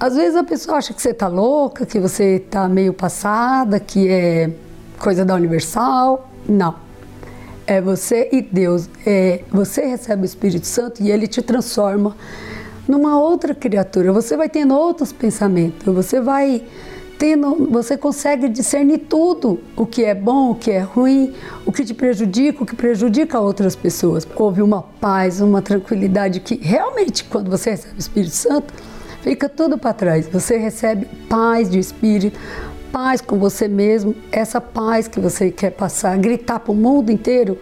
Às 0.00 0.16
vezes 0.16 0.36
a 0.36 0.42
pessoa 0.42 0.78
acha 0.78 0.94
que 0.94 1.02
você 1.02 1.10
está 1.10 1.28
louca, 1.28 1.84
que 1.84 2.00
você 2.00 2.36
está 2.36 2.66
meio 2.66 2.94
passada, 2.94 3.78
que 3.78 4.08
é 4.08 4.50
coisa 4.98 5.22
da 5.22 5.34
Universal. 5.34 6.30
Não. 6.48 6.76
É 7.66 7.78
você 7.78 8.30
e 8.32 8.40
Deus. 8.40 8.88
É, 9.04 9.42
você 9.50 9.84
recebe 9.84 10.22
o 10.22 10.24
Espírito 10.24 10.66
Santo 10.66 11.02
e 11.02 11.10
ele 11.10 11.26
te 11.26 11.42
transforma 11.42 12.16
numa 12.86 13.18
outra 13.20 13.54
criatura. 13.54 14.12
Você 14.12 14.36
vai 14.36 14.48
tendo 14.48 14.74
outros 14.74 15.12
pensamentos, 15.12 15.92
você 15.92 16.20
vai 16.20 16.62
tendo, 17.18 17.68
você 17.70 17.96
consegue 17.96 18.48
discernir 18.48 18.98
tudo, 19.08 19.58
o 19.74 19.86
que 19.86 20.04
é 20.04 20.14
bom, 20.14 20.50
o 20.50 20.54
que 20.54 20.70
é 20.70 20.80
ruim, 20.80 21.32
o 21.64 21.72
que 21.72 21.84
te 21.84 21.94
prejudica, 21.94 22.62
o 22.62 22.66
que 22.66 22.76
prejudica 22.76 23.40
outras 23.40 23.74
pessoas. 23.74 24.26
Houve 24.36 24.62
uma 24.62 24.82
paz, 24.82 25.40
uma 25.40 25.62
tranquilidade 25.62 26.40
que 26.40 26.56
realmente 26.56 27.24
quando 27.24 27.50
você 27.50 27.70
recebe 27.70 27.94
o 27.96 27.98
Espírito 27.98 28.34
Santo, 28.34 28.74
fica 29.22 29.48
tudo 29.48 29.78
para 29.78 29.92
trás. 29.92 30.28
Você 30.28 30.56
recebe 30.56 31.06
paz 31.28 31.70
de 31.70 31.78
espírito, 31.78 32.38
paz 32.92 33.20
com 33.20 33.38
você 33.38 33.66
mesmo, 33.66 34.14
essa 34.30 34.60
paz 34.60 35.08
que 35.08 35.18
você 35.18 35.50
quer 35.50 35.70
passar, 35.70 36.16
gritar 36.18 36.60
para 36.60 36.72
o 36.72 36.74
mundo 36.74 37.10
inteiro, 37.10 37.58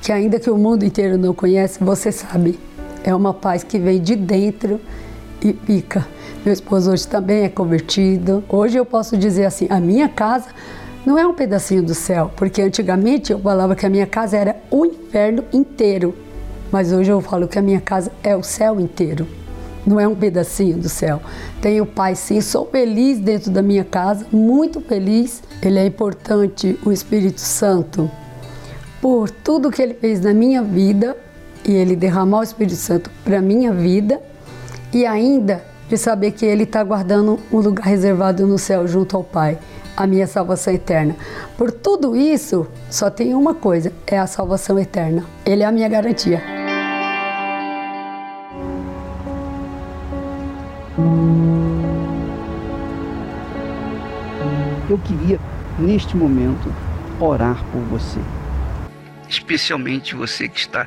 que 0.00 0.12
ainda 0.12 0.38
que 0.38 0.50
o 0.50 0.56
mundo 0.56 0.84
inteiro 0.84 1.18
não 1.18 1.34
conhece, 1.34 1.82
você 1.82 2.10
sabe 2.10 2.58
é 3.04 3.14
uma 3.14 3.34
paz 3.34 3.62
que 3.62 3.78
vem 3.78 4.00
de 4.00 4.16
dentro 4.16 4.80
e 5.42 5.52
fica. 5.52 6.06
Meu 6.44 6.52
esposo 6.52 6.90
hoje 6.90 7.06
também 7.06 7.44
é 7.44 7.48
convertido. 7.48 8.42
Hoje 8.48 8.76
eu 8.76 8.84
posso 8.84 9.16
dizer 9.16 9.44
assim: 9.44 9.66
a 9.70 9.80
minha 9.80 10.08
casa 10.08 10.48
não 11.04 11.18
é 11.18 11.26
um 11.26 11.34
pedacinho 11.34 11.82
do 11.82 11.94
céu, 11.94 12.30
porque 12.36 12.62
antigamente 12.62 13.32
eu 13.32 13.38
falava 13.40 13.74
que 13.74 13.84
a 13.84 13.90
minha 13.90 14.06
casa 14.06 14.36
era 14.36 14.56
o 14.70 14.86
inferno 14.86 15.44
inteiro. 15.52 16.14
Mas 16.70 16.92
hoje 16.92 17.10
eu 17.10 17.20
falo 17.20 17.46
que 17.46 17.58
a 17.58 17.62
minha 17.62 17.80
casa 17.80 18.10
é 18.22 18.34
o 18.34 18.42
céu 18.42 18.80
inteiro. 18.80 19.26
Não 19.84 19.98
é 19.98 20.06
um 20.06 20.14
pedacinho 20.14 20.78
do 20.78 20.88
céu. 20.88 21.20
Tenho 21.60 21.84
pai 21.84 22.14
sim, 22.14 22.40
sou 22.40 22.66
feliz 22.66 23.18
dentro 23.18 23.50
da 23.50 23.60
minha 23.60 23.84
casa, 23.84 24.26
muito 24.32 24.80
feliz. 24.80 25.42
Ele 25.60 25.78
é 25.78 25.86
importante, 25.86 26.78
o 26.86 26.92
Espírito 26.92 27.40
Santo, 27.40 28.10
por 29.00 29.28
tudo 29.28 29.70
que 29.70 29.82
ele 29.82 29.94
fez 29.94 30.20
na 30.20 30.32
minha 30.32 30.62
vida 30.62 31.16
e 31.64 31.72
Ele 31.72 31.96
derramar 31.96 32.40
o 32.40 32.42
Espírito 32.42 32.76
Santo 32.76 33.10
para 33.24 33.40
minha 33.40 33.72
vida 33.72 34.20
e 34.92 35.06
ainda 35.06 35.64
de 35.88 35.96
saber 35.96 36.32
que 36.32 36.46
Ele 36.46 36.62
está 36.62 36.82
guardando 36.82 37.38
um 37.52 37.58
lugar 37.58 37.86
reservado 37.86 38.46
no 38.46 38.58
céu 38.58 38.86
junto 38.86 39.16
ao 39.16 39.22
Pai, 39.22 39.58
a 39.96 40.06
minha 40.06 40.26
salvação 40.26 40.72
eterna. 40.72 41.14
Por 41.56 41.70
tudo 41.70 42.16
isso, 42.16 42.66
só 42.90 43.10
tem 43.10 43.34
uma 43.34 43.54
coisa: 43.54 43.92
é 44.06 44.18
a 44.18 44.26
salvação 44.26 44.78
eterna. 44.78 45.24
Ele 45.44 45.62
é 45.62 45.66
a 45.66 45.72
minha 45.72 45.88
garantia. 45.88 46.42
Eu 54.88 54.98
queria, 54.98 55.38
neste 55.78 56.16
momento, 56.16 56.72
orar 57.20 57.64
por 57.72 57.80
você. 57.82 58.20
Especialmente 59.28 60.14
você 60.14 60.48
que 60.48 60.58
está 60.58 60.86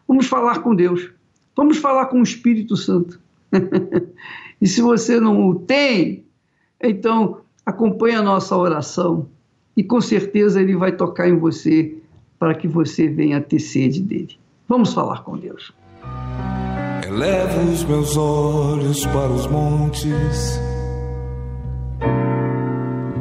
Vamos 0.07 0.27
falar 0.27 0.59
com 0.59 0.75
Deus. 0.75 1.11
Vamos 1.55 1.77
falar 1.77 2.07
com 2.07 2.19
o 2.19 2.23
Espírito 2.23 2.75
Santo. 2.75 3.19
e 4.61 4.67
se 4.67 4.81
você 4.81 5.19
não 5.19 5.47
o 5.47 5.55
tem, 5.55 6.25
então 6.81 7.41
acompanhe 7.65 8.15
a 8.15 8.21
nossa 8.21 8.55
oração 8.55 9.27
e 9.75 9.83
com 9.83 10.01
certeza 10.01 10.61
ele 10.61 10.75
vai 10.75 10.91
tocar 10.91 11.27
em 11.27 11.37
você 11.37 11.97
para 12.37 12.55
que 12.55 12.67
você 12.67 13.07
venha 13.07 13.39
ter 13.39 13.59
sede 13.59 14.01
dele. 14.01 14.37
Vamos 14.67 14.93
falar 14.93 15.23
com 15.23 15.37
Deus. 15.37 15.73
Os 17.73 17.83
meus 17.83 18.15
olhos 18.15 19.05
para 19.07 19.29
os 19.29 19.45
montes, 19.47 20.59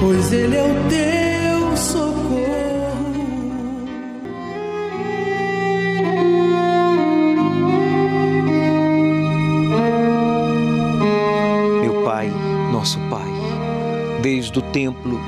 Pois 0.00 0.32
ele 0.32 0.56
é 0.56 0.62
o 0.62 0.88
teu 0.88 1.76
socorro. 1.76 2.40
Meu 11.82 12.02
Pai, 12.02 12.32
nosso 12.72 12.98
Pai, 13.10 13.28
desde 14.22 14.58
o 14.58 14.62
templo 14.62 15.20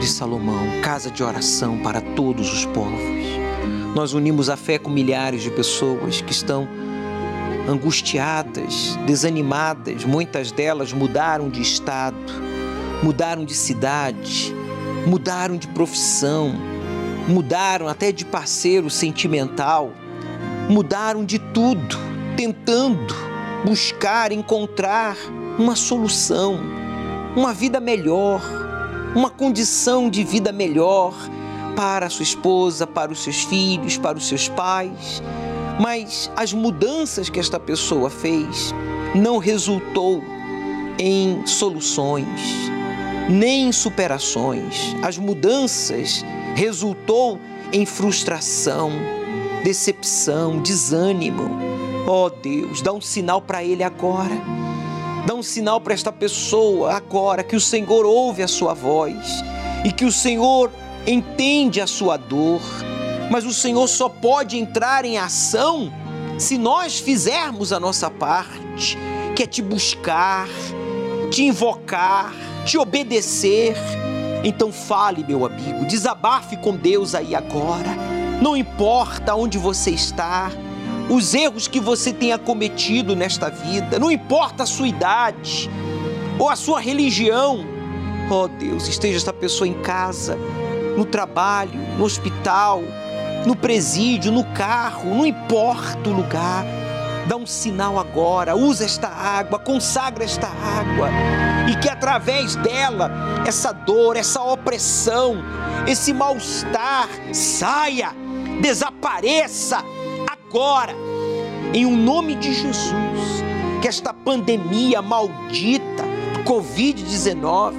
de 0.00 0.08
Salomão, 0.08 0.80
casa 0.82 1.08
de 1.08 1.22
oração 1.22 1.78
para 1.78 2.00
todos 2.00 2.52
os 2.52 2.66
povos. 2.66 3.00
Nós 3.94 4.12
unimos 4.12 4.50
a 4.50 4.56
fé 4.56 4.76
com 4.76 4.90
milhares 4.90 5.42
de 5.42 5.50
pessoas 5.50 6.20
que 6.20 6.32
estão 6.32 6.68
angustiadas, 7.68 8.98
desanimadas, 9.06 10.04
muitas 10.04 10.52
delas 10.52 10.92
mudaram 10.92 11.48
de 11.48 11.62
estado, 11.62 12.16
mudaram 13.02 13.44
de 13.44 13.54
cidade, 13.54 14.54
mudaram 15.06 15.56
de 15.56 15.68
profissão, 15.68 16.54
mudaram 17.28 17.88
até 17.88 18.12
de 18.12 18.24
parceiro 18.24 18.90
sentimental, 18.90 19.92
mudaram 20.68 21.24
de 21.24 21.38
tudo, 21.38 21.96
tentando 22.36 23.14
buscar, 23.64 24.32
encontrar 24.32 25.16
uma 25.58 25.74
solução 25.74 26.76
uma 27.36 27.52
vida 27.52 27.78
melhor, 27.78 28.40
uma 29.14 29.28
condição 29.28 30.08
de 30.08 30.24
vida 30.24 30.50
melhor 30.50 31.12
para 31.76 32.06
a 32.06 32.10
sua 32.10 32.22
esposa, 32.22 32.86
para 32.86 33.12
os 33.12 33.22
seus 33.22 33.44
filhos, 33.44 33.98
para 33.98 34.16
os 34.16 34.26
seus 34.26 34.48
pais. 34.48 35.22
Mas 35.78 36.30
as 36.34 36.54
mudanças 36.54 37.28
que 37.28 37.38
esta 37.38 37.60
pessoa 37.60 38.08
fez 38.08 38.74
não 39.14 39.36
resultou 39.36 40.24
em 40.98 41.46
soluções, 41.46 42.26
nem 43.28 43.68
em 43.68 43.72
superações. 43.72 44.94
As 45.02 45.18
mudanças 45.18 46.24
resultou 46.54 47.38
em 47.72 47.84
frustração, 47.84 48.92
decepção, 49.62 50.60
desânimo. 50.60 51.50
Oh 52.06 52.30
Deus, 52.30 52.80
dá 52.80 52.92
um 52.92 53.00
sinal 53.00 53.42
para 53.42 53.64
ele 53.64 53.82
agora. 53.82 54.40
Dá 55.26 55.34
um 55.34 55.42
sinal 55.42 55.80
para 55.80 55.92
esta 55.92 56.12
pessoa 56.12 56.94
agora 56.94 57.42
que 57.42 57.56
o 57.56 57.60
Senhor 57.60 58.06
ouve 58.06 58.42
a 58.42 58.48
sua 58.48 58.74
voz 58.74 59.42
e 59.84 59.90
que 59.90 60.04
o 60.04 60.12
Senhor 60.12 60.70
entende 61.04 61.80
a 61.80 61.86
sua 61.86 62.16
dor. 62.16 62.60
Mas 63.28 63.44
o 63.44 63.52
Senhor 63.52 63.88
só 63.88 64.08
pode 64.08 64.56
entrar 64.56 65.04
em 65.04 65.18
ação 65.18 65.92
se 66.38 66.56
nós 66.56 67.00
fizermos 67.00 67.72
a 67.72 67.80
nossa 67.80 68.08
parte, 68.08 68.96
que 69.34 69.42
é 69.42 69.46
te 69.46 69.60
buscar, 69.60 70.48
te 71.30 71.42
invocar, 71.42 72.32
te 72.66 72.76
obedecer. 72.76 73.76
Então 74.44 74.70
fale, 74.72 75.24
meu 75.26 75.46
amigo, 75.46 75.86
desabafe 75.86 76.56
com 76.56 76.76
Deus 76.76 77.14
aí 77.14 77.34
agora. 77.34 77.96
Não 78.42 78.56
importa 78.56 79.34
onde 79.34 79.56
você 79.56 79.92
está, 79.92 80.50
os 81.08 81.32
erros 81.32 81.68
que 81.68 81.80
você 81.80 82.12
tenha 82.12 82.36
cometido 82.36 83.16
nesta 83.16 83.48
vida, 83.48 83.98
não 83.98 84.10
importa 84.10 84.64
a 84.64 84.66
sua 84.66 84.88
idade 84.88 85.70
ou 86.38 86.50
a 86.50 86.56
sua 86.56 86.80
religião. 86.80 87.64
Oh 88.28 88.48
Deus, 88.48 88.88
esteja 88.88 89.16
esta 89.16 89.32
pessoa 89.32 89.66
em 89.66 89.74
casa, 89.74 90.36
no 90.96 91.04
trabalho, 91.04 91.80
no 91.96 92.04
hospital, 92.04 92.82
no 93.46 93.54
presídio, 93.54 94.32
no 94.32 94.44
carro, 94.44 95.14
não 95.14 95.24
importa 95.24 96.10
o 96.10 96.12
lugar. 96.12 96.66
Dá 97.28 97.36
um 97.36 97.46
sinal 97.46 97.98
agora, 97.98 98.54
usa 98.54 98.84
esta 98.84 99.08
água, 99.08 99.58
consagra 99.58 100.24
esta 100.24 100.46
água 100.46 101.10
e 101.68 101.74
que 101.76 101.88
através 101.88 102.54
dela 102.56 103.10
essa 103.44 103.72
dor, 103.72 104.16
essa 104.16 104.40
opressão, 104.42 105.36
esse 105.88 106.12
mal-estar 106.12 107.08
saia, 107.32 108.12
desapareça 108.60 109.82
agora, 110.30 110.94
em 111.74 111.84
o 111.84 111.88
um 111.88 111.96
nome 111.96 112.36
de 112.36 112.54
Jesus, 112.54 113.42
que 113.82 113.88
esta 113.88 114.14
pandemia 114.14 115.02
maldita 115.02 116.04
do 116.32 116.44
Covid-19 116.44 117.74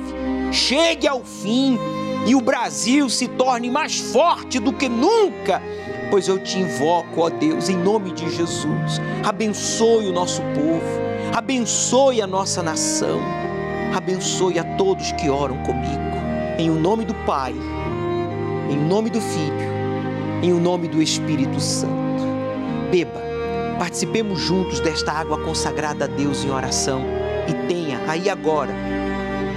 chegue 0.51 1.07
ao 1.07 1.23
fim 1.23 1.79
e 2.25 2.35
o 2.35 2.41
Brasil 2.41 3.09
se 3.09 3.27
torne 3.27 3.69
mais 3.69 3.97
forte 3.97 4.59
do 4.59 4.73
que 4.73 4.89
nunca. 4.89 5.61
Pois 6.09 6.27
eu 6.27 6.39
te 6.39 6.57
invoco, 6.57 7.21
ó 7.21 7.29
Deus, 7.29 7.69
em 7.69 7.77
nome 7.77 8.11
de 8.11 8.29
Jesus. 8.29 9.01
Abençoe 9.25 10.07
o 10.07 10.13
nosso 10.13 10.41
povo, 10.41 10.81
abençoe 11.35 12.21
a 12.21 12.27
nossa 12.27 12.63
nação, 12.63 13.19
abençoe 13.95 14.57
a 14.57 14.63
todos 14.77 15.11
que 15.13 15.29
oram 15.29 15.57
comigo. 15.63 16.17
Em 16.57 16.69
o 16.69 16.75
nome 16.75 17.03
do 17.03 17.13
Pai, 17.25 17.53
em 18.71 18.77
nome 18.77 19.09
do 19.09 19.19
Filho, 19.19 19.67
em 20.41 20.53
o 20.53 20.59
nome 20.59 20.87
do 20.87 21.01
Espírito 21.01 21.59
Santo. 21.59 21.93
Beba, 22.89 23.21
participemos 23.77 24.39
juntos 24.39 24.79
desta 24.79 25.11
água 25.11 25.37
consagrada 25.43 26.05
a 26.05 26.07
Deus 26.07 26.43
em 26.43 26.49
oração 26.49 27.01
e 27.47 27.67
tenha 27.67 27.99
aí 28.07 28.29
agora 28.29 28.73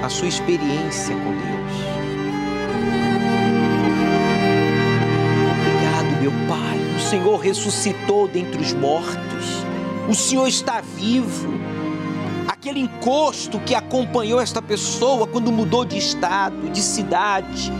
a 0.02 0.08
sua 0.08 0.28
experiência 0.28 1.14
com 1.14 1.30
Deus. 1.30 1.89
Senhor 7.10 7.40
ressuscitou 7.40 8.28
dentre 8.28 8.62
os 8.62 8.72
mortos. 8.72 9.66
O 10.08 10.14
Senhor 10.14 10.46
está 10.46 10.80
vivo. 10.80 11.50
Aquele 12.46 12.78
encosto 12.78 13.58
que 13.58 13.74
acompanhou 13.74 14.40
esta 14.40 14.62
pessoa 14.62 15.26
quando 15.26 15.50
mudou 15.50 15.84
de 15.84 15.98
estado, 15.98 16.70
de 16.70 16.80
cidade, 16.80 17.72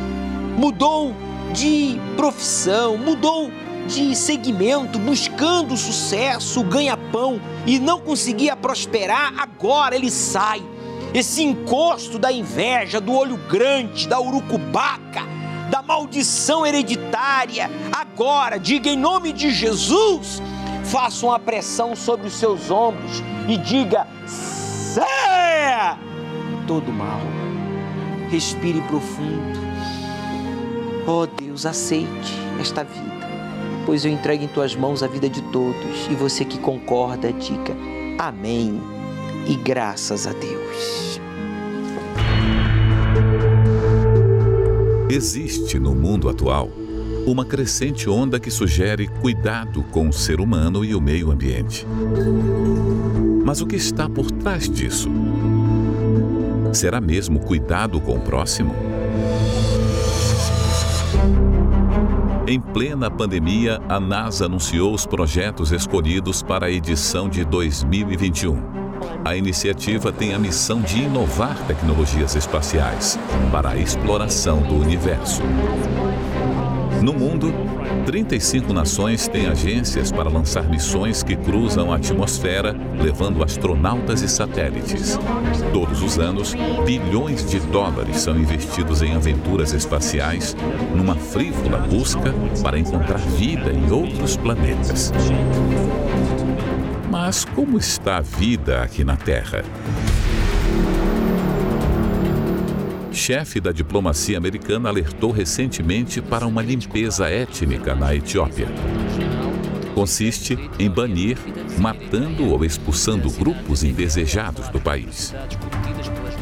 mudou 0.59 1.15
de 1.53 1.97
profissão, 2.17 2.99
mudou 2.99 3.53
de 3.87 4.17
segmento, 4.17 4.99
buscando 4.99 5.77
sucesso, 5.77 6.65
ganha-pão 6.65 7.41
e 7.65 7.79
não 7.79 8.01
conseguia 8.01 8.57
prosperar, 8.57 9.35
agora 9.39 9.95
ele 9.95 10.11
sai. 10.11 10.61
Esse 11.15 11.45
encosto 11.45 12.19
da 12.19 12.33
inveja, 12.33 13.01
do 13.01 13.13
olho 13.13 13.37
grande, 13.49 14.09
da 14.09 14.21
urucubaca, 14.21 15.23
maldição 15.91 16.65
hereditária, 16.65 17.69
agora, 17.91 18.61
diga 18.61 18.89
em 18.89 18.97
nome 18.97 19.33
de 19.33 19.51
Jesus, 19.51 20.41
faça 20.85 21.27
uma 21.27 21.39
pressão 21.39 21.97
sobre 21.97 22.29
os 22.29 22.35
seus 22.35 22.71
ombros 22.71 23.21
e 23.49 23.57
diga: 23.57 24.07
saia 24.25 25.99
todo 26.69 26.93
mal. 26.93 27.21
Respire 28.31 28.81
profundo. 28.83 29.59
Oh 31.09 31.27
Deus, 31.27 31.67
aceite 31.67 32.33
esta 32.61 32.85
vida 32.85 33.11
pois 33.87 34.05
eu 34.05 34.13
entrego 34.13 34.45
em 34.45 34.47
tuas 34.47 34.77
mãos 34.77 35.03
a 35.03 35.09
vida 35.09 35.29
de 35.29 35.43
todos. 35.51 36.07
E 36.09 36.15
você 36.15 36.45
que 36.45 36.59
concorda, 36.59 37.33
diga 37.33 37.75
amém 38.19 38.81
e 39.49 39.57
graças 39.57 40.29
a 40.29 40.33
Deus. 40.33 41.10
Existe 45.13 45.77
no 45.77 45.93
mundo 45.93 46.29
atual 46.29 46.71
uma 47.27 47.45
crescente 47.45 48.09
onda 48.09 48.39
que 48.39 48.49
sugere 48.49 49.09
cuidado 49.09 49.83
com 49.83 50.09
o 50.09 50.13
ser 50.13 50.41
humano 50.41 50.85
e 50.85 50.95
o 50.95 51.01
meio 51.01 51.33
ambiente. 51.33 51.85
Mas 53.45 53.61
o 53.61 53.67
que 53.67 53.75
está 53.75 54.09
por 54.09 54.31
trás 54.31 54.71
disso? 54.71 55.11
Será 56.73 57.01
mesmo 57.01 57.41
cuidado 57.41 58.01
com 58.01 58.17
o 58.17 58.21
próximo? 58.21 58.73
Em 62.47 62.61
plena 62.61 63.11
pandemia, 63.11 63.81
a 63.89 63.99
NASA 63.99 64.47
anunciou 64.47 64.95
os 64.95 65.07
projetos 65.07 65.73
escolhidos 65.73 66.41
para 66.41 66.67
a 66.67 66.71
edição 66.71 67.29
de 67.29 67.45
2021. 67.45 68.80
A 69.25 69.37
iniciativa 69.37 70.11
tem 70.11 70.33
a 70.33 70.39
missão 70.39 70.81
de 70.81 71.03
inovar 71.03 71.57
tecnologias 71.67 72.35
espaciais 72.35 73.19
para 73.53 73.71
a 73.71 73.77
exploração 73.77 74.63
do 74.63 74.75
universo. 74.75 75.43
No 77.03 77.13
mundo, 77.13 77.53
35 78.07 78.73
nações 78.73 79.29
têm 79.29 79.47
agências 79.47 80.11
para 80.11 80.29
lançar 80.29 80.69
missões 80.69 81.23
que 81.23 81.37
cruzam 81.37 81.93
a 81.93 81.97
atmosfera, 81.97 82.75
levando 82.99 83.43
astronautas 83.45 84.23
e 84.23 84.29
satélites. 84.29 85.19
Todos 85.73 86.03
os 86.03 86.19
anos, 86.19 86.55
bilhões 86.85 87.49
de 87.49 87.61
dólares 87.61 88.17
são 88.19 88.37
investidos 88.39 89.03
em 89.03 89.15
aventuras 89.15 89.73
espaciais, 89.73 90.57
numa 90.95 91.15
frívola 91.15 91.79
busca 91.79 92.35
para 92.63 92.79
encontrar 92.79 93.19
vida 93.19 93.71
em 93.71 93.91
outros 93.91 94.37
planetas. 94.37 95.13
Mas 97.11 97.45
como 97.45 97.77
está 97.77 98.19
a 98.19 98.21
vida 98.21 98.83
aqui 98.83 99.03
na 99.05 99.17
Terra? 99.17 99.65
chefe 103.21 103.61
da 103.61 103.71
diplomacia 103.71 104.39
americana 104.39 104.89
alertou 104.89 105.31
recentemente 105.31 106.23
para 106.23 106.47
uma 106.47 106.63
limpeza 106.63 107.29
étnica 107.29 107.95
na 107.95 108.15
Etiópia. 108.15 108.67
Consiste 109.95 110.59
em 110.79 110.89
banir, 110.89 111.37
matando 111.79 112.49
ou 112.49 112.65
expulsando 112.65 113.31
grupos 113.31 113.85
indesejados 113.85 114.69
do 114.69 114.81
país. 114.81 115.35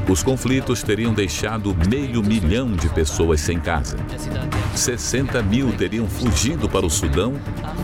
Os 0.08 0.22
conflitos 0.22 0.82
teriam 0.82 1.12
deixado 1.12 1.76
meio 1.86 2.22
milhão 2.22 2.72
de 2.72 2.88
pessoas 2.88 3.42
sem 3.42 3.60
casa. 3.60 3.98
60 4.74 5.42
mil 5.42 5.70
teriam 5.72 6.08
fugido 6.08 6.66
para 6.66 6.86
o 6.86 6.90
Sudão 6.90 7.34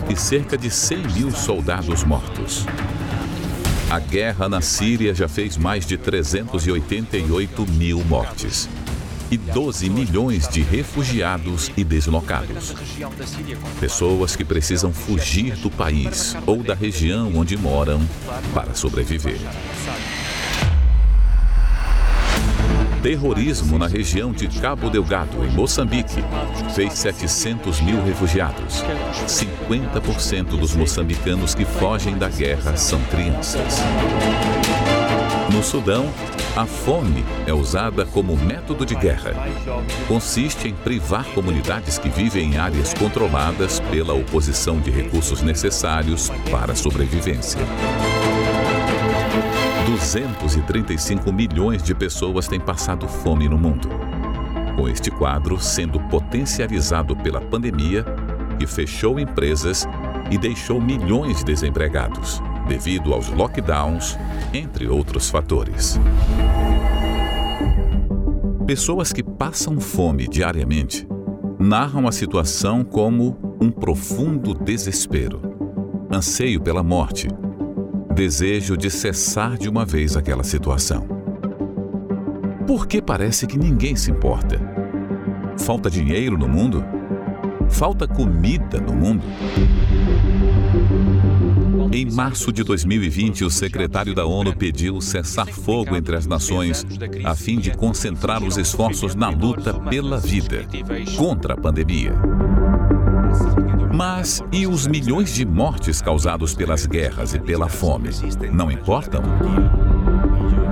e 0.09 0.15
cerca 0.15 0.57
de 0.57 0.71
100 0.71 0.97
mil 1.13 1.31
soldados 1.31 2.03
mortos. 2.03 2.65
A 3.91 3.99
guerra 3.99 4.49
na 4.49 4.59
Síria 4.59 5.13
já 5.13 5.27
fez 5.27 5.55
mais 5.55 5.85
de 5.85 5.97
388 5.97 7.67
mil 7.73 8.03
mortes 8.05 8.67
e 9.29 9.37
12 9.37 9.87
milhões 9.91 10.47
de 10.47 10.61
refugiados 10.61 11.71
e 11.77 11.83
deslocados. 11.83 12.73
Pessoas 13.79 14.35
que 14.35 14.43
precisam 14.43 14.91
fugir 14.91 15.55
do 15.57 15.69
país 15.69 16.35
ou 16.47 16.63
da 16.63 16.73
região 16.73 17.31
onde 17.35 17.55
moram 17.55 18.01
para 18.51 18.73
sobreviver. 18.73 19.37
Terrorismo 23.05 23.77
na 23.77 23.85
região 23.85 24.31
de 24.31 24.47
Cabo 24.47 24.89
Delgado, 24.89 25.45
em 25.45 25.51
Moçambique, 25.51 26.23
fez 26.73 26.93
700 26.93 27.79
mil 27.81 28.03
refugiados. 28.03 28.83
50% 29.27 30.57
dos 30.57 30.75
moçambicanos 30.75 31.53
que 31.53 31.65
fogem 31.65 32.17
da 32.17 32.27
guerra 32.27 32.75
são 32.75 32.99
crianças. 33.03 33.77
No 35.53 35.61
Sudão, 35.61 36.11
A 36.57 36.65
fome 36.65 37.23
é 37.45 37.53
usada 37.53 38.05
como 38.05 38.35
método 38.35 38.85
de 38.85 38.95
guerra. 38.95 39.33
Consiste 40.07 40.69
em 40.69 40.73
privar 40.73 41.25
comunidades 41.25 41.99
que 41.99 42.09
vivem 42.09 42.53
em 42.53 42.57
áreas 42.57 42.93
controladas 42.93 43.81
pela 43.91 44.13
oposição 44.13 44.79
de 44.79 44.89
recursos 44.89 45.41
necessários 45.43 46.31
para 46.49 46.71
a 46.71 46.75
sobrevivência. 46.75 47.59
235 49.85 51.31
milhões 51.31 51.83
de 51.83 51.93
pessoas 51.93 52.47
têm 52.47 52.59
passado 52.59 53.07
fome 53.07 53.47
no 53.47 53.57
mundo. 53.57 53.87
Com 54.75 54.89
este 54.89 55.11
quadro 55.11 55.59
sendo 55.59 55.99
potencializado 55.99 57.15
pela 57.15 57.39
pandemia, 57.39 58.03
que 58.57 58.65
fechou 58.65 59.19
empresas 59.19 59.87
e 60.31 60.39
deixou 60.39 60.81
milhões 60.81 61.37
de 61.37 61.45
desempregados, 61.45 62.41
devido 62.67 63.13
aos 63.13 63.29
lockdowns, 63.29 64.17
entre 64.51 64.87
outros 64.87 65.29
fatores. 65.29 65.99
Pessoas 68.65 69.13
que 69.13 69.21
passam 69.21 69.79
fome 69.79 70.27
diariamente 70.27 71.07
narram 71.59 72.07
a 72.07 72.11
situação 72.11 72.83
como 72.83 73.37
um 73.61 73.69
profundo 73.69 74.55
desespero, 74.55 75.39
anseio 76.11 76.59
pela 76.59 76.81
morte, 76.81 77.27
desejo 78.15 78.77
de 78.77 78.89
cessar 78.89 79.57
de 79.57 79.67
uma 79.67 79.85
vez 79.85 80.15
aquela 80.15 80.43
situação. 80.43 81.05
Por 82.65 82.87
que 82.87 83.01
parece 83.01 83.45
que 83.45 83.59
ninguém 83.59 83.97
se 83.97 84.09
importa? 84.09 84.57
Falta 85.57 85.89
dinheiro 85.89 86.37
no 86.37 86.47
mundo? 86.47 86.83
Falta 87.69 88.07
comida 88.07 88.79
no 88.79 88.93
mundo? 88.93 89.25
Em 91.91 92.09
março 92.09 92.53
de 92.53 92.63
2020, 92.63 93.43
o 93.43 93.49
secretário 93.49 94.15
da 94.15 94.25
ONU 94.25 94.55
pediu 94.55 95.01
cessar 95.01 95.47
fogo 95.47 95.93
entre 95.93 96.15
as 96.15 96.25
nações, 96.25 96.85
a 97.25 97.35
fim 97.35 97.59
de 97.59 97.71
concentrar 97.71 98.41
os 98.41 98.57
esforços 98.57 99.13
na 99.13 99.27
luta 99.27 99.73
pela 99.73 100.17
vida, 100.17 100.65
contra 101.17 101.53
a 101.53 101.57
pandemia. 101.57 102.13
Mas 103.95 104.43
e 104.51 104.67
os 104.67 104.85
milhões 104.87 105.33
de 105.33 105.45
mortes 105.45 106.01
causados 106.01 106.53
pelas 106.53 106.85
guerras 106.85 107.33
e 107.33 107.39
pela 107.39 107.69
fome? 107.69 108.09
Não 108.51 108.69
importam? 108.69 109.21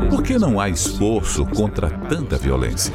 Por 0.09 0.21
que 0.21 0.37
não 0.37 0.59
há 0.59 0.67
esforço 0.67 1.45
contra 1.45 1.89
tanta 1.89 2.37
violência? 2.37 2.93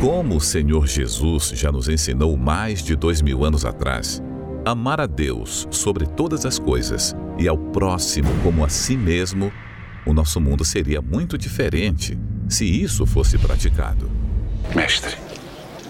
Como 0.00 0.36
o 0.36 0.40
Senhor 0.40 0.86
Jesus 0.86 1.52
já 1.54 1.70
nos 1.70 1.90
ensinou 1.90 2.34
mais 2.38 2.82
de 2.82 2.96
dois 2.96 3.20
mil 3.20 3.44
anos 3.44 3.66
atrás, 3.66 4.22
amar 4.64 4.98
a 4.98 5.06
Deus 5.06 5.68
sobre 5.70 6.06
todas 6.06 6.46
as 6.46 6.58
coisas 6.58 7.14
e 7.38 7.46
ao 7.46 7.58
próximo 7.58 8.30
como 8.42 8.64
a 8.64 8.70
si 8.70 8.96
mesmo, 8.96 9.52
o 10.06 10.14
nosso 10.14 10.40
mundo 10.40 10.64
seria 10.64 11.02
muito 11.02 11.36
diferente 11.36 12.18
se 12.48 12.64
isso 12.64 13.04
fosse 13.04 13.36
praticado. 13.36 14.10
Mestre, 14.74 15.25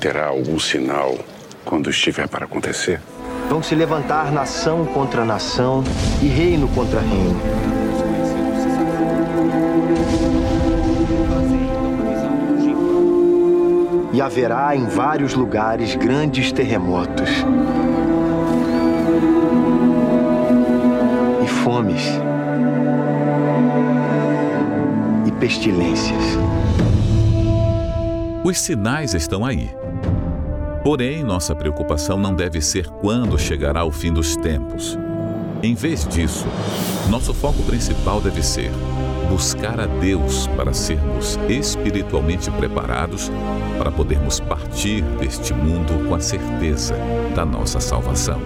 terá 0.00 0.26
algum 0.26 0.58
sinal 0.58 1.16
quando 1.64 1.90
estiver 1.90 2.28
para 2.28 2.44
acontecer? 2.44 3.00
Vão 3.48 3.62
se 3.62 3.74
levantar 3.74 4.32
nação 4.32 4.84
contra 4.86 5.24
nação 5.24 5.84
e 6.22 6.26
reino 6.26 6.68
contra 6.68 7.00
reino. 7.00 7.40
E 14.12 14.20
haverá 14.20 14.74
em 14.74 14.86
vários 14.86 15.34
lugares 15.34 15.94
grandes 15.94 16.50
terremotos. 16.50 17.28
E 21.44 21.48
fomes. 21.48 22.02
E 25.26 25.32
pestilências. 25.32 26.38
Os 28.42 28.58
sinais 28.58 29.12
estão 29.12 29.44
aí. 29.44 29.70
Porém, 30.86 31.24
nossa 31.24 31.52
preocupação 31.52 32.16
não 32.16 32.32
deve 32.32 32.60
ser 32.60 32.86
quando 32.86 33.36
chegará 33.36 33.84
o 33.84 33.90
fim 33.90 34.12
dos 34.12 34.36
tempos. 34.36 34.96
Em 35.60 35.74
vez 35.74 36.06
disso, 36.06 36.46
nosso 37.10 37.34
foco 37.34 37.60
principal 37.64 38.20
deve 38.20 38.40
ser 38.40 38.70
buscar 39.28 39.80
a 39.80 39.86
Deus 39.86 40.46
para 40.46 40.72
sermos 40.72 41.40
espiritualmente 41.48 42.48
preparados 42.52 43.32
para 43.76 43.90
podermos 43.90 44.38
partir 44.38 45.02
deste 45.18 45.52
mundo 45.52 46.08
com 46.08 46.14
a 46.14 46.20
certeza 46.20 46.94
da 47.34 47.44
nossa 47.44 47.80
salvação. 47.80 48.40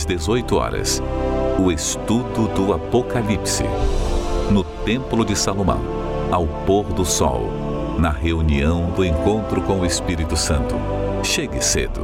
Às 0.00 0.06
18 0.06 0.56
horas, 0.56 1.02
o 1.62 1.70
estudo 1.70 2.48
do 2.54 2.72
Apocalipse, 2.72 3.64
no 4.50 4.64
Templo 4.64 5.26
de 5.26 5.36
Salomão, 5.36 5.82
ao 6.32 6.46
pôr 6.64 6.90
do 6.94 7.04
sol, 7.04 7.42
na 7.98 8.08
reunião 8.08 8.90
do 8.92 9.04
encontro 9.04 9.60
com 9.60 9.80
o 9.80 9.84
Espírito 9.84 10.38
Santo. 10.38 10.74
Chegue 11.22 11.62
cedo. 11.62 12.00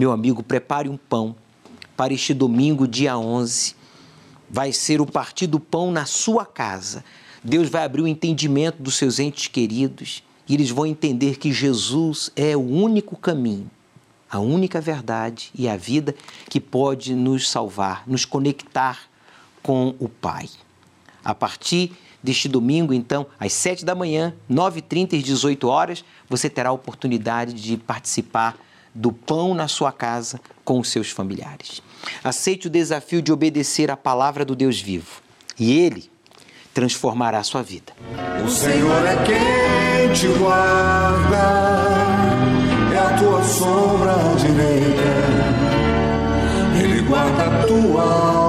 Meu 0.00 0.10
amigo, 0.10 0.42
prepare 0.42 0.88
um 0.88 0.96
pão 0.96 1.36
para 1.96 2.12
este 2.12 2.34
domingo, 2.34 2.88
dia 2.88 3.16
11. 3.16 3.76
Vai 4.50 4.72
ser 4.72 5.00
o 5.00 5.06
partir 5.06 5.46
do 5.46 5.60
pão 5.60 5.92
na 5.92 6.06
sua 6.06 6.44
casa. 6.44 7.04
Deus 7.42 7.68
vai 7.68 7.84
abrir 7.84 8.02
o 8.02 8.08
entendimento 8.08 8.82
dos 8.82 8.96
seus 8.96 9.20
entes 9.20 9.46
queridos 9.46 10.24
e 10.48 10.54
eles 10.54 10.70
vão 10.70 10.86
entender 10.86 11.36
que 11.36 11.52
Jesus 11.52 12.32
é 12.34 12.56
o 12.56 12.68
único 12.68 13.14
caminho, 13.16 13.70
a 14.30 14.38
única 14.38 14.80
verdade 14.80 15.50
e 15.54 15.68
a 15.68 15.76
vida 15.76 16.14
que 16.48 16.60
pode 16.60 17.14
nos 17.14 17.48
salvar, 17.48 18.02
nos 18.06 18.24
conectar 18.24 19.00
com 19.62 19.94
o 19.98 20.08
Pai. 20.08 20.48
A 21.24 21.34
partir 21.34 21.92
deste 22.22 22.48
domingo, 22.48 22.92
então, 22.92 23.26
às 23.38 23.52
7 23.52 23.84
da 23.84 23.94
manhã, 23.94 24.34
9h30 24.50 25.14
e 25.14 25.22
18 25.22 25.68
horas, 25.68 26.04
você 26.28 26.50
terá 26.50 26.70
a 26.70 26.72
oportunidade 26.72 27.52
de 27.52 27.76
participar 27.76 28.56
do 28.94 29.12
pão 29.12 29.54
na 29.54 29.68
sua 29.68 29.92
casa 29.92 30.40
com 30.64 30.80
os 30.80 30.88
seus 30.88 31.10
familiares. 31.10 31.82
Aceite 32.24 32.66
o 32.66 32.70
desafio 32.70 33.20
de 33.20 33.32
obedecer 33.32 33.90
à 33.90 33.96
palavra 33.96 34.44
do 34.44 34.56
Deus 34.56 34.80
vivo 34.80 35.20
e 35.58 35.72
Ele 35.78 36.10
transformará 36.72 37.38
a 37.38 37.44
sua 37.44 37.62
vida. 37.62 37.92
O 38.44 38.48
Senhor 38.48 39.04
é 39.06 39.16
quem 39.24 40.12
te 40.12 40.26
guarda, 40.38 41.95
sombra 43.46 44.16
direita, 44.36 45.12
Ele 46.82 47.00
guarda 47.02 47.44
a 47.44 47.66
tua 47.66 48.02
alma 48.02 48.45